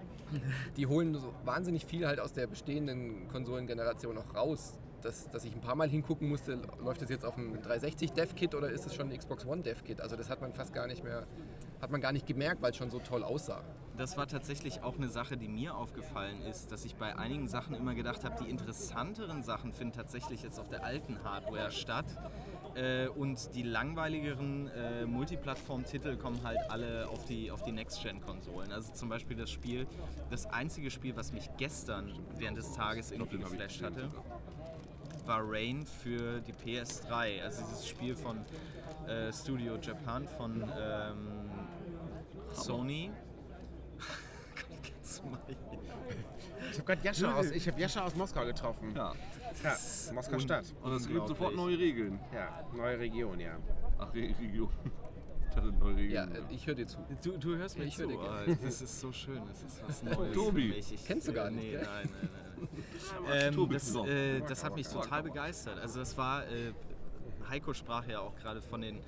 Die 0.77 0.87
holen 0.87 1.15
so 1.15 1.33
wahnsinnig 1.45 1.85
viel 1.85 2.07
halt 2.07 2.19
aus 2.21 2.33
der 2.33 2.47
bestehenden 2.47 3.29
Konsolengeneration 3.29 4.17
auch 4.19 4.35
raus. 4.35 4.79
Dass, 5.03 5.29
dass 5.31 5.45
ich 5.45 5.53
ein 5.53 5.61
paar 5.61 5.75
Mal 5.75 5.89
hingucken 5.89 6.29
musste, 6.29 6.61
läuft 6.81 7.03
das 7.03 7.11
jetzt 7.11 7.25
auf 7.25 7.35
dem 7.35 7.61
360 7.61 8.13
Dev-Kit 8.13 8.55
oder 8.55 8.71
ist 8.71 8.87
es 8.87 8.95
schon 8.95 9.11
ein 9.11 9.19
Xbox 9.19 9.45
One 9.45 9.63
Dev-Kit? 9.63 10.01
Also 10.01 10.17
das 10.17 10.31
hat 10.31 10.41
man 10.41 10.53
fast 10.53 10.73
gar 10.73 10.87
nicht 10.87 11.03
mehr, 11.03 11.27
hat 11.81 11.91
man 11.91 12.01
gar 12.01 12.13
nicht 12.13 12.27
gemerkt, 12.27 12.63
weil 12.63 12.71
es 12.71 12.77
schon 12.77 12.91
so 12.91 13.01
toll 13.01 13.25
aussah. 13.25 13.65
Das 13.97 14.17
war 14.17 14.27
tatsächlich 14.27 14.83
auch 14.83 14.97
eine 14.97 15.09
Sache, 15.09 15.37
die 15.37 15.49
mir 15.49 15.77
aufgefallen 15.77 16.41
ist, 16.43 16.73
dass 16.73 16.85
ich 16.85 16.95
bei 16.97 17.17
einigen 17.17 17.47
Sachen 17.47 17.75
immer 17.75 17.95
gedacht 17.95 18.25
habe, 18.25 18.43
die 18.43 18.49
interessanteren 18.49 19.43
Sachen 19.43 19.73
finden 19.73 19.93
tatsächlich 19.93 20.43
jetzt 20.43 20.59
auf 20.59 20.69
der 20.69 20.85
alten 20.85 21.23
Hardware 21.25 21.71
statt. 21.71 22.07
Äh, 22.75 23.09
und 23.09 23.55
die 23.55 23.63
langweiligeren 23.63 24.69
äh, 24.69 25.05
Multiplattform-Titel 25.05 26.17
kommen 26.17 26.43
halt 26.43 26.59
alle 26.71 27.07
auf 27.09 27.27
die, 27.27 27.51
auf 27.51 27.63
die 27.63 27.73
Next-Gen-Konsolen. 27.73 28.73
Also 28.73 28.93
zum 28.95 29.11
Beispiel 29.11 29.37
das 29.37 29.51
Spiel, 29.51 29.87
das 30.31 30.47
einzige 30.47 30.91
Spiel, 30.91 31.15
was 31.17 31.33
mich 31.33 31.51
gestern 31.59 32.13
während 32.39 32.57
des 32.57 32.73
Tages 32.73 33.11
irgendwie 33.11 33.39
geflasht 33.39 33.83
hatte, 33.83 34.09
sogar. 35.23 35.39
war 35.39 35.53
Rain 35.53 35.87
für 35.87 36.41
die 36.41 36.53
PS3. 36.53 37.43
Also 37.43 37.63
dieses 37.71 37.87
Spiel 37.89 38.15
von 38.17 38.39
äh, 39.07 39.33
Studio 39.33 39.77
Japan 39.81 40.27
von 40.29 40.63
ähm, 40.63 41.29
Sony. 42.53 43.11
Ich 46.71 46.79
habe 46.79 46.85
gerade 46.87 47.03
Jascha 47.05 47.35
aus, 47.35 47.51
ich 47.51 47.69
hab 47.69 47.79
Jascha 47.79 48.05
aus 48.05 48.15
Moskau 48.15 48.45
getroffen. 48.47 48.95
Ja. 48.97 49.13
Ja, 49.63 49.77
Moskau 50.15 50.39
Stadt. 50.39 50.65
Und 50.83 50.93
es 50.95 51.07
gibt 51.07 51.29
sofort 51.29 51.55
neue 51.55 51.79
Regeln. 51.79 52.19
Ja, 52.33 52.65
neue 52.75 52.99
Region, 52.99 53.39
ja. 53.39 53.59
Ach, 53.99 54.13
Re 54.15 54.35
Region. 54.41 54.71
Ja, 56.09 56.27
ich 56.49 56.67
höre 56.67 56.75
dir 56.75 56.87
zu. 56.87 56.97
Du, 57.23 57.37
du 57.37 57.57
hörst 57.57 57.77
mir 57.77 57.85
Ich 57.85 57.95
zu. 57.97 58.05
höre 58.05 58.09
dir 58.09 58.17
gerne. 58.17 58.57
Das 58.65 58.81
ist 58.81 59.01
so 59.01 59.13
schön. 59.13 59.43
Das 59.47 59.63
ist 59.63 59.83
was 59.87 60.03
Neues. 60.17 60.35
Tobi. 60.35 60.69
für 60.71 60.77
mich. 60.77 60.95
Ich, 60.95 61.05
Kennst 61.05 61.29
du 61.29 61.35
gar 61.35 61.51
nicht, 61.51 61.73
Nee, 61.73 61.77
nein, 61.77 61.85
nein, 61.85 62.11
nein. 62.23 62.52
Ähm, 63.31 63.69
das, 63.71 63.95
äh, 63.95 64.41
das 64.41 64.65
hat 64.65 64.75
mich 64.75 64.89
total 64.89 65.23
begeistert. 65.23 65.79
Also 65.79 66.01
das 66.01 66.17
war, 66.17 66.45
äh, 66.47 66.73
Heiko 67.49 67.75
sprach 67.75 68.07
ja 68.07 68.21
auch 68.21 68.35
gerade 68.37 68.63
von 68.63 68.81
den 68.81 69.01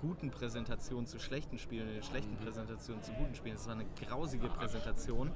guten 0.00 0.30
Präsentationen 0.30 1.06
zu 1.06 1.18
schlechten 1.18 1.58
Spielen 1.58 1.88
und 1.88 1.94
den 1.94 2.02
schlechten 2.02 2.36
Präsentationen 2.36 3.02
zu 3.02 3.12
guten 3.12 3.34
Spielen. 3.34 3.56
Es 3.56 3.66
war 3.66 3.74
eine 3.74 3.86
grausige 4.00 4.48
Präsentation. 4.48 5.30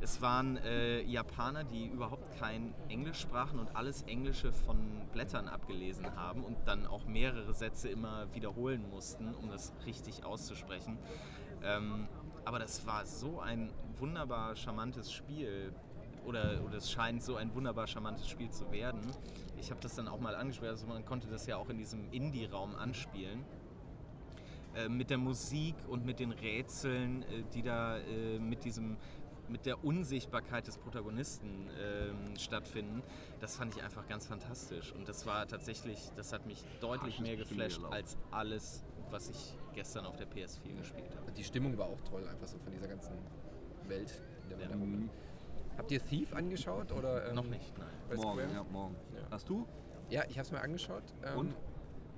Es 0.00 0.20
waren 0.20 0.56
äh, 0.58 1.02
Japaner, 1.02 1.64
die 1.64 1.86
überhaupt 1.86 2.38
kein 2.38 2.74
Englisch 2.88 3.20
sprachen 3.20 3.58
und 3.58 3.74
alles 3.76 4.02
Englische 4.02 4.52
von 4.52 4.78
Blättern 5.12 5.48
abgelesen 5.48 6.16
haben 6.16 6.44
und 6.44 6.56
dann 6.66 6.86
auch 6.86 7.06
mehrere 7.06 7.54
Sätze 7.54 7.88
immer 7.88 8.32
wiederholen 8.34 8.88
mussten, 8.90 9.34
um 9.34 9.50
das 9.50 9.72
richtig 9.86 10.24
auszusprechen. 10.24 10.98
Ähm, 11.62 12.08
aber 12.44 12.58
das 12.58 12.86
war 12.86 13.06
so 13.06 13.40
ein 13.40 13.70
wunderbar 13.98 14.56
charmantes 14.56 15.12
Spiel. 15.12 15.72
Oder, 16.28 16.62
oder 16.62 16.76
es 16.76 16.90
scheint 16.90 17.22
so 17.22 17.36
ein 17.36 17.54
wunderbar 17.54 17.86
charmantes 17.86 18.28
Spiel 18.28 18.50
zu 18.50 18.70
werden. 18.70 19.00
Ich 19.58 19.70
habe 19.70 19.80
das 19.80 19.94
dann 19.94 20.08
auch 20.08 20.20
mal 20.20 20.34
angespielt. 20.36 20.70
Also 20.70 20.86
man 20.86 21.02
konnte 21.06 21.26
das 21.26 21.46
ja 21.46 21.56
auch 21.56 21.70
in 21.70 21.78
diesem 21.78 22.12
Indie-Raum 22.12 22.74
anspielen. 22.76 23.44
Äh, 24.74 24.90
mit 24.90 25.08
der 25.08 25.16
Musik 25.16 25.74
und 25.88 26.04
mit 26.04 26.20
den 26.20 26.32
Rätseln, 26.32 27.22
äh, 27.22 27.44
die 27.54 27.62
da 27.62 27.96
äh, 27.98 28.38
mit 28.38 28.64
diesem 28.64 28.98
mit 29.48 29.64
der 29.64 29.82
Unsichtbarkeit 29.82 30.66
des 30.66 30.76
Protagonisten 30.76 31.70
ähm, 31.80 32.36
stattfinden, 32.38 33.02
das 33.40 33.56
fand 33.56 33.74
ich 33.74 33.82
einfach 33.82 34.06
ganz 34.06 34.26
fantastisch. 34.26 34.92
Und 34.92 35.08
das 35.08 35.24
war 35.24 35.48
tatsächlich, 35.48 36.10
das 36.16 36.34
hat 36.34 36.44
mich 36.44 36.62
deutlich 36.82 37.18
mehr 37.18 37.34
geflasht 37.36 37.78
erlaubt. 37.78 37.94
als 37.94 38.18
alles, 38.30 38.84
was 39.08 39.30
ich 39.30 39.56
gestern 39.72 40.04
auf 40.04 40.16
der 40.16 40.26
PS4 40.28 40.76
gespielt 40.76 41.16
habe. 41.16 41.32
Die 41.32 41.44
Stimmung 41.44 41.78
war 41.78 41.86
auch 41.86 42.00
toll, 42.02 42.28
einfach 42.28 42.46
so 42.46 42.58
von 42.58 42.70
dieser 42.72 42.88
ganzen 42.88 43.14
Welt. 43.86 44.22
In 44.50 44.58
der 44.58 44.76
man 44.76 44.92
Ja. 44.92 45.06
da. 45.06 45.12
Habt 45.78 45.90
ihr 45.92 46.04
Thief 46.04 46.34
angeschaut? 46.34 46.92
Oder, 46.92 47.28
ähm, 47.28 47.36
Noch 47.36 47.44
nicht, 47.46 47.76
nein. 47.78 47.88
bei 48.08 48.16
Morgen, 48.16 48.40
Square? 48.40 48.54
ja, 48.54 48.64
morgen. 48.72 48.96
Ja. 49.14 49.20
Hast 49.30 49.48
du? 49.48 49.66
Ja, 50.10 50.22
ich 50.28 50.38
habe 50.38 50.42
es 50.46 50.52
mir 50.52 50.60
angeschaut. 50.60 51.02
Ähm, 51.24 51.38
Und? 51.38 51.54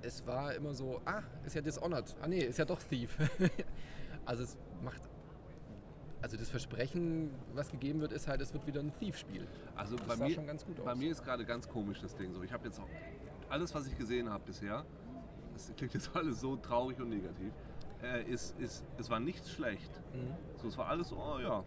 Es 0.03 0.25
war 0.25 0.55
immer 0.55 0.73
so, 0.73 0.99
ah, 1.05 1.21
ist 1.45 1.53
ja 1.55 1.61
Dishonored. 1.61 2.15
Ah 2.21 2.27
nee, 2.27 2.39
ist 2.39 2.57
ja 2.57 2.65
doch 2.65 2.81
Thief. 2.81 3.15
also 4.25 4.41
es 4.43 4.57
macht, 4.83 5.01
also 6.23 6.37
das 6.37 6.49
Versprechen, 6.49 7.29
was 7.53 7.69
gegeben 7.69 8.01
wird, 8.01 8.11
ist 8.11 8.27
halt, 8.27 8.41
es 8.41 8.51
wird 8.51 8.65
wieder 8.65 8.79
ein 8.79 8.91
Thief-Spiel. 8.99 9.47
Also 9.75 9.95
Das 9.97 10.07
bei 10.07 10.15
sah 10.15 10.25
mir, 10.27 10.33
schon 10.33 10.47
ganz 10.47 10.65
gut 10.65 10.83
bei 10.83 10.91
aus. 10.91 10.97
mir 10.97 11.11
ist 11.11 11.23
gerade 11.23 11.45
ganz 11.45 11.69
komisch 11.69 12.01
das 12.01 12.15
Ding 12.15 12.33
so. 12.33 12.41
Ich 12.41 12.51
habe 12.51 12.65
jetzt 12.65 12.79
auch 12.79 12.87
alles, 13.49 13.75
was 13.75 13.85
ich 13.85 13.95
gesehen 13.95 14.27
habe 14.27 14.43
bisher, 14.43 14.83
das 15.53 15.71
klingt 15.77 15.93
jetzt 15.93 16.09
alles 16.15 16.41
so 16.41 16.55
traurig 16.55 16.99
und 16.99 17.09
negativ, 17.09 17.53
äh, 18.01 18.23
ist, 18.23 18.57
ist, 18.59 18.83
es 18.97 19.07
war 19.07 19.19
nichts 19.19 19.51
schlecht. 19.51 19.91
Mhm. 20.15 20.33
So, 20.57 20.67
es 20.69 20.77
war 20.79 20.87
alles 20.87 21.09
so, 21.09 21.17
oh 21.17 21.37
ja. 21.39 21.63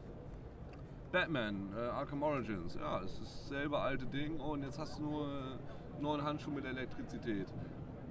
Batman, 1.14 1.72
äh, 1.76 1.80
Arkham 1.90 2.24
Origins, 2.24 2.74
ja, 2.74 3.00
es 3.00 3.20
ist 3.20 3.42
dasselbe 3.42 3.78
alte 3.78 4.04
Ding 4.04 4.40
und 4.40 4.64
jetzt 4.64 4.80
hast 4.80 4.98
du 4.98 5.02
nur 5.04 5.28
äh, 5.28 6.02
neuen 6.02 6.24
Handschuh 6.24 6.50
mit 6.50 6.64
Elektrizität. 6.64 7.46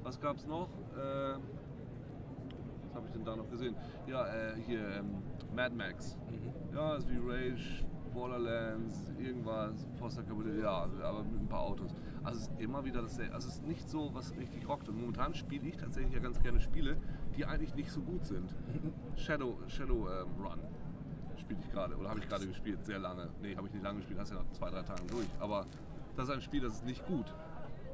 Was 0.03 0.21
gab's 0.21 0.47
noch? 0.47 0.69
Äh, 0.95 1.33
was 2.81 2.95
habe 2.95 3.05
ich 3.07 3.11
denn 3.11 3.25
da 3.25 3.35
noch 3.35 3.49
gesehen? 3.49 3.75
Ja, 4.07 4.25
äh, 4.27 4.55
hier 4.55 4.87
ähm, 4.87 5.21
Mad 5.53 5.75
Max. 5.75 6.17
Mhm. 6.29 6.53
Ja, 6.73 6.95
ist 6.95 7.09
wie 7.09 7.17
Rage, 7.17 7.83
Borderlands, 8.13 9.11
irgendwas, 9.19 9.85
Postapokalypse, 9.99 10.61
ja, 10.61 10.87
aber 11.03 11.25
mit 11.25 11.41
ein 11.41 11.49
paar 11.49 11.63
Autos. 11.63 11.93
Also 12.23 12.39
es 12.39 12.47
ist 12.47 12.61
immer 12.61 12.85
wieder 12.85 13.01
dasselbe. 13.01 13.35
Also 13.35 13.49
es 13.49 13.55
ist 13.55 13.67
nicht 13.67 13.89
so, 13.89 14.11
was 14.13 14.33
richtig 14.37 14.65
rockt. 14.69 14.87
Und 14.87 15.01
momentan 15.01 15.33
spiele 15.33 15.67
ich 15.67 15.75
tatsächlich 15.75 16.13
ja 16.13 16.21
ganz 16.21 16.41
gerne 16.41 16.61
Spiele, 16.61 16.95
die 17.35 17.45
eigentlich 17.45 17.75
nicht 17.75 17.91
so 17.91 17.99
gut 17.99 18.25
sind. 18.25 18.55
Shadow, 19.17 19.57
Shadow 19.67 20.07
ähm, 20.07 20.41
Run 20.41 20.61
spiele 21.43 21.59
ich 21.61 21.71
gerade, 21.71 21.95
oder 21.95 22.09
habe 22.09 22.19
ich 22.19 22.27
gerade 22.27 22.47
gespielt, 22.47 22.85
sehr 22.85 22.99
lange. 22.99 23.29
Nee, 23.41 23.55
habe 23.55 23.67
ich 23.67 23.73
nicht 23.73 23.83
lange 23.83 23.99
gespielt, 23.99 24.19
hast 24.19 24.31
ja 24.31 24.37
nach 24.37 24.51
zwei, 24.51 24.69
drei 24.69 24.81
Tagen 24.81 25.07
durch. 25.07 25.27
Aber 25.39 25.65
das 26.15 26.29
ist 26.29 26.33
ein 26.33 26.41
Spiel, 26.41 26.61
das 26.61 26.73
ist 26.73 26.85
nicht 26.85 27.05
gut. 27.05 27.25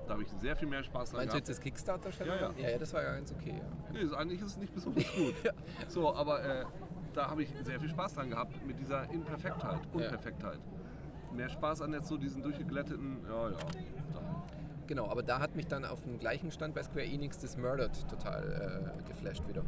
Da 0.08 0.14
habe 0.14 0.24
ich 0.24 0.30
sehr 0.42 0.56
viel 0.56 0.68
mehr 0.68 0.84
Spaß 0.84 1.12
dran 1.12 1.20
Meinst 1.20 1.34
du 1.34 1.38
jetzt 1.38 1.50
das 1.50 1.60
Kickstarter? 1.60 2.10
Ja, 2.26 2.26
ja. 2.26 2.52
ja. 2.58 2.70
Ja, 2.70 2.78
das 2.78 2.94
war 2.94 3.04
ja 3.04 3.14
ganz 3.14 3.32
okay. 3.32 3.54
Ja. 3.58 3.94
Nee, 3.94 4.00
ist, 4.00 4.14
eigentlich 4.14 4.42
ist 4.42 4.48
es 4.48 4.58
nicht 4.58 4.74
besonders 4.74 5.06
gut. 5.16 5.36
So, 5.88 6.14
aber 6.16 6.44
äh, 6.44 6.66
da 7.14 7.30
habe 7.30 7.44
ich 7.44 7.50
sehr 7.64 7.80
viel 7.80 7.90
Spaß 7.90 8.16
dran 8.16 8.30
gehabt 8.30 8.66
mit 8.66 8.80
dieser 8.80 9.10
Imperfektheit, 9.12 9.82
Unperfektheit. 9.94 10.60
Mehr 11.32 11.50
Spaß 11.50 11.82
an 11.82 11.94
jetzt 11.94 12.08
so 12.08 12.18
diesen 12.18 12.42
durchgeglätteten, 12.42 13.20
ja, 13.28 13.50
ja. 13.50 13.58
So. 14.14 14.20
Genau, 14.88 15.08
aber 15.08 15.22
da 15.22 15.40
hat 15.40 15.56
mich 15.56 15.68
dann 15.68 15.86
auf 15.86 16.02
dem 16.02 16.18
gleichen 16.18 16.50
Stand 16.50 16.74
bei 16.74 16.82
Square 16.82 17.06
Enix 17.06 17.38
das 17.38 17.56
Murdered 17.58 18.10
total 18.10 18.94
äh, 18.98 19.08
geflasht 19.08 19.48
wieder. 19.48 19.62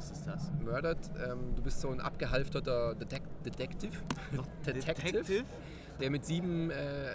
Was 0.00 0.10
ist 0.12 0.26
das? 0.26 0.50
Murdered, 0.64 0.98
ähm, 1.22 1.54
du 1.54 1.60
bist 1.60 1.78
so 1.78 1.90
ein 1.90 2.00
abgehalfterter 2.00 2.94
Detec 2.94 3.20
Detective, 3.44 3.92
Detective? 4.64 5.44
der 6.00 6.10
mit 6.10 6.24
sieben, 6.24 6.70
äh, 6.70 7.10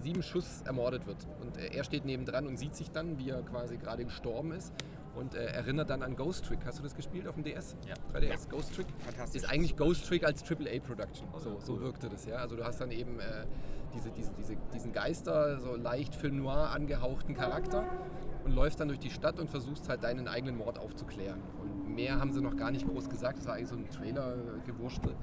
sieben 0.00 0.22
Schuss 0.22 0.62
ermordet 0.64 1.06
wird. 1.06 1.18
Und 1.42 1.58
äh, 1.58 1.76
er 1.76 1.84
steht 1.84 2.06
nebendran 2.06 2.46
und 2.46 2.56
sieht 2.56 2.74
sich 2.74 2.90
dann, 2.90 3.18
wie 3.18 3.28
er 3.28 3.42
quasi 3.42 3.76
gerade 3.76 4.06
gestorben 4.06 4.52
ist 4.52 4.72
und 5.14 5.34
äh, 5.34 5.44
erinnert 5.44 5.90
dann 5.90 6.02
an 6.02 6.16
Ghost 6.16 6.46
Trick. 6.46 6.60
Hast 6.64 6.78
du 6.78 6.82
das 6.84 6.94
gespielt 6.94 7.28
auf 7.28 7.34
dem 7.34 7.44
DS? 7.44 7.76
Ja. 7.86 7.94
3DS, 8.18 8.48
Ghost 8.48 8.74
Trick. 8.74 8.86
Fantastisch. 9.04 9.42
Ist 9.42 9.50
eigentlich 9.50 9.76
Ghost 9.76 10.06
Trick 10.06 10.24
als 10.24 10.42
AAA-Production. 10.42 11.28
Oh, 11.34 11.38
So, 11.38 11.50
ja, 11.50 11.60
so 11.60 11.74
cool. 11.74 11.80
wirkte 11.82 12.08
das, 12.08 12.24
ja. 12.24 12.36
Also 12.36 12.56
du 12.56 12.64
hast 12.64 12.80
dann 12.80 12.92
eben 12.92 13.20
äh, 13.20 13.44
diese, 13.94 14.10
diese, 14.10 14.32
diese, 14.38 14.56
diesen 14.72 14.92
Geister, 14.94 15.60
so 15.60 15.76
leicht 15.76 16.14
Film 16.14 16.38
Noir 16.38 16.70
angehauchten 16.70 17.34
Charakter 17.34 17.84
und 18.44 18.52
läufst 18.52 18.80
dann 18.80 18.88
durch 18.88 19.00
die 19.00 19.10
Stadt 19.10 19.38
und 19.38 19.50
versuchst 19.50 19.88
halt 19.90 20.02
deinen 20.02 20.28
eigenen 20.28 20.56
Mord 20.56 20.78
aufzuklären. 20.78 21.40
Und 21.60 21.75
mehr 21.96 22.20
haben 22.20 22.32
sie 22.32 22.40
noch 22.40 22.56
gar 22.56 22.70
nicht 22.70 22.86
groß 22.86 23.08
gesagt. 23.08 23.38
Das 23.38 23.46
war 23.46 23.54
eigentlich 23.54 23.68
so 23.68 23.76
ein 23.76 23.90
Trailer-Gewurstel. 23.90 25.14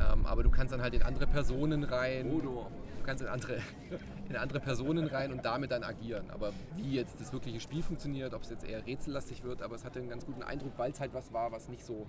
Ähm, 0.00 0.26
aber 0.26 0.42
du 0.42 0.50
kannst 0.50 0.74
dann 0.74 0.82
halt 0.82 0.94
in 0.94 1.02
andere 1.02 1.26
Personen 1.26 1.84
rein. 1.84 2.30
Hodor. 2.32 2.70
Du 2.98 3.04
kannst 3.04 3.22
in 3.22 3.28
andere, 3.28 3.58
in 4.28 4.36
andere 4.36 4.60
Personen 4.60 5.06
rein 5.06 5.32
und 5.32 5.44
damit 5.44 5.70
dann 5.70 5.84
agieren. 5.84 6.28
Aber 6.30 6.52
wie 6.74 6.94
jetzt 6.94 7.20
das 7.20 7.32
wirkliche 7.32 7.60
Spiel 7.60 7.82
funktioniert, 7.82 8.34
ob 8.34 8.42
es 8.42 8.50
jetzt 8.50 8.64
eher 8.64 8.84
rätsellastig 8.84 9.44
wird, 9.44 9.62
aber 9.62 9.76
es 9.76 9.84
hatte 9.84 10.00
einen 10.00 10.08
ganz 10.08 10.26
guten 10.26 10.42
Eindruck, 10.42 10.72
weil 10.76 10.90
es 10.90 11.00
halt 11.00 11.14
was 11.14 11.32
war, 11.32 11.52
was 11.52 11.68
nicht 11.68 11.84
so, 11.84 12.06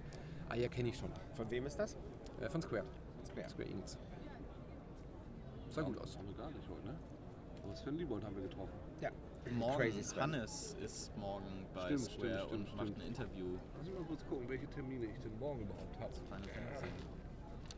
ah 0.49 0.55
ja, 0.55 0.67
kenne 0.67 0.89
ich 0.89 0.97
schon. 0.97 1.11
Von 1.35 1.49
wem 1.51 1.65
ist 1.65 1.77
das? 1.77 1.95
Äh, 2.41 2.49
von 2.49 2.61
Square. 2.61 2.85
Square. 3.25 3.49
Square 3.49 3.69
Enix. 3.69 3.97
Sah 5.69 5.81
gut 5.81 5.99
aus. 5.99 6.17
Haben 6.17 6.27
wir 6.27 6.35
gar 6.35 6.49
nicht 6.49 6.67
heute, 6.69 6.87
ne? 6.87 6.95
Aber 7.63 7.75
Sven 7.75 7.97
Liebold 7.97 8.23
haben 8.23 8.35
wir 8.35 8.43
getroffen. 8.43 8.73
Ja. 9.01 9.11
Morgen. 9.51 10.03
Hannes 10.19 10.75
ist 10.83 11.15
morgen 11.17 11.65
bei 11.73 11.85
Stimmt, 11.85 12.01
Square 12.01 12.17
stimmt, 12.17 12.47
stimmt, 12.47 12.51
und 12.51 12.75
macht 12.75 12.87
stimmt. 12.87 13.01
ein 13.01 13.07
Interview. 13.07 13.45
Lass 13.77 13.87
mich 13.87 13.99
mal 13.99 14.05
kurz 14.05 14.25
gucken, 14.27 14.49
welche 14.49 14.67
Termine 14.67 15.05
ich 15.05 15.19
denn 15.19 15.39
morgen 15.39 15.61
überhaupt 15.61 15.99
habe. 15.99 16.13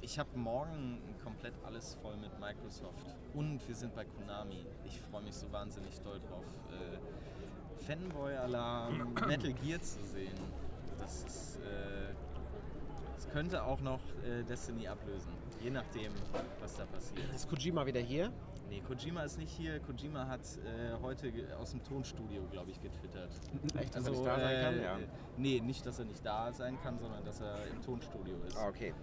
Ich 0.02 0.18
habe 0.18 0.30
morgen 0.38 1.02
komplett 1.24 1.54
alles 1.66 1.96
voll 2.02 2.16
mit 2.18 2.32
Microsoft. 2.40 3.06
Und 3.34 3.68
wir 3.68 3.76
sind 3.76 3.94
bei 3.96 4.06
Konami. 4.06 4.66
Ich 4.86 5.00
freue 5.02 5.22
mich 5.22 5.36
so 5.36 5.52
wahnsinnig 5.52 6.00
doll 6.02 6.20
drauf. 6.20 6.46
Äh, 6.72 7.86
Fanboy-Alarm, 7.86 9.14
Metal 9.28 9.54
Gear 9.54 9.82
zu 9.82 10.04
sehen. 10.06 10.38
Das 10.98 11.24
ist. 11.24 11.58
Äh, 11.58 12.14
das 13.16 13.30
könnte 13.30 13.64
auch 13.64 13.82
noch 13.82 14.00
äh, 14.24 14.44
Destiny 14.44 14.88
ablösen. 14.88 15.34
Je 15.62 15.70
nachdem, 15.70 16.14
was 16.62 16.78
da 16.78 16.86
passiert. 16.86 17.30
Ist 17.36 17.50
Kojima 17.50 17.86
wieder 17.86 18.00
hier? 18.00 18.32
Nee, 18.70 18.82
Kojima 18.82 19.24
ist 19.24 19.38
nicht 19.38 19.52
hier. 19.52 19.80
Kojima 19.80 20.28
hat 20.28 20.42
äh, 20.42 21.02
heute 21.02 21.32
aus 21.60 21.72
dem 21.72 21.84
Tonstudio, 21.84 22.44
glaube 22.52 22.72
ich, 22.72 22.80
getwittert. 22.82 23.32
Echt, 23.80 23.96
dass 23.96 24.06
er 24.06 24.12
nicht 24.12 24.26
da 24.26 24.40
sein 24.40 24.62
kann? 24.64 24.82
Ja. 24.82 24.98
äh, 24.98 25.08
Nee, 25.38 25.60
nicht, 25.62 25.86
dass 25.86 26.00
er 26.00 26.06
nicht 26.06 26.26
da 26.26 26.52
sein 26.52 26.78
kann, 26.84 27.00
sondern 27.00 27.24
dass 27.26 27.42
er 27.42 27.56
im 27.68 27.82
Tonstudio 27.82 28.36
ist. 28.48 28.58
Ah, 28.58 28.68
okay. 28.70 28.94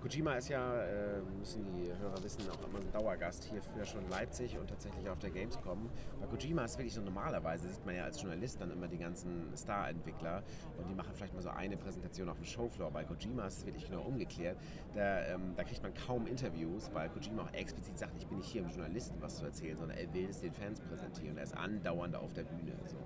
Kojima 0.00 0.32
ist 0.34 0.48
ja, 0.48 0.82
äh, 0.82 1.20
müssen 1.38 1.62
die 1.74 1.92
Hörer 2.00 2.22
wissen, 2.24 2.40
auch 2.50 2.66
immer 2.66 2.78
ein 2.78 2.90
Dauergast 2.90 3.44
hier 3.44 3.60
früher 3.62 3.84
schon 3.84 4.02
in 4.02 4.10
Leipzig 4.10 4.56
und 4.58 4.68
tatsächlich 4.68 5.08
auf 5.10 5.18
der 5.18 5.30
Gamescom. 5.30 5.90
Bei 6.18 6.26
Kojima 6.26 6.64
ist 6.64 6.78
wirklich 6.78 6.94
so 6.94 7.02
normalerweise, 7.02 7.68
sieht 7.68 7.84
man 7.84 7.94
ja 7.94 8.04
als 8.04 8.20
Journalist 8.20 8.60
dann 8.60 8.70
immer 8.70 8.88
die 8.88 8.96
ganzen 8.96 9.54
Star-Entwickler 9.54 10.42
und 10.78 10.88
die 10.88 10.94
machen 10.94 11.12
vielleicht 11.12 11.34
mal 11.34 11.42
so 11.42 11.50
eine 11.50 11.76
Präsentation 11.76 12.30
auf 12.30 12.36
dem 12.38 12.46
Showfloor. 12.46 12.90
Bei 12.90 13.04
Kojima 13.04 13.46
ist 13.46 13.58
es 13.58 13.66
wirklich 13.66 13.86
genau 13.86 14.02
umgekehrt. 14.02 14.56
Da, 14.94 15.26
ähm, 15.26 15.52
da 15.54 15.64
kriegt 15.64 15.82
man 15.82 15.92
kaum 15.92 16.26
Interviews, 16.26 16.90
weil 16.94 17.10
Kojima 17.10 17.42
auch 17.42 17.52
explizit 17.52 17.98
sagt, 17.98 18.16
ich 18.16 18.26
bin 18.26 18.38
nicht 18.38 18.48
hier, 18.48 18.62
um 18.62 18.70
Journalisten 18.70 19.20
was 19.20 19.36
zu 19.36 19.44
erzählen, 19.44 19.76
sondern 19.76 19.98
er 19.98 20.12
will 20.14 20.28
es 20.30 20.40
den 20.40 20.54
Fans 20.54 20.80
präsentieren. 20.80 21.36
Er 21.36 21.44
ist 21.44 21.56
andauernd 21.56 22.16
auf 22.16 22.32
der 22.32 22.44
Bühne. 22.44 22.72
So. 22.86 22.96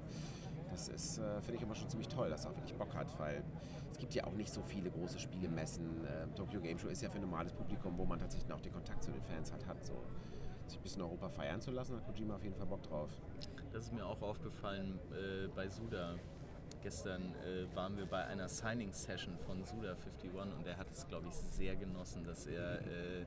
Das 0.70 0.88
ist, 0.88 1.18
äh, 1.18 1.40
finde 1.40 1.57
ich 1.57 1.62
immer 1.62 1.74
schon 1.74 1.88
ziemlich 1.88 2.09
toll, 2.09 2.30
dass 2.30 2.45
er 2.45 2.51
auch 2.51 2.57
wirklich 2.57 2.74
Bock 2.74 2.95
hat, 2.95 3.07
weil 3.18 3.42
es 3.95 3.99
gibt 4.01 4.12
ja 4.14 4.24
auch 4.24 4.32
nicht 4.32 4.53
so 4.53 4.61
viele 4.61 4.90
große 4.90 5.20
Spielemessen. 5.20 6.05
Äh, 6.05 6.26
Tokyo 6.34 6.61
Game 6.61 6.76
Show 6.76 6.88
ist 6.88 7.01
ja 7.01 7.09
für 7.09 7.18
ein 7.18 7.20
normales 7.20 7.53
Publikum, 7.53 7.97
wo 7.97 8.05
man 8.05 8.18
tatsächlich 8.18 8.53
auch 8.53 8.61
den 8.61 8.72
Kontakt 8.72 9.05
zu 9.05 9.12
den 9.12 9.22
Fans 9.22 9.53
hat, 9.53 9.64
hat 9.68 9.84
so 9.86 10.03
sich 10.66 10.78
ein 10.78 10.82
bisschen 10.82 11.03
Europa 11.03 11.28
feiern 11.28 11.61
zu 11.61 11.70
lassen, 11.70 11.95
hat 11.95 12.05
Kojima 12.05 12.34
auf 12.34 12.42
jeden 12.42 12.57
Fall 12.57 12.66
Bock 12.66 12.82
drauf. 12.82 13.09
Das 13.72 13.84
ist 13.84 13.92
mir 13.92 14.05
auch 14.05 14.20
aufgefallen 14.20 14.99
äh, 15.12 15.47
bei 15.55 15.68
Suda. 15.68 16.16
Gestern 16.82 17.22
äh, 17.36 17.72
waren 17.76 17.97
wir 17.97 18.07
bei 18.07 18.24
einer 18.24 18.49
Signing-Session 18.49 19.38
von 19.38 19.62
Suda51 19.62 20.59
und 20.59 20.66
er 20.66 20.76
hat 20.76 20.90
es, 20.90 21.07
glaube 21.07 21.28
ich, 21.28 21.34
sehr 21.34 21.76
genossen, 21.76 22.24
dass 22.24 22.49
er 22.49 22.80
äh, 22.80 23.26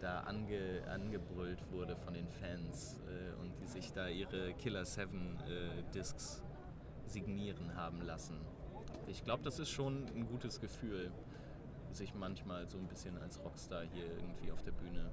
da 0.00 0.20
ange, 0.20 0.84
angebrüllt 0.88 1.72
wurde 1.72 1.96
von 1.96 2.14
den 2.14 2.28
Fans 2.28 3.00
äh, 3.08 3.40
und 3.40 3.52
die 3.60 3.66
sich 3.66 3.92
da 3.92 4.06
ihre 4.06 4.54
Killer 4.54 4.84
7 4.84 5.38
äh, 5.40 5.92
Discs 5.92 6.40
signieren 7.04 7.74
haben 7.74 8.00
lassen. 8.00 8.36
Ich 9.06 9.24
glaube, 9.24 9.42
das 9.42 9.58
ist 9.58 9.70
schon 9.70 10.06
ein 10.14 10.26
gutes 10.26 10.60
Gefühl, 10.60 11.10
sich 11.92 12.14
manchmal 12.14 12.66
so 12.66 12.78
ein 12.78 12.86
bisschen 12.86 13.16
als 13.18 13.42
Rockstar 13.44 13.82
hier 13.92 14.06
irgendwie 14.06 14.50
auf 14.50 14.62
der 14.62 14.72
Bühne 14.72 15.10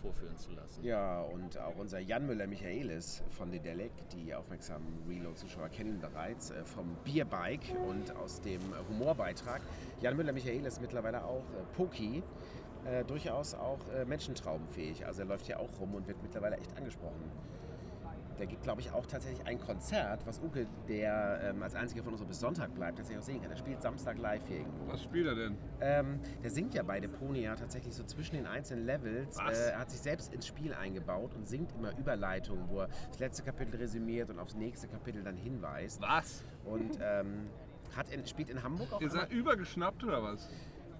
vorführen 0.00 0.36
zu 0.36 0.52
lassen. 0.52 0.84
Ja, 0.84 1.22
und 1.22 1.58
auch 1.58 1.76
unser 1.76 1.98
Jan 1.98 2.26
Müller-Michaelis 2.26 3.22
von 3.30 3.50
Dedelec, 3.50 3.90
die 4.10 4.32
aufmerksamen 4.34 4.86
Reload-Zuschauer 5.08 5.68
kennen 5.70 6.00
bereits, 6.00 6.50
äh, 6.50 6.64
vom 6.64 6.96
Bierbike 7.04 7.74
und 7.88 8.14
aus 8.14 8.40
dem 8.40 8.60
Humorbeitrag. 8.88 9.60
Jan 10.00 10.16
Müller-Michaelis 10.16 10.74
ist 10.74 10.80
mittlerweile 10.80 11.24
auch 11.24 11.42
äh, 11.42 11.76
Poki, 11.76 12.22
äh, 12.84 13.04
durchaus 13.04 13.54
auch 13.54 13.80
äh, 13.88 14.04
menschentraubenfähig. 14.04 15.04
Also 15.04 15.22
er 15.22 15.28
läuft 15.28 15.46
hier 15.46 15.58
auch 15.58 15.80
rum 15.80 15.94
und 15.94 16.06
wird 16.06 16.22
mittlerweile 16.22 16.56
echt 16.56 16.76
angesprochen. 16.76 17.30
Der 18.38 18.46
gibt, 18.46 18.62
glaube 18.62 18.80
ich, 18.80 18.92
auch 18.92 19.06
tatsächlich 19.06 19.46
ein 19.46 19.58
Konzert, 19.58 20.26
was 20.26 20.40
Uke, 20.40 20.66
der 20.88 21.40
ähm, 21.42 21.62
als 21.62 21.74
einziger 21.74 22.02
von 22.02 22.12
uns 22.12 22.24
bis 22.24 22.40
Sonntag 22.40 22.74
bleibt, 22.74 22.98
tatsächlich 22.98 23.22
auch 23.22 23.26
sehen 23.26 23.42
kann. 23.42 23.50
Er 23.50 23.56
spielt 23.56 23.82
Samstag 23.82 24.18
live 24.18 24.46
hier 24.46 24.58
irgendwo. 24.58 24.92
Was 24.92 25.02
spielt 25.02 25.26
er 25.26 25.34
denn? 25.34 25.56
Ähm, 25.80 26.20
der 26.42 26.50
singt 26.50 26.74
ja 26.74 26.82
bei 26.82 27.00
Deponia 27.00 27.56
tatsächlich 27.56 27.94
so 27.94 28.04
zwischen 28.04 28.36
den 28.36 28.46
einzelnen 28.46 28.86
Levels. 28.86 29.38
Was? 29.38 29.58
Äh, 29.58 29.70
er 29.72 29.80
hat 29.80 29.90
sich 29.90 30.00
selbst 30.00 30.32
ins 30.32 30.46
Spiel 30.46 30.72
eingebaut 30.72 31.34
und 31.34 31.46
singt 31.46 31.72
immer 31.72 31.96
Überleitungen, 31.98 32.68
wo 32.68 32.80
er 32.80 32.88
das 33.08 33.18
letzte 33.18 33.42
Kapitel 33.42 33.76
resümiert 33.76 34.30
und 34.30 34.38
aufs 34.38 34.54
nächste 34.54 34.88
Kapitel 34.88 35.22
dann 35.22 35.36
hinweist. 35.36 36.00
Was? 36.00 36.44
Und 36.64 36.98
ähm, 37.02 37.48
hat 37.96 38.08
in, 38.10 38.26
spielt 38.26 38.50
in 38.50 38.62
Hamburg 38.62 38.92
auch 38.92 39.00
immer, 39.00 39.10
seid 39.10 39.32
übergeschnappt 39.32 40.04
oder 40.04 40.22
was? 40.22 40.48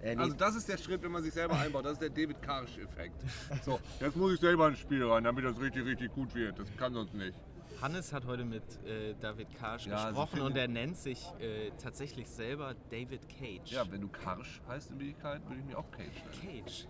Äh, 0.03 0.15
nee, 0.15 0.23
Also 0.23 0.35
das 0.37 0.55
ist 0.57 0.69
der 0.69 0.77
Schritt, 0.79 1.03
wenn 1.03 1.13
man 1.13 1.23
sich 1.23 1.33
selber 1.35 1.57
einbaut. 1.59 1.85
Das 1.85 1.93
ist 1.95 2.03
der 2.03 2.11
David 2.11 2.41
Karsch-Effekt. 2.43 3.23
So, 3.65 3.79
jetzt 4.01 4.17
muss 4.17 4.35
ich 4.35 4.41
selber 4.41 4.69
ins 4.69 4.79
Spiel 4.79 5.05
rein, 5.05 5.25
damit 5.25 5.45
das 5.45 5.59
richtig, 5.61 5.85
richtig 5.85 6.13
gut 6.15 6.35
wird. 6.35 6.59
Das 6.59 6.69
kann 6.77 6.93
sonst 6.95 7.15
nicht. 7.15 7.35
Hannes 7.81 8.13
hat 8.13 8.27
heute 8.27 8.45
mit 8.45 8.63
äh, 8.85 9.15
David 9.21 9.55
Karsch 9.55 9.87
Ja, 9.87 9.97
also 10.07 10.09
gesprochen 10.09 10.41
und 10.43 10.57
er 10.57 10.67
nennt 10.67 10.97
sich 10.97 11.25
äh, 11.39 11.71
tatsächlich 11.81 12.29
selber 12.29 12.75
David 12.91 13.29
Cage. 13.29 13.71
Ja, 13.71 13.85
wenn 13.91 14.01
du 14.01 14.09
Karsch 14.09 14.61
heißt 14.69 14.91
in 14.91 14.99
Wirklichkeit, 14.99 15.43
würde 15.47 15.61
ich 15.61 15.65
mich 15.67 15.77
auch 15.77 15.89
Cage 15.93 16.09
nennen. 16.43 16.65
Cage. 16.65 16.89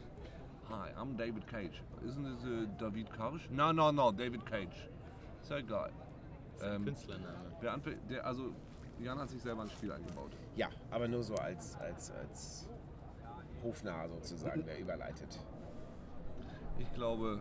Hi, 0.71 0.91
I'm 0.99 1.17
David 1.17 1.47
Cage. 1.47 1.83
Isn't 2.07 2.25
this 2.25 2.45
uh, 2.45 2.67
David 2.79 3.11
Karsch? 3.13 3.49
No, 3.51 3.73
no, 3.73 3.91
no, 3.93 4.13
David 4.13 4.45
Cage. 4.47 4.89
Ist 5.43 5.51
ja 5.51 5.59
egal. 5.59 5.91
Das 6.59 6.63
ist 6.63 6.69
ein 6.69 6.77
Ähm, 6.77 6.85
Künstlername. 6.85 7.97
Der, 8.11 8.27
also, 8.27 8.55
Jan 9.01 9.19
hat 9.19 9.29
sich 9.29 9.43
selber 9.43 9.63
ins 9.63 9.73
Spiel 9.73 9.93
eingebaut. 9.93 10.33
ja, 10.57 10.69
aber 10.91 11.07
nur 11.09 11.23
so 11.23 11.35
als, 11.37 11.77
als, 11.77 12.11
als 12.13 12.68
Hofnarr 13.63 14.09
sozusagen, 14.09 14.65
der 14.65 14.79
überleitet. 14.79 15.39
Ich 16.79 16.93
glaube, 16.95 17.41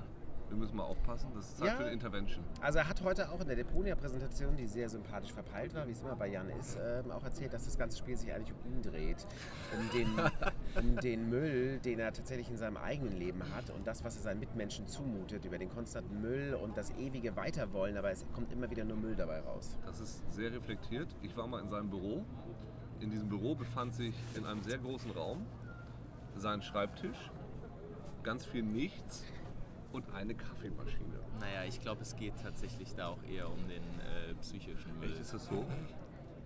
wir 0.50 0.58
müssen 0.58 0.78
mal 0.78 0.84
aufpassen. 0.84 1.30
Das 1.36 1.46
ist 1.46 1.58
Zeit 1.58 1.68
Ja. 1.68 1.76
für 1.76 1.84
eine 1.84 1.92
Intervention. 1.92 2.44
Also 2.62 2.80
er 2.80 2.88
hat 2.88 3.04
heute 3.04 3.30
auch 3.30 3.42
in 3.42 3.48
der 3.48 3.58
Deponia-Präsentation, 3.58 4.56
die 4.56 4.66
sehr 4.66 4.88
sympathisch 4.90 5.34
verpeilt 5.34 5.76
war, 5.76 5.86
wie 5.88 5.92
es 5.92 6.02
immer 6.02 6.16
bei 6.16 6.28
Jan 6.28 6.50
ist, 6.52 6.78
ähm, 6.82 7.12
auch 7.12 7.24
erzählt, 7.24 7.54
dass 7.54 7.66
das 7.66 7.78
ganze 7.78 7.98
Spiel 7.98 8.16
sich 8.16 8.32
eigentlich 8.34 8.54
um 8.54 8.72
ihn 8.72 8.82
dreht. 8.82 9.28
Um 9.78 9.90
den, 9.92 10.08
um 10.82 10.96
den 11.02 11.30
Müll, 11.30 11.80
den 11.80 12.00
er 12.00 12.14
tatsächlich 12.14 12.50
in 12.50 12.58
seinem 12.58 12.78
eigenen 12.78 13.12
Leben 13.18 13.42
hat 13.56 13.70
und 13.72 13.86
das, 13.86 14.04
was 14.06 14.16
er 14.16 14.22
seinen 14.22 14.40
Mitmenschen 14.40 14.88
zumutet, 14.88 15.44
über 15.44 15.58
den 15.58 15.70
konstanten 15.70 16.22
Müll 16.22 16.54
und 16.56 16.78
das 16.78 16.92
ewige 16.92 17.36
Weiterwollen, 17.36 17.98
aber 17.98 18.12
es 18.12 18.26
kommt 18.34 18.52
immer 18.54 18.70
wieder 18.72 18.86
nur 18.86 18.98
Müll 18.98 19.16
dabei 19.16 19.42
raus. 19.42 19.78
Das 19.86 20.00
ist 20.00 20.22
sehr 20.34 20.52
reflektiert. 20.54 21.10
Ich 21.22 21.36
war 21.36 21.46
mal 21.48 21.62
in 21.62 21.70
seinem 21.70 21.90
Büro. 21.90 22.24
In 23.02 23.12
diesem 23.12 23.28
Büro 23.30 23.54
befand 23.54 23.94
sich 23.96 24.16
in 24.36 24.46
einem 24.46 24.64
sehr 24.64 24.78
großen 24.80 25.12
Raum 25.12 25.46
sein 26.40 26.62
Schreibtisch, 26.62 27.32
ganz 28.24 28.46
viel 28.46 28.64
Nichts 28.64 29.24
und 29.94 30.10
eine 30.14 30.36
Kaffeemaschine. 30.36 31.20
Naja, 31.40 31.64
ich 31.68 31.80
glaube, 31.82 32.02
es 32.02 32.16
geht 32.16 32.34
tatsächlich 32.42 32.94
da 32.96 33.08
auch 33.10 33.24
eher 33.24 33.48
um 33.50 33.68
den 33.68 33.84
äh, 34.00 34.34
psychischen 34.42 35.00
Müll. 35.00 35.12
Echt, 35.12 35.22
ist 35.22 35.34
das 35.34 35.46
so? 35.48 35.66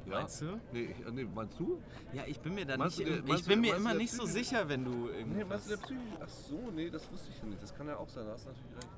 Ja? 0.05 0.19
Meinst 0.19 0.41
du? 0.41 0.59
Nee, 0.73 0.95
ich, 0.97 1.13
nee, 1.13 1.23
meinst 1.25 1.59
du? 1.59 1.79
Ja, 2.11 2.23
ich 2.25 2.39
bin 2.39 2.55
mir 2.55 2.65
da 2.65 2.75
Meinst 2.77 2.97
nicht, 2.99 3.09
der- 3.09 3.35
ich 3.35 3.41
du- 3.43 3.47
bin 3.49 3.61
mir 3.61 3.71
du 3.73 3.77
immer 3.77 3.91
der 3.91 3.99
nicht 3.99 4.11
so 4.13 4.25
sicher, 4.25 4.67
wenn 4.67 4.83
du 4.83 4.91
Nee, 4.91 5.17
irgendwas... 5.19 5.47
meinst 5.47 5.65
du 5.67 5.69
der 5.75 5.81
Psyche? 5.83 5.99
Ach 6.23 6.27
so, 6.29 6.57
nee, 6.75 6.89
das 6.89 7.11
wusste 7.11 7.29
ich 7.29 7.37
ja 7.39 7.45
nicht. 7.45 7.61
Das 7.61 7.75
kann 7.75 7.87
ja 7.87 7.97
auch 7.97 8.09
sein, 8.09 8.25
da 8.25 8.31
hast 8.33 8.45
du 8.45 8.49
natürlich 8.49 8.75
recht. 8.75 8.89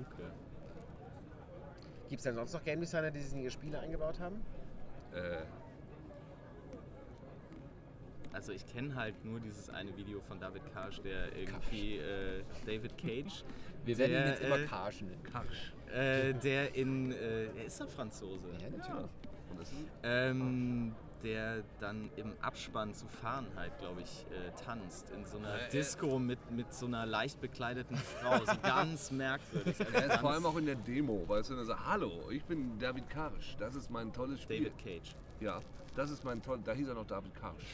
Okay. 0.00 0.28
Gibt 2.08 2.18
es 2.20 2.24
denn 2.24 2.34
sonst 2.34 2.52
noch 2.52 2.64
Game 2.64 2.80
Designer, 2.80 3.10
die 3.10 3.20
sich 3.20 3.32
in 3.32 3.40
ihre 3.40 3.50
Spiele 3.50 3.78
eingebaut 3.78 4.18
haben? 4.20 4.42
Äh, 5.12 5.42
Also 8.34 8.50
ich 8.52 8.66
kenne 8.66 8.94
halt 8.96 9.24
nur 9.24 9.38
dieses 9.38 9.70
eine 9.70 9.96
Video 9.96 10.20
von 10.20 10.40
David 10.40 10.62
Karsch, 10.74 11.00
der 11.02 11.34
irgendwie 11.36 11.98
äh, 11.98 12.42
David 12.66 12.98
Cage, 12.98 13.44
Wir 13.84 13.96
werden 13.96 14.12
ihn 14.12 14.26
jetzt 14.28 14.42
immer 14.42 14.58
äh, 14.58 14.64
Karsch 14.66 15.02
nennen. 15.02 15.22
Karsch. 15.22 15.72
äh, 15.92 16.34
der 16.34 16.74
in, 16.74 17.12
äh, 17.12 17.44
er 17.44 17.64
ist 17.64 17.80
doch 17.80 17.88
Franzose, 17.88 18.48
Ja, 18.60 18.70
natürlich. 18.76 19.10
Und 19.50 19.60
das 19.60 19.68
ist 19.70 19.78
ähm, 20.02 20.94
der 21.22 21.62
dann 21.78 22.10
im 22.16 22.32
Abspann 22.42 22.92
zu 22.92 23.06
Fahrenheit, 23.06 23.78
glaube 23.78 24.00
ich, 24.02 24.26
äh, 24.32 24.50
tanzt 24.64 25.10
in 25.10 25.24
so 25.24 25.38
einer 25.38 25.50
Ja, 25.50 25.56
er- 25.62 25.68
Disco 25.68 26.18
mit, 26.18 26.50
mit 26.50 26.74
so 26.74 26.86
einer 26.86 27.06
leicht 27.06 27.40
bekleideten 27.40 27.96
Frau, 27.96 28.44
so 28.44 28.58
ganz 28.62 29.10
merkwürdig. 29.12 29.78
Also 29.78 29.92
er 29.92 30.06
ist 30.06 30.16
vor 30.18 30.32
allem 30.32 30.44
auch 30.44 30.56
in 30.56 30.66
der 30.66 30.74
Demo, 30.74 31.22
weißt 31.28 31.50
du, 31.50 31.54
und 31.54 31.60
er 31.60 31.64
sagt, 31.66 31.86
hallo, 31.86 32.30
ich 32.32 32.44
bin 32.44 32.78
David 32.80 33.08
Karsch, 33.08 33.54
das 33.60 33.76
ist 33.76 33.90
mein 33.90 34.12
tolles 34.12 34.42
Spiel. 34.42 34.64
David 34.64 34.78
Cage. 34.78 35.14
Ja, 35.40 35.60
das 35.94 36.10
ist 36.10 36.24
mein 36.24 36.42
toll, 36.42 36.58
da 36.64 36.72
hieß 36.72 36.88
er 36.88 36.94
noch 36.94 37.06
David 37.06 37.32
Karsch. 37.34 37.64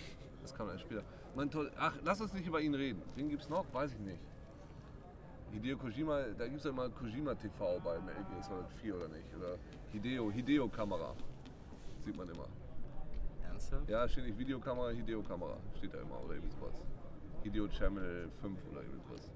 Das 0.43 0.55
kann 0.55 0.69
ein 0.71 0.79
Spieler. 0.79 1.03
Mein 1.35 1.51
toll, 1.51 1.71
ach, 1.77 1.95
lass 2.03 2.21
uns 2.21 2.33
nicht 2.33 2.47
über 2.47 2.61
ihn 2.61 2.75
reden. 2.75 3.03
Wen 3.15 3.29
gibt's 3.29 3.49
noch? 3.49 3.65
Weiß 3.73 3.93
ich 3.93 3.99
nicht. 4.01 4.21
Hideo 5.53 5.77
Kojima, 5.77 6.23
da 6.39 6.47
gibt's 6.47 6.65
ja 6.65 6.73
mal 6.73 6.89
Kojima 6.91 7.35
TV 7.35 7.81
bei 7.81 7.99
Metal 8.01 8.25
Gear 8.31 8.43
Solid 8.43 8.71
4 8.81 8.97
oder 8.97 9.09
nicht? 9.09 9.35
Oder 9.37 9.57
Hideo, 9.93 10.31
Hideo 10.31 10.69
Kamera. 10.69 11.15
Sieht 12.05 12.17
man 12.17 12.29
immer. 12.29 12.47
Ernsthaft? 13.45 13.89
Ja, 13.89 14.09
steht 14.09 14.25
nicht 14.27 14.39
Videokamera, 14.39 14.91
Hideo 14.91 15.23
Kamera. 15.23 15.57
Steht 15.77 15.93
da 15.93 15.99
immer 16.01 16.23
oder 16.25 16.35
irgendwie 16.35 16.55
sowas. 16.57 16.75
Hideo 17.43 17.67
Channel 17.69 18.31
5 18.41 18.59
oder 18.71 18.83
irgendwie 18.83 19.01
sowas. 19.09 19.31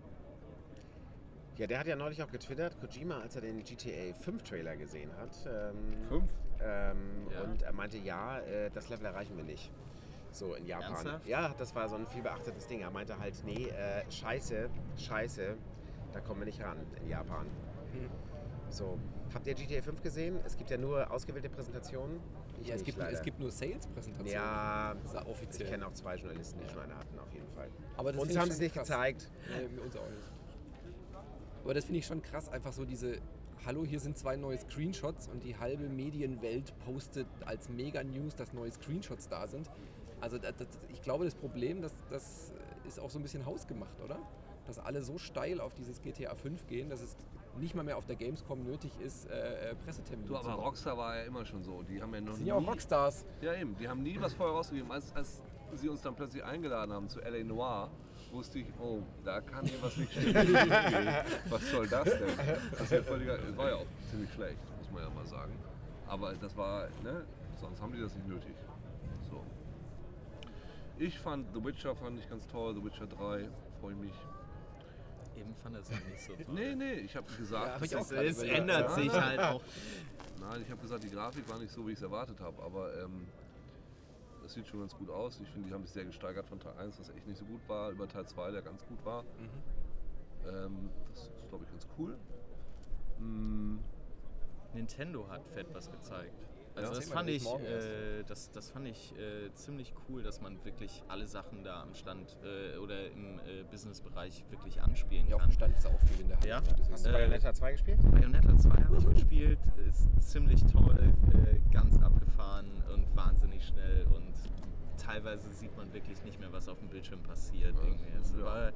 Ja, 1.57 1.67
der 1.69 1.79
hat 1.79 1.87
ja 1.87 1.95
neulich 1.97 2.23
auch 2.23 2.31
getwittert, 2.31 2.77
Kojima, 2.81 3.19
als 3.21 3.37
er 3.37 3.43
den 3.43 3.63
GTA 3.63 4.13
5 4.15 4.43
Trailer 4.43 4.77
gesehen 4.77 5.11
hat. 5.17 5.31
Ähm, 5.47 6.03
5? 6.09 6.25
Ähm, 6.61 6.97
Ja. 7.33 7.43
Und 7.43 7.63
er 7.63 7.73
meinte, 7.73 7.99
ja, 7.99 8.39
äh, 8.41 8.71
das 8.71 8.89
Level 8.89 9.07
erreichen 9.07 9.37
wir 9.37 9.45
nicht. 9.45 9.71
So 10.35 10.55
in 10.55 10.67
Japan. 10.67 10.91
Ernsthaft? 10.95 11.27
Ja, 11.27 11.55
das 11.57 11.75
war 11.77 11.89
so 11.89 11.95
ein 11.95 12.07
viel 12.09 12.23
beachtetes 12.23 12.67
Ding. 12.67 12.81
Er 12.81 12.91
meinte 12.91 13.19
halt, 13.19 13.35
nee, 13.45 13.69
äh, 13.69 14.11
scheiße, 14.11 14.69
scheiße, 14.97 15.57
da 16.13 16.21
kommen 16.21 16.41
wir 16.41 16.47
nicht 16.47 16.61
ran 16.63 16.79
in 17.01 17.09
Japan. 17.09 17.47
Hm. 17.93 18.11
So, 18.69 18.99
habt 19.33 19.47
ihr 19.47 19.55
GTA 19.55 19.81
5 19.81 20.03
gesehen? 20.03 20.41
Es 20.45 20.57
gibt 20.57 20.71
ja 20.71 20.77
nur 20.77 21.09
ausgewählte 21.11 21.49
Präsentationen. 21.49 22.19
Ich 22.61 22.67
Ja, 22.69 22.75
es 22.75 22.83
gibt, 22.83 22.99
leider. 22.99 23.13
es 23.13 23.23
gibt 23.23 23.39
nur 23.39 23.53
Sales-Präsentationen. 23.53 24.33
Ja, 24.33 24.95
Das 24.95 25.05
ist 25.05 25.15
ja 25.15 25.23
ich 25.23 25.29
offiziell. 25.29 25.69
kenne 25.71 25.87
auch 25.87 25.93
zwei 25.93 26.17
Journalisten, 26.17 26.59
die 26.61 26.69
schon 26.69 26.83
eine 26.83 26.97
hatten, 26.97 27.17
auf 27.21 27.33
jeden 27.33 27.49
Fall. 27.55 27.69
Aber 27.97 28.11
das 28.13 28.21
Uns 28.23 28.33
ich 28.33 28.39
haben 28.39 28.47
sie 28.47 28.53
es 28.55 28.59
nicht 28.61 28.75
krass. 28.75 28.89
gezeigt. 28.89 29.31
Nee, 29.49 29.81
uns 29.81 29.97
auch 29.97 30.09
nicht. 30.11 30.33
Aber 31.63 31.75
das 31.75 31.85
finde 31.85 31.99
ich 32.01 32.07
schon 32.07 32.23
krass, 32.23 32.49
einfach 32.49 32.73
so 32.73 32.85
diese, 32.85 33.19
hallo, 33.65 33.85
hier 33.85 34.01
sind 34.01 34.19
zwei 34.19 34.37
neue 34.37 34.59
Screenshots 34.59 35.29
und 35.29 35.45
die 35.45 35.57
halbe 35.57 35.89
Medienwelt 35.89 36.77
postet 36.81 37.27
als 37.47 37.69
Mega-News, 37.69 38.35
dass 38.35 38.53
neue 38.53 38.71
Screenshots 38.73 39.29
da 39.29 39.47
sind. 39.47 39.71
Also 40.25 40.39
das, 40.39 40.57
das, 40.57 40.69
ich 40.89 41.03
glaube, 41.03 41.27
das 41.27 41.35
Problem, 41.35 41.83
das, 41.83 41.95
das 42.09 42.51
ist 42.89 42.99
auch 42.99 43.11
so 43.11 43.19
ein 43.19 43.23
bisschen 43.23 43.45
hausgemacht, 43.45 44.01
oder? 44.03 44.19
Dass 44.67 44.79
alle 44.79 45.03
so 45.03 45.19
steil 45.19 45.61
auf 45.61 45.75
dieses 45.75 46.01
GTA 46.01 46.35
5 46.35 46.67
gehen, 46.67 46.89
dass 46.89 47.03
es 47.03 47.15
nicht 47.61 47.75
mal 47.75 47.83
mehr 47.83 47.99
auf 47.99 48.07
der 48.07 48.17
Gamescom 48.17 48.65
nötig 48.65 48.91
ist, 49.05 49.29
äh, 49.29 49.73
äh, 49.73 49.75
Pressetermine 49.75 50.27
Du, 50.27 50.35
aber 50.35 50.49
machen. 50.49 50.61
Rockstar 50.61 50.97
war 50.97 51.19
ja 51.19 51.25
immer 51.25 51.45
schon 51.45 51.63
so. 51.63 51.83
Die 51.83 52.01
haben 52.01 52.15
ja 52.15 52.23
noch 52.23 52.37
sind 52.37 52.47
ja 52.47 52.55
auch 52.55 52.67
Rockstars. 52.67 53.27
Ja, 53.43 53.53
eben. 53.55 53.77
Die 53.77 53.87
haben 53.87 54.03
nie 54.03 54.19
was 54.19 54.33
vorher 54.33 54.57
rausgegeben. 54.57 54.91
Als, 54.91 55.15
als 55.15 55.43
sie 55.75 55.91
uns 55.91 56.01
dann 56.01 56.15
plötzlich 56.15 56.43
eingeladen 56.43 56.95
haben 56.95 57.07
zu 57.11 57.21
LA 57.21 57.45
Noir, 57.45 57.91
wusste 58.33 58.61
ich, 58.61 58.67
oh, 58.81 59.03
da 59.27 59.43
kann 59.43 59.67
hier 59.67 59.83
was 59.83 59.95
nicht 59.99 60.11
stimmen. 60.11 60.35
was 61.51 61.71
soll 61.71 61.87
das 61.87 62.05
denn? 62.05 62.29
Das 62.79 62.91
war 63.59 63.69
ja 63.69 63.77
auch 63.77 63.87
ziemlich 64.11 64.33
schlecht, 64.33 64.59
muss 64.79 64.91
man 64.91 65.03
ja 65.03 65.11
mal 65.11 65.27
sagen. 65.27 65.53
Aber 66.07 66.33
das 66.33 66.57
war, 66.57 66.89
ne, 67.03 67.27
sonst 67.61 67.83
haben 67.83 67.93
die 67.93 68.01
das 68.01 68.15
nicht 68.15 68.27
nötig. 68.27 68.55
Ich 70.99 71.19
fand 71.19 71.53
The 71.55 71.65
Witcher 71.65 71.95
fand 71.97 72.19
ich 72.19 72.29
ganz 72.29 72.47
toll, 72.47 72.75
The 72.75 72.85
Witcher 72.85 73.07
3, 73.07 73.49
freue 73.81 73.93
ich 73.95 73.99
mich. 73.99 74.15
Eben 75.37 75.55
fand 75.55 75.75
er 75.75 75.81
es 75.83 75.91
nicht 75.91 76.21
so 76.21 76.33
toll. 76.35 76.55
Nee, 76.55 76.75
nee, 76.77 76.93
ich 76.95 77.17
habe 77.17 77.27
gesagt, 77.37 77.83
ich 77.85 77.93
Es, 77.93 78.11
es 78.13 78.43
ändert 78.43 78.89
Ja. 78.89 78.95
sich 78.95 79.13
halt 79.13 79.41
auch. 79.41 79.63
Nein, 80.41 80.63
ich 80.63 80.71
habe 80.71 80.81
gesagt, 80.81 81.03
die 81.03 81.11
Grafik 81.11 81.49
war 81.49 81.59
nicht 81.59 81.73
so, 81.73 81.87
wie 81.87 81.93
ich 81.93 81.99
es 81.99 82.03
erwartet 82.03 82.39
habe, 82.41 82.63
aber 82.63 82.95
ähm, 83.03 83.27
das 84.43 84.53
sieht 84.55 84.67
schon 84.69 84.81
ganz 84.81 84.95
gut 84.95 85.11
aus. 85.11 85.41
Ich 85.41 85.49
finde, 85.49 85.69
die 85.69 85.75
haben 85.75 85.83
sich 85.83 85.93
sehr 85.93 86.05
gesteigert 86.05 86.47
von 86.47 86.61
Teil 86.61 86.75
1, 86.79 87.01
was 87.01 87.09
echt 87.11 87.27
nicht 87.27 87.39
so 87.39 87.45
gut 87.45 87.61
war, 87.69 87.91
über 87.91 88.07
Teil 88.07 88.27
2, 88.27 88.51
der 88.53 88.63
ganz 88.63 88.85
gut 88.87 89.05
war. 89.05 89.25
Ähm, 90.47 90.91
das 91.11 91.25
ist, 91.25 91.49
glaube 91.49 91.65
ich, 91.65 91.71
ganz 91.71 91.87
cool. 91.99 92.17
Mm, 93.19 93.79
Nintendo 94.75 95.27
hat 95.29 95.47
fett 95.49 95.67
was 95.73 95.91
gezeigt. 95.91 96.47
Ja. 96.75 96.81
Also 96.83 96.95
das 96.95 97.05
Sehen 97.05 97.11
wir 97.11 97.17
fand 97.17 97.31
ich, 97.31 97.47
äh, 97.47 98.23
das, 98.27 98.51
das 98.51 98.71
fand 98.71 98.89
ich 98.89 99.13
äh, 99.17 99.53
ziemlich 99.55 99.95
cool, 100.09 100.23
dass 100.23 100.41
man 100.41 100.63
wirklich 100.65 101.03
alle 101.09 101.27
Sachen 101.29 101.63
da 101.63 101.83
am 101.83 101.95
Stand 101.95 102.37
äh, 102.43 102.77
oder 102.79 103.07
im 103.13 103.39
äh, 103.39 103.63
Businessbereich 103.71 104.45
wirklich 104.51 104.83
anspielen 104.83 105.29
Ja, 105.29 105.37
auf 105.37 105.43
kann. 105.43 105.51
dem 105.51 105.55
Stand 105.55 105.77
ist 105.79 105.87
auch 105.87 106.01
viel 106.01 106.21
in 106.21 106.29
der 106.29 106.37
Hand. 106.37 106.47
Ja. 106.47 106.61
Das 106.61 106.91
Hast 106.91 107.05
du 107.07 107.11
Äh, 107.11 107.13
Bayonetta 107.13 107.55
2 107.55 107.73
gespielt? 107.73 107.99
Bayonetta 108.11 108.57
2 108.57 108.71
habe 108.71 108.97
ich 108.99 109.05
gespielt, 109.15 109.59
ist 109.89 110.09
ziemlich 110.33 110.63
toll, 110.73 111.13
äh, 111.33 111.73
ganz 111.73 112.01
abgefahren 112.03 112.83
und 112.93 113.15
wahnsinnig 113.17 113.65
schnell 113.65 114.07
und 114.15 114.35
teilweise 114.99 115.53
sieht 115.53 115.77
man 115.77 115.93
wirklich 115.93 116.23
nicht 116.25 116.41
mehr, 116.41 116.53
was 116.53 116.69
auf 116.69 116.79
dem 116.81 116.89
Bildschirm 116.89 117.23
passiert. 117.23 117.75
Ja. 117.77 118.45
war 118.45 118.73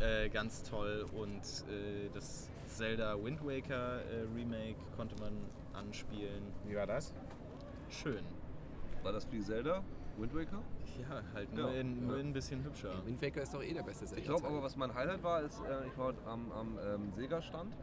äh, 0.00 0.28
ganz 0.28 0.62
toll 0.62 1.06
und 1.12 1.40
äh, 1.68 2.10
das 2.14 2.48
Zelda 2.68 3.16
Wind 3.22 3.44
Waker 3.44 4.00
äh, 4.04 4.22
Remake 4.34 4.76
konnte 4.96 5.16
man 5.20 5.32
anspielen. 5.74 6.42
Wie 6.66 6.76
war 6.76 6.86
das? 6.86 7.14
Schön. 7.88 8.24
war 9.02 9.12
das 9.12 9.30
wie 9.30 9.40
Zelda? 9.40 9.82
Wind 10.16 10.34
Waker? 10.34 10.62
Ja, 11.00 11.22
halt 11.34 11.48
Ja, 11.52 11.62
nur, 11.62 11.74
in, 11.74 12.06
nur 12.06 12.16
ja. 12.16 12.22
ein 12.22 12.32
bisschen 12.32 12.62
hübscher. 12.64 13.04
Wind 13.04 13.20
Waker 13.20 13.42
ist 13.42 13.52
doch 13.52 13.62
eh 13.62 13.74
der 13.74 13.82
beste 13.82 14.06
Zelda. 14.06 14.20
Ich 14.20 14.26
glaube 14.26 14.46
aber, 14.46 14.62
was 14.62 14.76
mein 14.76 14.94
Highlight 14.94 15.22
war, 15.22 15.42
ist, 15.42 15.60
äh, 15.60 15.86
ich 15.86 15.98
war 15.98 16.06
heute 16.06 16.24
am, 16.26 16.52
am 16.52 16.78
ähm, 16.78 17.12
Sega-Stand 17.12 17.76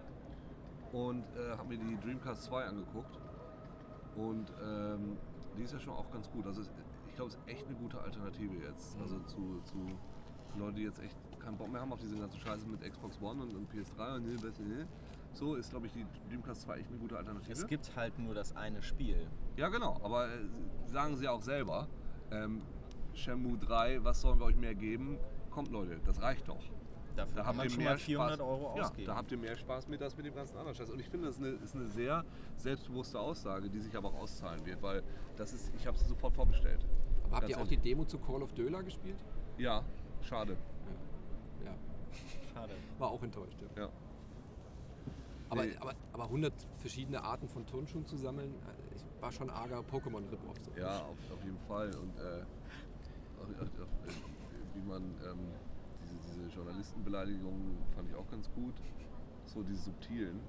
und 0.94 1.24
äh, 1.36 1.58
habe 1.58 1.70
mir 1.70 1.78
die 1.78 1.98
Dreamcast 2.00 2.44
2 2.44 2.64
angeguckt. 2.66 3.20
Und 4.16 4.52
ähm, 4.64 5.18
die 5.58 5.64
ist 5.64 5.74
ja 5.74 5.80
schon 5.80 5.94
auch 5.94 6.10
ganz 6.12 6.30
gut. 6.32 6.46
Also 6.46 6.62
ich 7.08 7.16
glaube, 7.16 7.30
es 7.30 7.36
ist 7.36 7.48
echt 7.48 7.66
eine 7.68 7.76
gute 7.76 8.00
Alternative 8.00 8.56
jetzt. 8.66 8.98
Also 9.00 9.20
zu, 9.20 9.62
zu 9.64 9.76
Leuten, 10.58 10.76
die 10.76 10.84
jetzt 10.84 11.00
echt 11.02 11.18
keinen 11.40 11.58
Bock 11.58 11.72
mehr 11.72 11.82
haben 11.82 11.94
auf 11.94 12.00
diese 12.00 12.18
ganze 12.18 12.38
Scheiße 12.38 12.68
mit 12.68 12.82
Xbox 12.82 13.22
One 13.22 13.44
und, 13.44 13.56
und 13.56 13.72
PS3 13.72 14.16
und 14.16 14.28
ne, 14.28 14.36
was, 14.36 14.60
ne. 14.60 14.88
So 15.34 15.56
ist, 15.56 15.72
glaube 15.72 15.88
ich, 15.88 15.94
die 15.94 16.06
Dreamcast 16.30 16.64
2 16.64 16.78
echt 16.78 16.90
eine 16.90 16.98
gute 16.98 17.18
Alternative. 17.18 17.54
Es 17.54 17.68
gibt 17.68 17.96
halt 17.96 18.18
nur 18.20 18.34
das 18.34 18.56
eine 18.56 18.82
Spiel. 18.82 19.28
Ja, 19.56 19.70
genau, 19.70 20.00
aber 20.04 20.28
äh, 20.28 20.30
sagen 20.86 21.16
sie 21.18 21.28
auch 21.28 21.42
selber. 21.42 21.88
Ähm, 22.32 22.62
Shenmue 23.14 23.58
3, 23.58 24.04
was 24.04 24.22
sollen 24.22 24.40
wir 24.40 24.46
euch 24.46 24.56
mehr 24.56 24.76
geben? 24.76 25.18
Kommt 25.50 25.72
Leute, 25.72 26.00
das 26.06 26.22
reicht 26.22 26.48
doch. 26.48 26.64
Dafür 27.16 27.36
Da 27.36 27.42
kann 27.42 27.48
habt 27.48 27.58
man 27.58 27.66
ihr 27.66 27.70
schon 27.72 27.84
mehr 27.84 27.92
mal 27.92 27.98
400 27.98 28.36
Spaß. 28.38 28.48
Euro 28.48 28.78
ja, 28.78 28.84
ausgeben. 28.84 29.08
Da 29.08 29.16
habt 29.16 29.32
ihr 29.32 29.38
mehr 29.38 29.58
Spaß 29.58 29.88
mit 29.88 30.02
als 30.02 30.16
mit 30.16 30.26
dem 30.26 30.36
ganzen 30.36 30.58
anderen 30.58 30.76
Scheiß. 30.76 30.90
Und 30.90 31.00
ich 31.00 31.10
finde, 31.10 31.28
das 31.28 31.36
ist 31.38 31.44
eine, 31.44 31.52
ist 31.56 31.76
eine 31.76 31.88
sehr 31.88 32.24
selbstbewusste 32.56 33.20
Aussage, 33.20 33.70
die 33.70 33.80
sich 33.80 33.96
aber 33.96 34.10
auch 34.10 34.20
auszahlen 34.22 34.66
wird, 34.66 34.82
weil 34.82 35.04
das 35.36 35.54
ist, 35.54 35.74
ich 35.76 35.86
habe 35.86 35.98
sie 35.98 36.06
sofort 36.06 36.34
vorbestellt. 36.34 36.86
aber 37.26 37.38
habt 37.38 37.50
ihr 37.50 37.58
auch 37.60 37.68
die 37.68 37.78
Demo 37.78 38.06
zu 38.06 38.18
Call 38.18 38.42
of 38.42 38.54
Döler 38.54 38.82
gespielt? 38.84 39.18
Ja, 39.58 39.84
schade. 40.22 40.56
Ja. 41.66 41.74
Schade. 42.54 42.74
War 42.98 43.12
auch 43.12 43.24
enttäuscht, 43.24 43.58
ja. 43.62 43.84
Ja. 43.84 43.90
Aber, 45.52 45.66
Nee. 45.66 45.76
aber, 45.82 45.94
aber 46.14 46.24
100 46.24 46.54
verschiedene 46.80 47.22
Arten 47.24 47.50
von 47.50 47.66
Turnschuhen 47.66 48.06
zu 48.06 48.16
sammeln, 48.16 48.54
äh, 48.54 48.96
ich 48.96 49.04
war 49.22 49.32
schon 49.34 49.50
arger 49.50 49.80
Pokémon-Rip-Off. 49.82 50.56
So. 50.64 50.72
Ja, 50.80 51.00
auf, 51.00 51.18
auf 51.32 51.44
jeden 51.44 51.60
Fall. 51.68 51.94
Und 51.94 52.18
äh, 52.18 52.44
auch, 53.38 53.62
auch, 53.62 53.64
äh, 53.64 54.14
wie 54.76 54.82
man 54.88 55.04
ähm, 55.04 55.40
diese, 56.04 56.16
diese 56.40 56.56
Journalistenbeleidigungen 56.56 57.78
fand 57.94 58.10
ich 58.10 58.16
auch 58.16 58.30
ganz 58.32 58.50
gut. 58.54 58.76
So 59.46 59.62
diese 59.62 59.84
subtilen. 59.84 60.40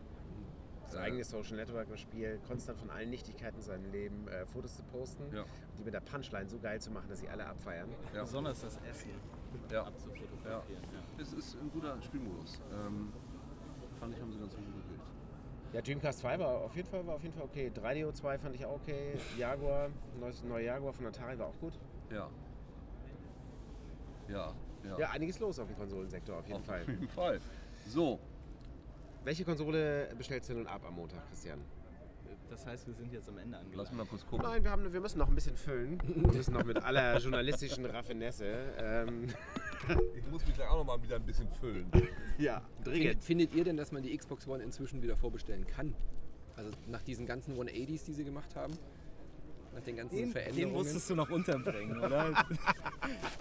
Das 0.84 0.94
Äh, 0.94 0.98
eigene 0.98 1.24
Social 1.24 1.57
Network 1.57 1.88
im 1.90 1.96
Spiel, 1.96 2.38
konstant 2.46 2.78
von 2.78 2.88
allen 2.90 3.11
Nichtigkeiten 3.11 3.57
in 3.57 3.62
seinem 3.62 3.90
Leben 3.90 4.28
äh, 4.28 4.46
Fotos 4.46 4.76
zu 4.76 4.84
posten, 4.84 5.24
Ja. 5.34 5.44
die 5.78 5.82
mit 5.82 5.94
der 5.94 6.00
Punchline 6.00 6.48
so 6.48 6.61
geil 6.61 6.80
zu 6.80 6.92
machen, 6.92 7.09
dass 7.09 7.18
sie 7.18 7.28
alle 7.28 7.44
abfeiern. 7.46 7.88
Ja. 8.14 8.22
Besonders 8.22 8.61
das 8.61 8.78
Essen 8.88 9.11
Ja. 9.68 9.82
abzufotografieren. 9.84 10.82
Ja. 10.92 11.00
Es 11.20 11.32
ist 11.32 11.57
ein 11.61 11.70
guter 11.72 12.00
Spielmodus. 12.03 12.61
Ähm, 12.72 13.12
fand 13.98 14.14
ich, 14.14 14.20
haben 14.20 14.32
sie 14.32 14.38
ganz 14.38 14.55
gut. 14.55 14.64
Ja, 15.73 15.81
Dreamcast 15.81 16.18
2 16.20 16.39
war 16.39 16.49
auf 16.49 16.77
jeden 16.77 16.89
Fall, 16.89 17.07
war 17.07 17.14
auf 17.14 17.23
jeden 17.23 17.35
Fall 17.35 17.45
okay. 17.45 17.70
3DO 17.75 18.12
2 18.12 18.39
fand 18.39 18.55
ich 18.55 18.64
auch 18.66 18.75
okay. 18.75 19.14
Jaguar, 19.39 19.89
neues, 20.20 20.43
neue 20.45 20.66
Jaguar 20.66 20.93
von 20.93 21.07
Atari 21.07 21.39
war 21.39 21.47
auch 21.47 21.59
gut. 21.61 21.79
Ja. 22.11 22.29
Ja, 24.29 24.55
ja. 24.85 24.99
Ja, 24.99 25.11
einiges 25.11 25.39
los 25.39 25.59
auf 25.59 25.66
dem 25.68 25.77
Konsolensektor 25.77 26.39
auf 26.39 26.47
jeden 26.47 26.61
auf 26.61 26.66
Fall. 26.66 26.85
jeden 26.87 27.09
Fall. 27.09 27.41
So, 27.87 28.18
Welche 29.25 29.45
Konsole 29.45 30.09
bestellst 30.18 30.51
du 30.51 30.55
nun 30.55 30.66
ab 30.66 30.83
am 30.85 30.95
Montag, 30.95 31.25
Christian? 31.29 31.61
Das 32.53 32.66
heißt, 32.66 32.86
wir 32.86 32.92
sind 32.92 33.11
jetzt 33.11 33.30
am 33.30 33.38
Ende 33.38 33.57
lass 33.57 33.64
angelangt. 33.64 33.90
mich 33.92 33.98
mal 33.98 34.07
kurz 34.07 34.26
gucken. 34.26 34.46
Nein, 34.46 34.62
wir, 34.62 34.70
haben, 34.70 34.92
wir 34.92 35.00
müssen 35.00 35.18
noch 35.18 35.28
ein 35.28 35.34
bisschen 35.34 35.57
füllen. 35.57 35.98
Wir 36.05 36.32
müssen 36.34 36.53
noch 36.53 36.64
mit 36.64 36.76
aller 36.76 37.16
journalistischen 37.18 37.86
Raffinesse. 37.86 38.44
Ähm, 38.78 39.26
Ich 40.14 40.30
muss 40.30 40.46
mich 40.46 40.55
gleich 40.55 40.68
auch 40.68 40.76
noch 40.76 40.84
mal 40.84 41.03
wieder 41.03 41.16
ein 41.16 41.24
bisschen 41.24 41.48
füllen. 41.48 41.90
ja, 42.38 42.62
Findet, 42.84 43.24
findet 43.24 43.55
ihr 43.55 43.64
denn, 43.64 43.78
dass 43.78 43.90
man 43.90 44.03
die 44.03 44.16
Xbox 44.16 44.46
One 44.46 44.62
inzwischen 44.62 45.03
wieder 45.03 45.16
vorbestellen 45.16 45.66
kann? 45.66 45.94
Also 46.55 46.70
nach 46.88 47.03
diesen 47.03 47.24
ganzen 47.24 47.57
180s, 47.57 48.05
die 48.05 48.12
sie 48.12 48.24
gemacht 48.24 48.55
haben? 48.55 48.74
Nach 49.75 49.83
den 49.83 49.97
ganzen 49.97 50.31
Veränderungen? 50.31 51.01
du 51.09 51.14
noch 51.14 51.31
unterbringen, 51.31 51.99
oder? 51.99 52.27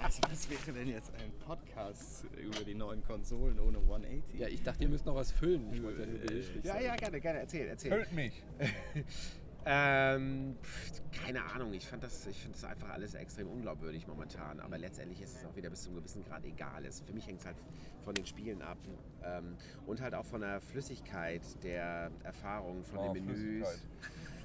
also 0.04 0.22
was 0.30 0.50
wäre 0.50 0.72
denn 0.74 0.88
jetzt 0.88 1.12
ein 1.16 1.32
Podcast 1.46 2.26
über 2.42 2.64
die 2.64 2.76
neuen 2.76 3.04
Konsolen 3.04 3.60
ohne 3.60 3.78
180? 3.80 4.40
ja, 4.40 4.48
ich 4.48 4.64
dachte, 4.64 4.84
ihr 4.84 4.90
müsst 4.90 5.06
noch 5.06 5.16
was 5.16 5.32
füllen. 5.32 5.72
Ich 5.74 5.84
wollte 5.84 6.06
behilflich 6.06 6.64
Ja, 6.64 6.80
ja, 6.80 6.96
gerne, 6.96 7.20
gerne. 7.20 7.40
Erzähl, 7.40 7.68
erzähl. 7.68 7.92
Füllt 7.92 8.14
mich. 8.14 8.44
Ähm, 9.64 10.58
pff, 10.64 11.02
keine 11.12 11.44
Ahnung, 11.44 11.72
ich 11.74 11.88
fand 11.88 12.04
das, 12.04 12.26
ich 12.26 12.38
finde 12.38 12.58
das 12.60 12.64
einfach 12.64 12.90
alles 12.90 13.14
extrem 13.14 13.48
unglaubwürdig 13.48 14.08
momentan. 14.08 14.60
Aber 14.60 14.78
letztendlich 14.78 15.22
ist 15.22 15.38
es 15.38 15.46
auch 15.46 15.56
wieder 15.56 15.70
bis 15.70 15.84
zu 15.84 15.90
einem 15.90 16.00
gewissen 16.00 16.24
Grad 16.24 16.44
egal. 16.46 16.84
Es, 16.86 17.02
für 17.02 17.14
mich 17.14 17.28
hängt 17.28 17.42
es 17.42 17.46
halt 17.46 17.58
von 18.04 18.16
den 18.16 18.26
Spielen 18.26 18.64
ab 18.64 18.80
ähm, 19.24 19.56
und 19.86 20.02
halt 20.02 20.16
auch 20.16 20.26
von 20.26 20.42
der 20.42 20.62
Flüssigkeit 20.62 21.44
der 21.64 22.10
Erfahrung, 22.24 22.84
von 22.84 22.98
Oh, 23.00 23.14
den 23.14 23.24
Menüs. 23.26 23.68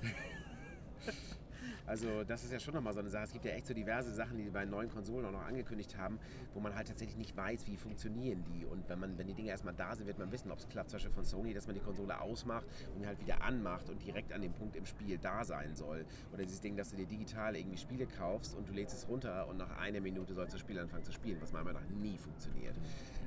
Also 1.87 2.25
das 2.25 2.45
ist 2.45 2.53
ja 2.53 2.59
schon 2.59 2.75
nochmal 2.75 2.95
so 2.95 3.01
eine 3.01 3.11
Sache. 3.11 3.25
Es 3.25 3.33
gibt 3.33 3.45
ja 3.45 3.53
echt 3.53 3.67
so 3.67 3.75
diverse 3.75 4.13
Sachen, 4.13 4.39
die 4.39 4.45
die 4.45 4.51
bei 4.51 4.65
neuen 4.65 4.89
Konsolen 4.89 5.27
auch 5.27 5.33
noch 5.33 5.47
angekündigt 5.47 5.97
haben, 5.99 6.19
wo 6.55 6.61
man 6.61 6.75
halt 6.75 6.89
tatsächlich 6.89 7.17
nicht 7.17 7.37
weiß, 7.37 7.67
wie 7.67 7.77
funktionieren 7.77 8.45
die. 8.45 8.65
Und 8.65 8.89
wenn 8.89 8.99
man, 8.99 9.19
wenn 9.19 9.27
die 9.27 9.35
Dinge 9.35 9.51
erstmal 9.51 9.75
da 9.75 9.95
sind, 9.95 10.07
wird 10.07 10.19
man 10.19 10.33
wissen, 10.33 10.51
ob 10.51 10.59
es 10.59 10.69
klappt. 10.69 10.91
Zum 10.91 10.97
Beispiel 10.97 11.13
von 11.13 11.25
Sony, 11.25 11.53
dass 11.53 11.67
man 11.67 11.75
die 11.75 11.83
Konsole 11.83 12.19
ausmacht 12.21 12.67
und 12.97 13.07
halt 13.07 13.21
wieder 13.21 13.43
anmacht 13.43 13.91
und 13.91 14.03
direkt 14.03 14.33
an 14.33 14.41
dem 14.41 14.53
Punkt 14.53 14.77
im 14.77 14.87
Spiel 14.87 15.19
da 15.19 15.45
sein 15.45 15.75
soll. 15.75 16.05
Oder 16.33 16.45
dieses 16.45 16.61
Ding, 16.61 16.77
dass 16.77 16.91
du 16.91 16.97
dir 16.97 17.07
digital 17.07 17.57
irgendwie 17.57 17.77
Spiele 17.77 18.07
kaufst 18.07 18.55
und 18.55 18.69
du 18.69 18.73
lädst 18.73 18.97
es 18.97 19.09
runter 19.09 19.47
und 19.49 19.57
nach 19.57 19.77
einer 19.79 20.01
Minute 20.01 20.35
sollst 20.35 20.53
du 20.53 20.57
das 20.57 20.61
Spiel 20.61 20.79
anfangen 20.79 21.05
zu 21.05 21.13
spielen, 21.13 21.39
was 21.41 21.53
meiner 21.53 21.65
Meinung 21.65 21.83
nach 21.83 21.97
nie 21.97 22.17
funktioniert. 22.17 22.77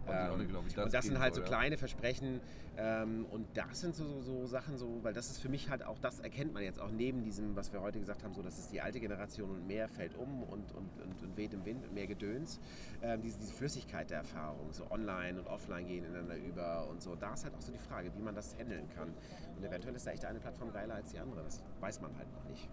Weiß 0.05 0.41
ich 0.41 0.75
das 0.75 0.85
und 0.85 0.93
das 0.93 1.05
sind 1.05 1.19
halt 1.19 1.35
so 1.35 1.41
ja. 1.41 1.47
kleine 1.47 1.77
Versprechen 1.77 2.41
ähm, 2.77 3.25
und 3.31 3.45
das 3.55 3.81
sind 3.81 3.93
so, 3.93 4.21
so, 4.21 4.39
so 4.39 4.45
Sachen, 4.45 4.77
so, 4.77 5.03
weil 5.03 5.13
das 5.13 5.29
ist 5.29 5.39
für 5.39 5.49
mich 5.49 5.69
halt 5.69 5.83
auch, 5.83 5.99
das 5.99 6.19
erkennt 6.19 6.53
man 6.53 6.63
jetzt 6.63 6.79
auch 6.79 6.91
neben 6.91 7.23
diesem, 7.23 7.55
was 7.55 7.73
wir 7.73 7.81
heute 7.81 7.99
gesagt 7.99 8.23
haben, 8.23 8.33
so 8.33 8.41
das 8.41 8.57
ist 8.57 8.71
die 8.71 8.79
alte 8.79 9.01
Generation 9.01 9.49
und 9.49 9.67
mehr 9.67 9.89
fällt 9.89 10.15
um 10.15 10.43
und, 10.43 10.71
und, 10.71 10.89
und, 11.01 11.23
und 11.23 11.37
weht 11.37 11.53
im 11.53 11.65
Wind 11.65 11.83
und 11.83 11.93
mehr 11.93 12.07
Gedöns. 12.07 12.59
Ähm, 13.01 13.21
diese, 13.21 13.37
diese 13.37 13.51
Flüssigkeit 13.51 14.09
der 14.09 14.19
Erfahrung, 14.19 14.71
so 14.71 14.89
online 14.91 15.39
und 15.39 15.47
offline 15.47 15.87
gehen 15.87 16.05
ineinander 16.05 16.37
über 16.37 16.87
und 16.87 17.01
so, 17.01 17.15
da 17.15 17.33
ist 17.33 17.43
halt 17.43 17.53
auch 17.55 17.61
so 17.61 17.73
die 17.73 17.79
Frage, 17.79 18.11
wie 18.15 18.21
man 18.21 18.33
das 18.33 18.55
handeln 18.57 18.87
kann. 18.95 19.13
Und 19.57 19.63
eventuell 19.63 19.95
ist 19.95 20.07
da 20.07 20.11
echt 20.11 20.23
eine 20.23 20.39
Plattform 20.39 20.71
geiler 20.71 20.95
als 20.95 21.11
die 21.11 21.19
andere, 21.19 21.43
das 21.43 21.61
weiß 21.81 21.99
man 21.99 22.15
halt 22.17 22.31
noch 22.31 22.45
nicht. 22.45 22.69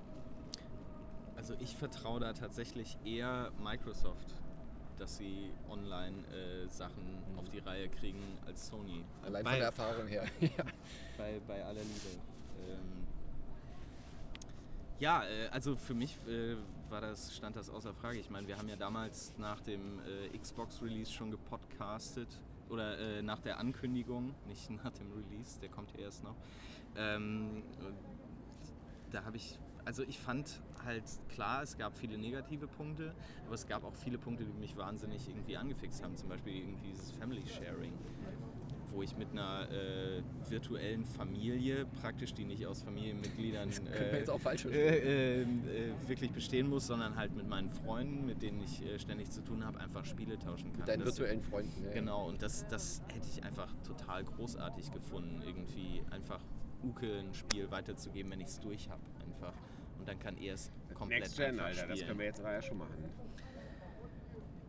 Also 1.37 1.55
ich 1.59 1.77
vertraue 1.77 2.21
da 2.21 2.33
tatsächlich 2.33 2.97
eher 3.05 3.51
Microsoft, 3.63 4.35
dass 4.99 5.17
sie 5.17 5.51
online 5.71 6.17
äh, 6.29 6.69
Sachen 6.69 7.23
auf 7.37 7.49
die 7.51 7.59
Reihe 7.59 7.89
kriegen 7.89 8.23
als 8.47 8.67
Sony. 8.67 9.05
Allein 9.23 9.45
bei, 9.45 9.51
von 9.51 9.59
der 9.59 9.67
Erfahrung 9.67 10.07
her. 10.07 10.25
ja. 10.41 10.65
bei, 11.17 11.41
bei 11.47 11.65
aller 11.65 11.83
Liebe. 11.83 12.21
Ähm, 12.69 13.07
ja, 14.99 15.25
äh, 15.25 15.49
also 15.49 15.77
für 15.77 15.95
mich 15.95 16.17
äh, 16.27 16.57
war 16.89 17.01
das, 17.01 17.37
stand 17.37 17.57
das 17.57 17.69
außer 17.69 17.93
Frage. 17.95 18.19
Ich 18.19 18.31
meine, 18.31 18.47
wir 18.49 18.57
haben 18.57 18.69
ja 18.69 18.77
damals 18.77 19.33
nach 19.39 19.61
dem 19.61 20.01
äh, 20.01 20.37
Xbox-Release 20.39 21.13
schon 21.13 21.31
gepodcastet 21.31 22.29
oder 22.69 22.99
äh, 22.99 23.23
nach 23.23 23.39
der 23.41 23.59
Ankündigung, 23.59 24.35
nicht 24.47 24.71
nach 24.85 24.93
dem 24.93 25.13
Release, 25.13 25.61
der 25.61 25.69
kommt 25.69 25.93
ja 25.93 26.01
erst 26.01 26.25
noch. 26.25 26.37
Ähm, 26.97 27.63
da 29.11 29.25
habe 29.25 29.37
ich 29.37 29.59
also 29.87 30.03
ich 30.03 30.19
fand 30.19 30.61
halt 30.87 31.05
klar, 31.29 31.63
es 31.63 31.77
gab 31.77 31.97
viele 31.97 32.17
negative 32.17 32.67
Punkte, 32.67 33.13
aber 33.45 33.55
es 33.55 33.67
gab 33.67 33.85
auch 33.85 33.95
viele 33.95 34.17
Punkte, 34.19 34.45
die 34.45 34.53
mich 34.59 34.77
wahnsinnig 34.77 35.29
irgendwie 35.29 35.57
angefixt 35.57 36.03
haben. 36.03 36.17
Zum 36.17 36.29
Beispiel 36.29 36.55
irgendwie 36.57 36.89
dieses 36.91 37.11
Family 37.13 37.43
Sharing, 37.47 37.93
wo 38.89 39.03
ich 39.03 39.15
mit 39.19 39.31
einer 39.33 39.69
äh, 39.71 40.23
virtuellen 40.49 41.05
Familie, 41.05 41.85
praktisch 42.01 42.33
die 42.33 42.45
nicht 42.45 42.65
aus 42.67 42.83
Familienmitgliedern 42.83 43.71
verstehen. 44.39 44.73
äh, 44.73 44.97
äh, 44.97 45.43
äh, 45.43 45.47
wirklich 46.07 46.31
bestehen 46.33 46.69
muss, 46.71 46.87
sondern 46.87 47.17
halt 47.17 47.35
mit 47.37 47.47
meinen 47.49 47.69
Freunden, 47.69 48.25
mit 48.25 48.41
denen 48.43 48.63
ich 48.63 48.83
äh, 48.83 48.99
ständig 48.99 49.31
zu 49.31 49.43
tun 49.43 49.65
habe, 49.67 49.79
einfach 49.81 50.05
Spiele 50.07 50.39
tauschen 50.39 50.73
kann. 50.73 50.87
Deinen 50.87 51.01
Das- 51.05 51.19
virtuellen 51.19 51.43
Freunden. 51.43 51.83
Ja, 51.83 51.89
ja. 51.89 51.95
Genau, 51.95 52.27
und 52.29 52.41
das, 52.41 52.67
das 52.69 53.03
hätte 53.13 53.29
ich 53.29 53.45
einfach 53.45 53.69
total 53.87 54.25
großartig 54.25 54.91
gefunden, 54.93 55.43
irgendwie 55.45 56.03
einfach 56.11 56.41
Uke 56.83 57.19
ein 57.19 57.35
Spiel 57.35 57.71
weiterzugeben, 57.71 58.31
wenn 58.31 58.41
ich 58.41 58.47
es 58.49 58.61
durch 58.61 58.89
habe, 58.89 59.03
einfach. 59.27 59.53
Und 60.07 60.13
dann 60.13 60.19
kann 60.21 60.39
er 60.39 60.55
es 60.55 60.71
komplett 60.95 61.23
Next 61.23 61.37
Gen, 61.37 61.59
Alter, 61.59 61.89
das 61.89 61.99
spielen. 61.99 62.07
können 62.07 62.19
wir 62.21 62.27
jetzt 62.27 62.39
aber 62.39 62.53
ja 62.53 62.63
schon 62.63 62.79
machen. 62.79 62.95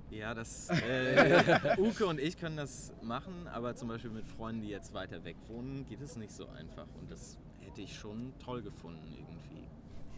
Ja, 0.09 0.33
das. 0.33 0.69
Äh, 0.87 1.75
Uke 1.77 2.07
und 2.07 2.19
ich 2.19 2.39
können 2.39 2.57
das 2.57 2.91
machen, 3.03 3.47
aber 3.47 3.75
zum 3.75 3.87
Beispiel 3.87 4.09
mit 4.09 4.25
Freunden, 4.25 4.61
die 4.61 4.69
jetzt 4.69 4.95
weiter 4.95 5.23
weg 5.23 5.35
wohnen, 5.47 5.85
geht 5.85 6.01
es 6.01 6.15
nicht 6.15 6.31
so 6.31 6.47
einfach. 6.49 6.87
Und 6.99 7.11
das 7.11 7.37
hätte 7.59 7.83
ich 7.83 7.95
schon 7.95 8.33
toll 8.39 8.63
gefunden 8.63 9.13
irgendwie. 9.15 9.67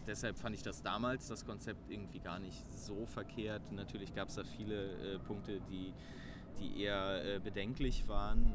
Deshalb 0.06 0.38
fand 0.38 0.54
ich 0.54 0.62
das 0.62 0.82
damals, 0.82 1.28
das 1.28 1.44
Konzept, 1.44 1.90
irgendwie 1.90 2.20
gar 2.20 2.38
nicht 2.38 2.64
so 2.72 3.04
verkehrt. 3.04 3.70
Natürlich 3.72 4.14
gab 4.14 4.28
es 4.28 4.36
da 4.36 4.44
viele 4.44 5.16
äh, 5.16 5.18
Punkte, 5.18 5.60
die, 5.70 5.92
die 6.58 6.82
eher 6.82 7.36
äh, 7.36 7.38
bedenklich 7.40 8.08
waren. 8.08 8.50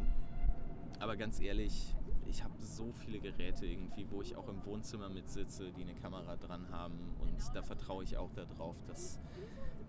Aber 1.00 1.16
ganz 1.16 1.40
ehrlich, 1.40 1.94
ich 2.28 2.44
habe 2.44 2.54
so 2.60 2.92
viele 2.92 3.20
Geräte 3.20 3.66
irgendwie, 3.66 4.06
wo 4.10 4.22
ich 4.22 4.36
auch 4.36 4.48
im 4.48 4.64
Wohnzimmer 4.66 5.10
mitsitze, 5.10 5.72
die 5.72 5.82
eine 5.82 5.96
Kamera 5.96 6.36
dran 6.36 6.70
haben. 6.72 7.16
Und 7.20 7.38
da 7.54 7.62
vertraue 7.62 8.04
ich 8.04 8.18
auch 8.18 8.32
darauf, 8.34 8.76
dass 8.88 9.20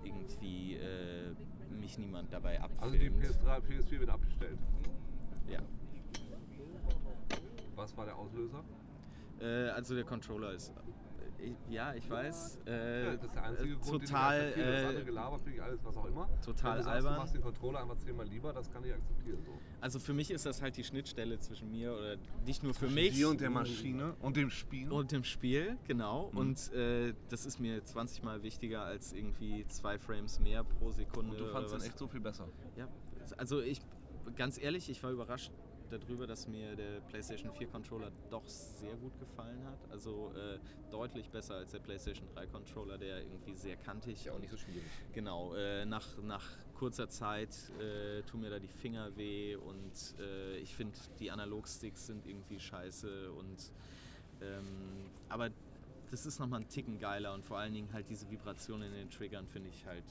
irgendwie 0.04 0.74
äh, 0.74 1.34
mich 1.70 1.98
niemand 1.98 2.32
dabei 2.32 2.60
abfilmt. 2.60 2.82
Also 2.82 2.98
die 2.98 3.10
PS3, 3.10 3.60
PS4 3.60 4.00
wird 4.00 4.10
abgestellt. 4.10 4.58
ja. 5.48 5.60
Was 7.74 7.96
war 7.96 8.06
der 8.06 8.16
Auslöser? 8.16 8.64
Äh, 9.40 9.68
also 9.70 9.94
der 9.94 10.04
Controller 10.04 10.52
ist. 10.52 10.72
Ich, 11.38 11.54
ja, 11.68 11.94
ich 11.94 12.08
weiß. 12.08 12.58
Äh, 12.66 13.04
Ja, 13.04 13.12
das 13.16 13.24
ist 13.24 13.34
der 13.34 13.42
einzige 13.44 13.72
äh, 13.72 13.76
Grund, 13.76 14.02
den 14.02 14.08
total, 14.08 14.36
ich 14.36 14.46
akzeptiere. 14.46 14.72
Das 14.72 14.84
andere 14.84 15.02
äh, 15.02 15.04
Gelaber 15.04 15.38
finde 15.38 15.56
ich 15.56 15.62
alles, 15.62 15.84
was 15.84 15.96
auch 15.96 16.04
immer. 16.06 16.28
total 16.44 16.70
Wenn 16.70 16.78
du 16.78 16.84
sagst, 16.84 16.88
albern. 16.96 17.14
Du 17.14 17.20
machst 17.20 17.34
den 17.34 17.42
Controller 17.42 17.80
einfach 17.82 17.98
zehnmal 17.98 18.26
lieber, 18.26 18.52
das 18.52 18.72
kann 18.72 18.84
ich 18.84 18.92
akzeptieren. 18.92 19.38
So. 19.44 19.52
also 19.80 19.98
für 19.98 20.14
mich 20.14 20.30
ist 20.30 20.46
das 20.46 20.62
halt 20.62 20.76
die 20.76 20.84
Schnittstelle 20.84 21.38
zwischen 21.38 21.70
mir 21.70 21.92
oder 21.92 22.16
nicht 22.44 22.62
nur 22.62 22.74
für 22.74 22.88
mich 22.88 23.14
Dir 23.14 23.28
und 23.28 23.40
der 23.40 23.50
Maschine 23.50 24.14
und 24.20 24.36
dem 24.36 24.50
Spiel. 24.50 24.90
und 24.90 25.12
dem 25.12 25.24
Spiel, 25.24 25.76
genau. 25.86 26.30
Mhm. 26.32 26.38
Und 26.38 26.72
äh, 26.72 27.14
das 27.28 27.46
ist 27.46 27.60
mir 27.60 27.84
20 27.84 28.22
Mal 28.22 28.42
wichtiger 28.42 28.82
als 28.82 29.12
irgendwie 29.12 29.66
zwei 29.68 29.98
Frames 29.98 30.40
mehr 30.40 30.64
pro 30.64 30.90
Sekunde. 30.90 31.32
Und 31.32 31.40
du 31.40 31.44
den 31.44 31.72
was. 31.72 31.84
echt 31.84 31.98
so 31.98 32.08
viel 32.08 32.20
besser. 32.20 32.48
Ja, 32.76 32.88
also 33.36 33.60
ich, 33.60 33.80
ganz 34.36 34.58
ehrlich, 34.58 34.88
ich 34.90 35.02
war 35.02 35.10
überrascht 35.10 35.52
darüber, 35.90 36.26
dass 36.26 36.48
mir 36.48 36.76
der 36.76 37.00
PlayStation 37.00 37.52
4 37.52 37.68
Controller 37.68 38.10
doch 38.30 38.46
sehr 38.48 38.94
gut 38.96 39.18
gefallen 39.18 39.64
hat. 39.66 39.78
Also 39.90 40.32
äh, 40.36 40.58
deutlich 40.90 41.28
besser 41.30 41.56
als 41.56 41.72
der 41.72 41.80
PlayStation 41.80 42.28
3 42.34 42.46
Controller, 42.46 42.98
der 42.98 43.22
irgendwie 43.22 43.54
sehr 43.54 43.76
kantig 43.76 44.24
ja 44.24 44.32
auch 44.32 44.38
nicht 44.38 44.50
so 44.50 44.56
schwierig. 44.56 44.82
Genau, 45.12 45.54
äh, 45.54 45.84
nach, 45.84 46.06
nach 46.22 46.44
kurzer 46.74 47.08
Zeit 47.08 47.50
äh, 47.80 48.22
tun 48.22 48.40
mir 48.40 48.50
da 48.50 48.58
die 48.58 48.68
Finger 48.68 49.16
weh 49.16 49.56
und 49.56 50.20
äh, 50.20 50.58
ich 50.58 50.74
finde, 50.74 50.98
die 51.18 51.30
Analogsticks 51.30 52.06
sind 52.06 52.26
irgendwie 52.26 52.60
scheiße 52.60 53.32
und 53.32 53.72
ähm, 54.42 55.10
aber 55.28 55.50
das 56.10 56.26
ist 56.26 56.38
nochmal 56.38 56.60
ein 56.60 56.68
Ticken 56.68 56.98
geiler 56.98 57.34
und 57.34 57.44
vor 57.44 57.58
allen 57.58 57.74
Dingen 57.74 57.92
halt 57.92 58.08
diese 58.08 58.30
Vibration 58.30 58.82
in 58.82 58.92
den 58.92 59.10
Triggern 59.10 59.46
finde 59.46 59.70
ich 59.70 59.86
halt 59.86 60.04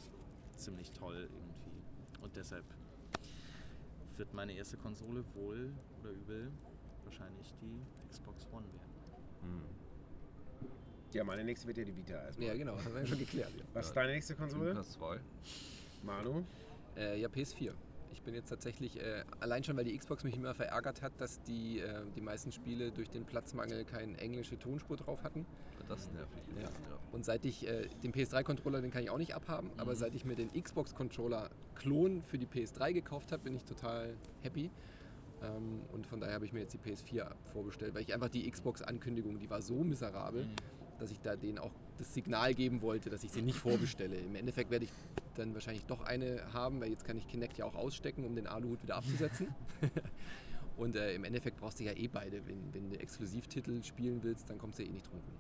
ziemlich 0.58 0.92
toll 0.92 1.30
irgendwie. 1.32 2.24
Und 2.24 2.36
deshalb 2.36 2.66
wird 4.18 4.34
meine 4.34 4.54
erste 4.54 4.78
Konsole 4.78 5.24
wohl 5.34 5.74
oder 6.00 6.12
übel 6.12 6.52
wahrscheinlich 7.04 7.54
die 7.62 7.82
Xbox 8.10 8.48
One 8.52 8.66
werden. 8.74 8.96
Ja, 11.14 11.24
meine 11.24 11.46
nächste 11.46 11.68
wird 11.68 11.78
ja 11.78 11.86
die 11.86 11.96
Vita 11.96 12.22
erstmal. 12.26 12.50
Ja, 12.50 12.56
genau, 12.56 12.78
haben 12.78 12.94
wir 12.94 13.02
ja 13.02 13.08
schon 13.08 13.20
geklärt. 13.20 13.52
Ja. 13.58 13.64
Was 13.74 13.88
ist 13.88 13.94
deine 13.94 14.12
nächste 14.12 14.36
Konsole? 14.36 14.74
PS2. 14.74 15.20
Manu? 16.04 16.44
Äh, 16.98 17.22
ja, 17.22 17.30
PS4. 17.30 17.72
Ich 18.12 18.22
bin 18.22 18.34
jetzt 18.34 18.50
tatsächlich, 18.50 19.00
äh, 19.00 19.24
allein 19.40 19.64
schon, 19.64 19.78
weil 19.78 19.86
die 19.86 19.98
Xbox 19.98 20.24
mich 20.24 20.36
immer 20.36 20.54
verärgert 20.54 21.02
hat, 21.02 21.14
dass 21.20 21.42
die, 21.44 21.80
äh, 21.80 22.02
die 22.16 22.22
meisten 22.22 22.52
Spiele 22.52 22.92
durch 22.92 23.10
den 23.10 23.26
Platzmangel 23.26 23.86
keine 23.86 24.18
englische 24.18 24.58
Tonspur 24.58 24.98
drauf 24.98 25.24
hatten. 25.24 25.46
Das 25.88 26.00
ist 26.00 26.14
nervig. 26.14 26.42
Ja. 26.56 26.64
Ja. 26.64 26.70
Und 27.12 27.26
seit 27.26 27.46
ich 27.46 27.68
äh, 27.68 27.88
den 28.04 28.12
PS3-Controller, 28.12 28.82
den 28.82 28.92
kann 28.92 29.04
ich 29.04 29.10
auch 29.10 29.18
nicht 29.18 29.36
abhaben, 29.36 29.70
aber 29.78 29.96
seit 29.96 30.16
ich 30.16 30.26
mir 30.26 30.36
den 30.36 30.52
Xbox-Controller-Klon 30.52 32.24
für 32.24 32.38
die 32.38 32.48
PS3 32.48 32.94
gekauft 32.94 33.32
habe, 33.32 33.44
bin 33.44 33.56
ich 33.56 33.64
total 33.64 34.16
happy. 34.42 34.72
Ähm, 35.44 35.82
und 35.92 36.08
von 36.08 36.20
daher 36.20 36.36
habe 36.36 36.46
ich 36.46 36.54
mir 36.54 36.62
jetzt 36.62 36.74
die 36.74 36.80
PS4 36.80 37.30
vorbestellt, 37.54 37.94
weil 37.94 38.02
ich 38.02 38.14
einfach 38.14 38.30
die 38.30 38.50
Xbox-Ankündigung, 38.50 39.40
die 39.40 39.50
war 39.50 39.62
so 39.62 39.76
miserabel, 39.84 40.48
dass 41.00 41.12
ich 41.12 41.20
da 41.22 41.36
denen 41.36 41.58
auch 41.60 41.72
das 41.98 42.14
Signal 42.14 42.54
geben 42.54 42.82
wollte, 42.82 43.10
dass 43.10 43.24
ich 43.24 43.32
sie 43.32 43.42
nicht 43.42 43.58
vorbestelle. 43.58 44.16
Im 44.18 44.36
Endeffekt 44.36 44.70
werde 44.72 44.86
ich 44.86 44.92
dann 45.36 45.54
wahrscheinlich 45.54 45.86
doch 45.86 46.02
eine 46.02 46.42
haben, 46.54 46.82
weil 46.82 46.90
jetzt 46.90 47.06
kann 47.06 47.18
ich 47.18 47.28
Kinect 47.28 47.58
ja 47.58 47.66
auch 47.66 47.76
ausstecken, 47.76 48.26
um 48.26 48.36
den 48.36 48.48
Aluhut 48.48 48.82
wieder 48.84 48.96
abzusetzen. 48.96 49.48
Und 50.78 50.96
äh, 50.96 51.14
im 51.14 51.24
Endeffekt 51.24 51.58
brauchst 51.58 51.80
du 51.80 51.86
ja 51.86 51.94
eh 51.94 52.08
beide. 52.08 52.46
Wenn, 52.48 52.74
wenn 52.74 52.90
du 52.90 53.00
Exklusivtitel 53.00 53.82
spielen 53.84 54.22
willst, 54.24 54.50
dann 54.50 54.58
kommst 54.58 54.80
du 54.80 54.84
ja 54.84 54.90
eh 54.90 54.92
nicht 54.92 55.08
drum 55.10 55.20
rum. 55.20 55.34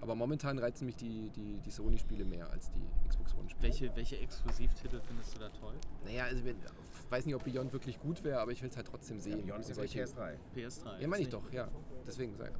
Aber 0.00 0.14
momentan 0.14 0.58
reizen 0.58 0.86
mich 0.86 0.96
die, 0.96 1.28
die, 1.30 1.58
die 1.58 1.70
Sony-Spiele 1.70 2.24
mehr 2.24 2.48
als 2.50 2.70
die 2.70 3.08
Xbox 3.08 3.34
One-Spiele. 3.34 3.62
Welche, 3.62 3.96
welche 3.96 4.18
Exklusivtitel 4.18 5.00
findest 5.00 5.34
du 5.34 5.40
da 5.40 5.48
toll? 5.50 5.74
Naja, 6.04 6.24
also 6.24 6.44
wenn, 6.44 6.56
ich 6.56 7.10
weiß 7.10 7.26
nicht, 7.26 7.34
ob 7.34 7.44
Beyond 7.44 7.72
wirklich 7.72 7.98
gut 7.98 8.22
wäre, 8.22 8.38
aber 8.40 8.52
ich 8.52 8.62
will 8.62 8.70
es 8.70 8.76
halt 8.76 8.86
trotzdem 8.86 9.18
sehen. 9.18 9.44
Beyond 9.44 9.60
ist 9.60 9.70
ja 9.70 9.74
Solche- 9.74 10.04
PS3. 10.04 10.36
PS3. 10.54 11.00
Ja, 11.00 11.08
meine 11.08 11.22
ich 11.22 11.28
doch, 11.28 11.52
ja. 11.52 11.68
Deswegen 12.06 12.32
sag 12.36 12.52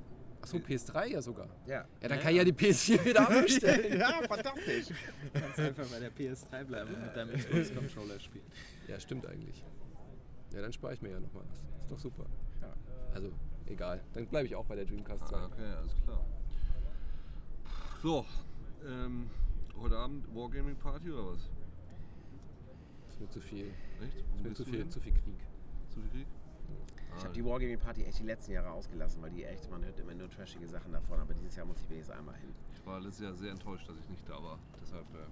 Achso, 0.49 0.57
PS3 0.57 1.07
ja 1.09 1.21
sogar. 1.21 1.49
Ja. 1.67 1.85
Ja, 2.01 2.09
dann 2.09 2.21
kann 2.21 2.31
ich 2.31 2.39
ja 2.39 2.45
die 2.45 2.53
PS4 2.53 3.05
wieder 3.05 3.29
abbestellen. 3.29 4.01
ja, 4.01 4.23
fantastisch. 4.27 4.87
Du 5.33 5.41
kannst 5.41 5.61
einfach 5.61 5.87
bei 5.87 6.01
der 6.01 6.13
PS3 6.13 6.65
bleiben 6.65 6.95
und 6.95 7.03
mit 7.03 7.15
deinem 7.15 7.37
Xbox-Controller 7.37 8.19
spielen. 8.19 8.45
ja, 8.89 8.99
stimmt 8.99 9.27
eigentlich. 9.27 9.63
Ja, 10.55 10.63
dann 10.63 10.73
spare 10.73 10.95
ich 10.95 11.03
mir 11.03 11.11
ja 11.11 11.21
nochmal 11.21 11.45
was. 11.51 11.59
Ist 11.83 11.93
doch 11.93 11.99
super. 11.99 12.25
Ja. 12.63 12.73
Also, 13.15 13.31
egal. 13.67 14.01
Dann 14.15 14.27
bleibe 14.27 14.47
ich 14.47 14.57
auch 14.57 14.65
bei 14.65 14.77
der 14.77 14.87
Dreamcast 14.87 15.29
2. 15.29 15.37
Ah, 15.37 15.47
okay, 15.47 15.75
alles 15.77 15.95
klar. 16.03 16.25
So, 18.03 18.25
ähm, 18.87 19.29
heute 19.79 19.97
Abend 19.99 20.35
Wargaming 20.35 20.77
Party 20.77 21.11
oder 21.11 21.33
was? 21.33 21.41
Ist 23.11 23.21
mir 23.21 23.29
zu 23.29 23.41
viel. 23.41 23.67
Echt? 24.03 24.17
Ist 24.17 24.45
mir 24.45 24.55
zu 24.55 24.65
viel, 24.65 24.79
hin? 24.79 24.91
zu 24.91 25.01
viel 25.01 25.13
Krieg. 25.13 25.41
Zu 25.91 26.01
viel 26.01 26.11
Krieg? 26.11 26.27
Ich 27.17 27.25
habe 27.25 27.35
die 27.35 27.45
Wargaming 27.45 27.79
Party 27.79 28.05
echt 28.05 28.19
die 28.21 28.25
letzten 28.25 28.53
Jahre 28.53 28.71
ausgelassen, 28.71 29.21
weil 29.23 29.31
die 29.31 29.45
echt, 29.45 29.69
man 29.71 29.85
hört 29.85 29.99
immer 29.99 30.15
nur 30.15 30.29
trashige 30.31 30.69
Sachen 30.69 30.93
davon, 30.93 31.19
aber 31.19 31.35
dieses 31.35 31.57
Jahr 31.57 31.67
muss 31.67 31.81
ich 31.81 31.91
wenigstens 31.91 32.17
einmal 32.17 32.37
hin. 32.37 32.51
Ich 32.75 32.87
war 32.87 33.01
letztes 33.01 33.25
Jahr 33.25 33.35
sehr 33.35 33.51
enttäuscht, 33.53 33.89
dass 33.89 33.97
ich 33.99 34.09
nicht 34.09 34.29
da 34.29 34.41
war. 34.43 34.59
Deshalb, 34.81 35.05
äh, 35.15 35.27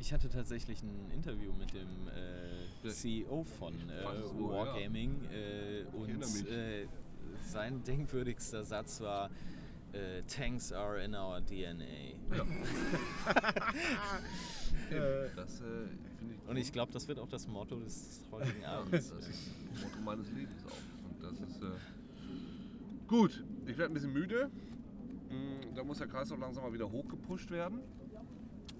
Ich 0.00 0.12
hatte 0.12 0.28
tatsächlich 0.28 0.82
ein 0.82 1.10
Interview 1.14 1.52
mit 1.52 1.72
dem 1.74 2.08
äh, 2.08 2.64
Ja. 2.82 2.90
CEO 2.90 3.44
von 3.44 3.72
äh, 3.88 4.02
ja. 4.02 4.50
Wargaming 4.50 5.24
äh, 5.32 5.84
und 5.96 6.20
äh, 6.48 6.86
sein 7.44 7.82
denkwürdigster 7.84 8.64
Satz 8.64 9.00
war 9.00 9.30
äh, 9.92 10.22
Tanks 10.22 10.72
are 10.72 11.00
in 11.02 11.14
our 11.14 11.40
DNA. 11.44 12.16
das 15.36 15.60
äh, 15.60 15.64
ich. 16.30 16.48
Und 16.48 16.56
ich 16.56 16.72
glaube, 16.72 16.92
das 16.92 17.08
wird 17.08 17.18
auch 17.18 17.28
das 17.28 17.46
Motto 17.48 17.76
des 17.80 18.20
heutigen 18.30 18.64
Abends. 18.64 19.10
das 19.10 19.28
ist 19.28 19.50
das 19.72 19.82
Motto 19.82 20.02
meines 20.04 20.30
Lebens 20.32 20.64
auch. 20.66 21.10
Und 21.10 21.22
das 21.22 21.40
ist. 21.48 21.62
Äh, 21.62 21.66
gut, 23.06 23.44
ich 23.66 23.76
werde 23.78 23.92
ein 23.92 23.94
bisschen 23.94 24.12
müde. 24.12 24.50
Mm, 25.30 25.74
Da 25.74 25.84
muss 25.84 25.98
der 25.98 26.06
Kreis 26.08 26.30
auch 26.32 26.38
langsam 26.38 26.64
mal 26.64 26.72
wieder 26.72 26.90
hochgepusht 26.90 27.50
werden. 27.50 27.80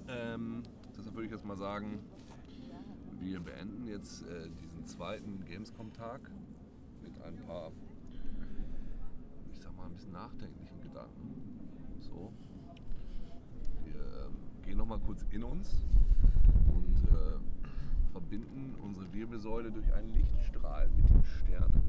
Ähm, 0.09 0.63
deshalb 0.97 1.15
würde 1.15 1.27
ich 1.27 1.33
jetzt 1.33 1.45
mal 1.45 1.57
sagen, 1.57 2.01
wir 3.21 3.41
beenden 3.41 3.87
jetzt 3.87 4.23
äh, 4.27 4.49
diesen 4.63 4.85
zweiten 4.85 5.45
Gamescom-Tag 5.45 6.21
mit 7.03 7.23
ein 7.23 7.37
paar, 7.47 7.71
ich 9.53 9.61
sag 9.61 9.77
mal, 9.77 9.87
ein 9.87 9.93
bisschen 9.93 10.13
nachdenklichen 10.13 10.81
Gedanken. 10.83 11.35
So. 12.01 12.33
Wir 13.85 13.95
ähm, 14.27 14.35
gehen 14.65 14.77
nochmal 14.77 14.99
kurz 14.99 15.25
in 15.31 15.45
uns 15.45 15.83
äh, 17.13 18.13
verbinden 18.13 18.75
unsere 18.83 19.13
Wirbelsäule 19.13 19.71
durch 19.71 19.93
einen 19.93 20.13
Lichtstrahl 20.13 20.89
mit 20.91 21.09
den 21.09 21.25
Sternen. 21.25 21.83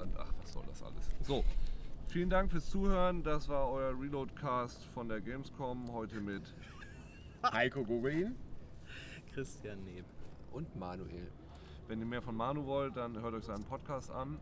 Und 0.00 0.16
ach, 0.16 0.32
was 0.40 0.52
soll 0.52 0.64
das 0.66 0.82
alles? 0.82 1.08
So, 1.22 1.44
vielen 2.08 2.30
Dank 2.30 2.50
fürs 2.50 2.68
Zuhören. 2.68 3.22
Das 3.22 3.48
war 3.48 3.70
euer 3.70 3.98
Reloadcast 3.98 4.84
von 4.86 5.08
der 5.08 5.20
Gamescom. 5.20 5.92
Heute 5.92 6.20
mit 6.20 6.54
Heiko 7.52 7.84
Gogolin. 7.84 8.36
Christian 9.32 9.84
Neb. 9.84 10.04
Und 10.52 10.74
Manuel. 10.76 11.30
Wenn 11.86 12.00
ihr 12.00 12.06
mehr 12.06 12.22
von 12.22 12.36
Manu 12.36 12.66
wollt, 12.66 12.96
dann 12.96 13.20
hört 13.20 13.34
euch 13.34 13.44
seinen 13.44 13.64
Podcast 13.64 14.10
an. 14.10 14.38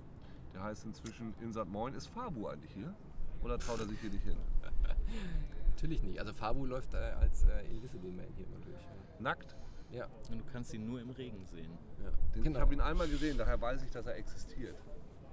Der 0.55 0.63
heißt 0.63 0.85
inzwischen 0.85 1.35
Insat 1.41 1.69
Moin. 1.69 1.95
Ist 1.95 2.09
Fabu 2.09 2.49
eigentlich 2.49 2.73
hier? 2.73 2.95
Oder 3.43 3.59
traut 3.59 3.81
er 3.81 3.87
sich 3.87 4.01
hier 4.01 4.11
nicht 4.11 4.25
hin? 4.25 4.37
Natürlich 5.77 6.03
nicht. 6.03 6.19
Also 6.19 6.33
Fabu 6.33 6.65
läuft 6.65 6.95
äh, 6.95 6.97
als 6.97 7.45
äh, 7.45 7.67
Invisible 7.71 8.11
Man 8.11 8.25
hier 8.35 8.47
immer 8.47 8.59
durch. 8.65 8.81
Nackt? 9.19 9.55
Ja. 9.91 10.07
Und 10.31 10.39
du 10.39 10.45
kannst 10.51 10.73
ihn 10.73 10.87
nur 10.87 11.01
im 11.03 11.11
Regen 11.11 11.45
sehen. 11.45 11.71
ja. 12.03 12.11
Den, 12.35 12.45
Genau. 12.45 12.57
Ich 12.59 12.63
habe 12.63 12.73
ihn 12.75 12.81
einmal 12.81 13.09
gesehen, 13.09 13.37
daher 13.37 13.61
weiß 13.61 13.83
ich, 13.83 13.91
dass 13.91 14.07
er 14.07 14.17
existiert. 14.17 14.75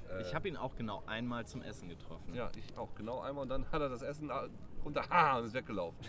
Äh, 0.09 0.21
Ich 0.21 0.35
habe 0.35 0.49
ihn 0.49 0.57
auch 0.57 0.75
genau 0.75 1.01
einmal 1.05 1.45
zum 1.47 1.61
Essen 1.61 1.87
getroffen. 1.87 2.33
Ja, 2.35 2.51
ich 2.57 2.77
auch. 2.77 2.93
Genau 2.95 3.21
einmal. 3.21 3.43
Und 3.43 3.49
dann 3.49 3.65
hat 3.71 3.81
er 3.81 3.87
das 3.87 4.01
Essen 4.01 4.29
runter 4.83 5.03
ha, 5.09 5.39
und 5.39 5.45
ist 5.45 5.53
weggelaufen. 5.53 6.05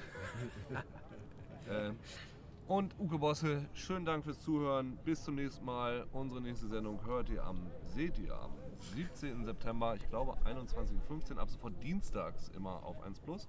ähm, 1.70 1.97
und 2.66 2.99
Uke 2.99 3.18
Bosse, 3.18 3.66
schönen 3.74 4.05
Dank 4.05 4.24
fürs 4.24 4.41
Zuhören. 4.41 4.97
Bis 5.05 5.22
zum 5.22 5.37
nächsten 5.37 5.64
Mal. 5.64 6.07
Unsere 6.12 6.41
nächste 6.41 6.66
Sendung 6.66 7.05
hört 7.07 7.28
ihr 7.28 7.45
am, 7.45 7.70
seht 7.95 8.18
ihr 8.18 8.35
am 8.35 8.51
17. 8.97 9.45
September, 9.45 9.95
ich 9.95 10.09
glaube 10.09 10.32
21.15 10.45 11.35
Uhr, 11.35 11.39
ab 11.41 11.49
sofort 11.49 11.80
dienstags 11.82 12.49
immer 12.49 12.82
auf 12.85 13.01
1 13.03 13.20
Plus. 13.20 13.49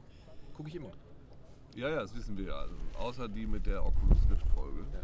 Gucke 0.55 0.69
ich 0.69 0.75
immer. 0.75 0.91
Ja, 1.75 1.89
ja, 1.89 1.99
das 2.01 2.15
wissen 2.15 2.37
wir 2.37 2.45
ja. 2.45 2.59
Also, 2.59 2.75
außer 2.97 3.27
die 3.27 3.45
mit 3.45 3.65
der 3.65 3.83
Oculus 3.85 4.19
Rift 4.29 4.47
Folge. 4.49 4.85
Ja. 4.93 4.99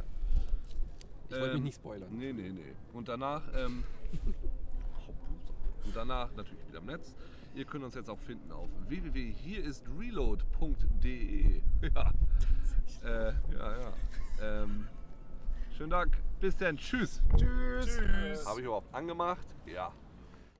Ich 1.28 1.32
wollte 1.36 1.48
mich 1.48 1.56
Ähm, 1.58 1.64
nicht 1.64 1.76
spoilern. 1.76 2.10
Nee, 2.18 2.34
nee, 2.34 2.50
nee. 2.50 2.74
Und 2.94 3.08
danach, 3.08 3.42
ähm, 3.56 3.84
und 5.86 5.96
danach 5.96 6.32
natürlich 6.36 6.68
wieder 6.68 6.80
im 6.80 6.86
Netz. 6.86 7.14
Ihr 7.54 7.66
könnt 7.66 7.84
uns 7.84 7.96
jetzt 7.96 8.10
auch 8.10 8.20
finden 8.20 8.50
auf 8.52 8.70
www.hieristreload.de. 8.88 11.62
Ja. 11.94 12.14
Äh, 13.04 13.34
ja, 13.54 13.80
ja. 13.80 13.94
Ähm, 14.42 14.88
schönen 15.76 15.90
Dank. 15.90 16.16
Bis 16.40 16.56
dann. 16.58 16.78
Tschüss. 16.78 17.22
Tschüss. 17.36 18.46
Habe 18.46 18.60
ich 18.60 18.66
überhaupt 18.66 18.94
angemacht? 18.94 19.46
Ja. 19.66 19.92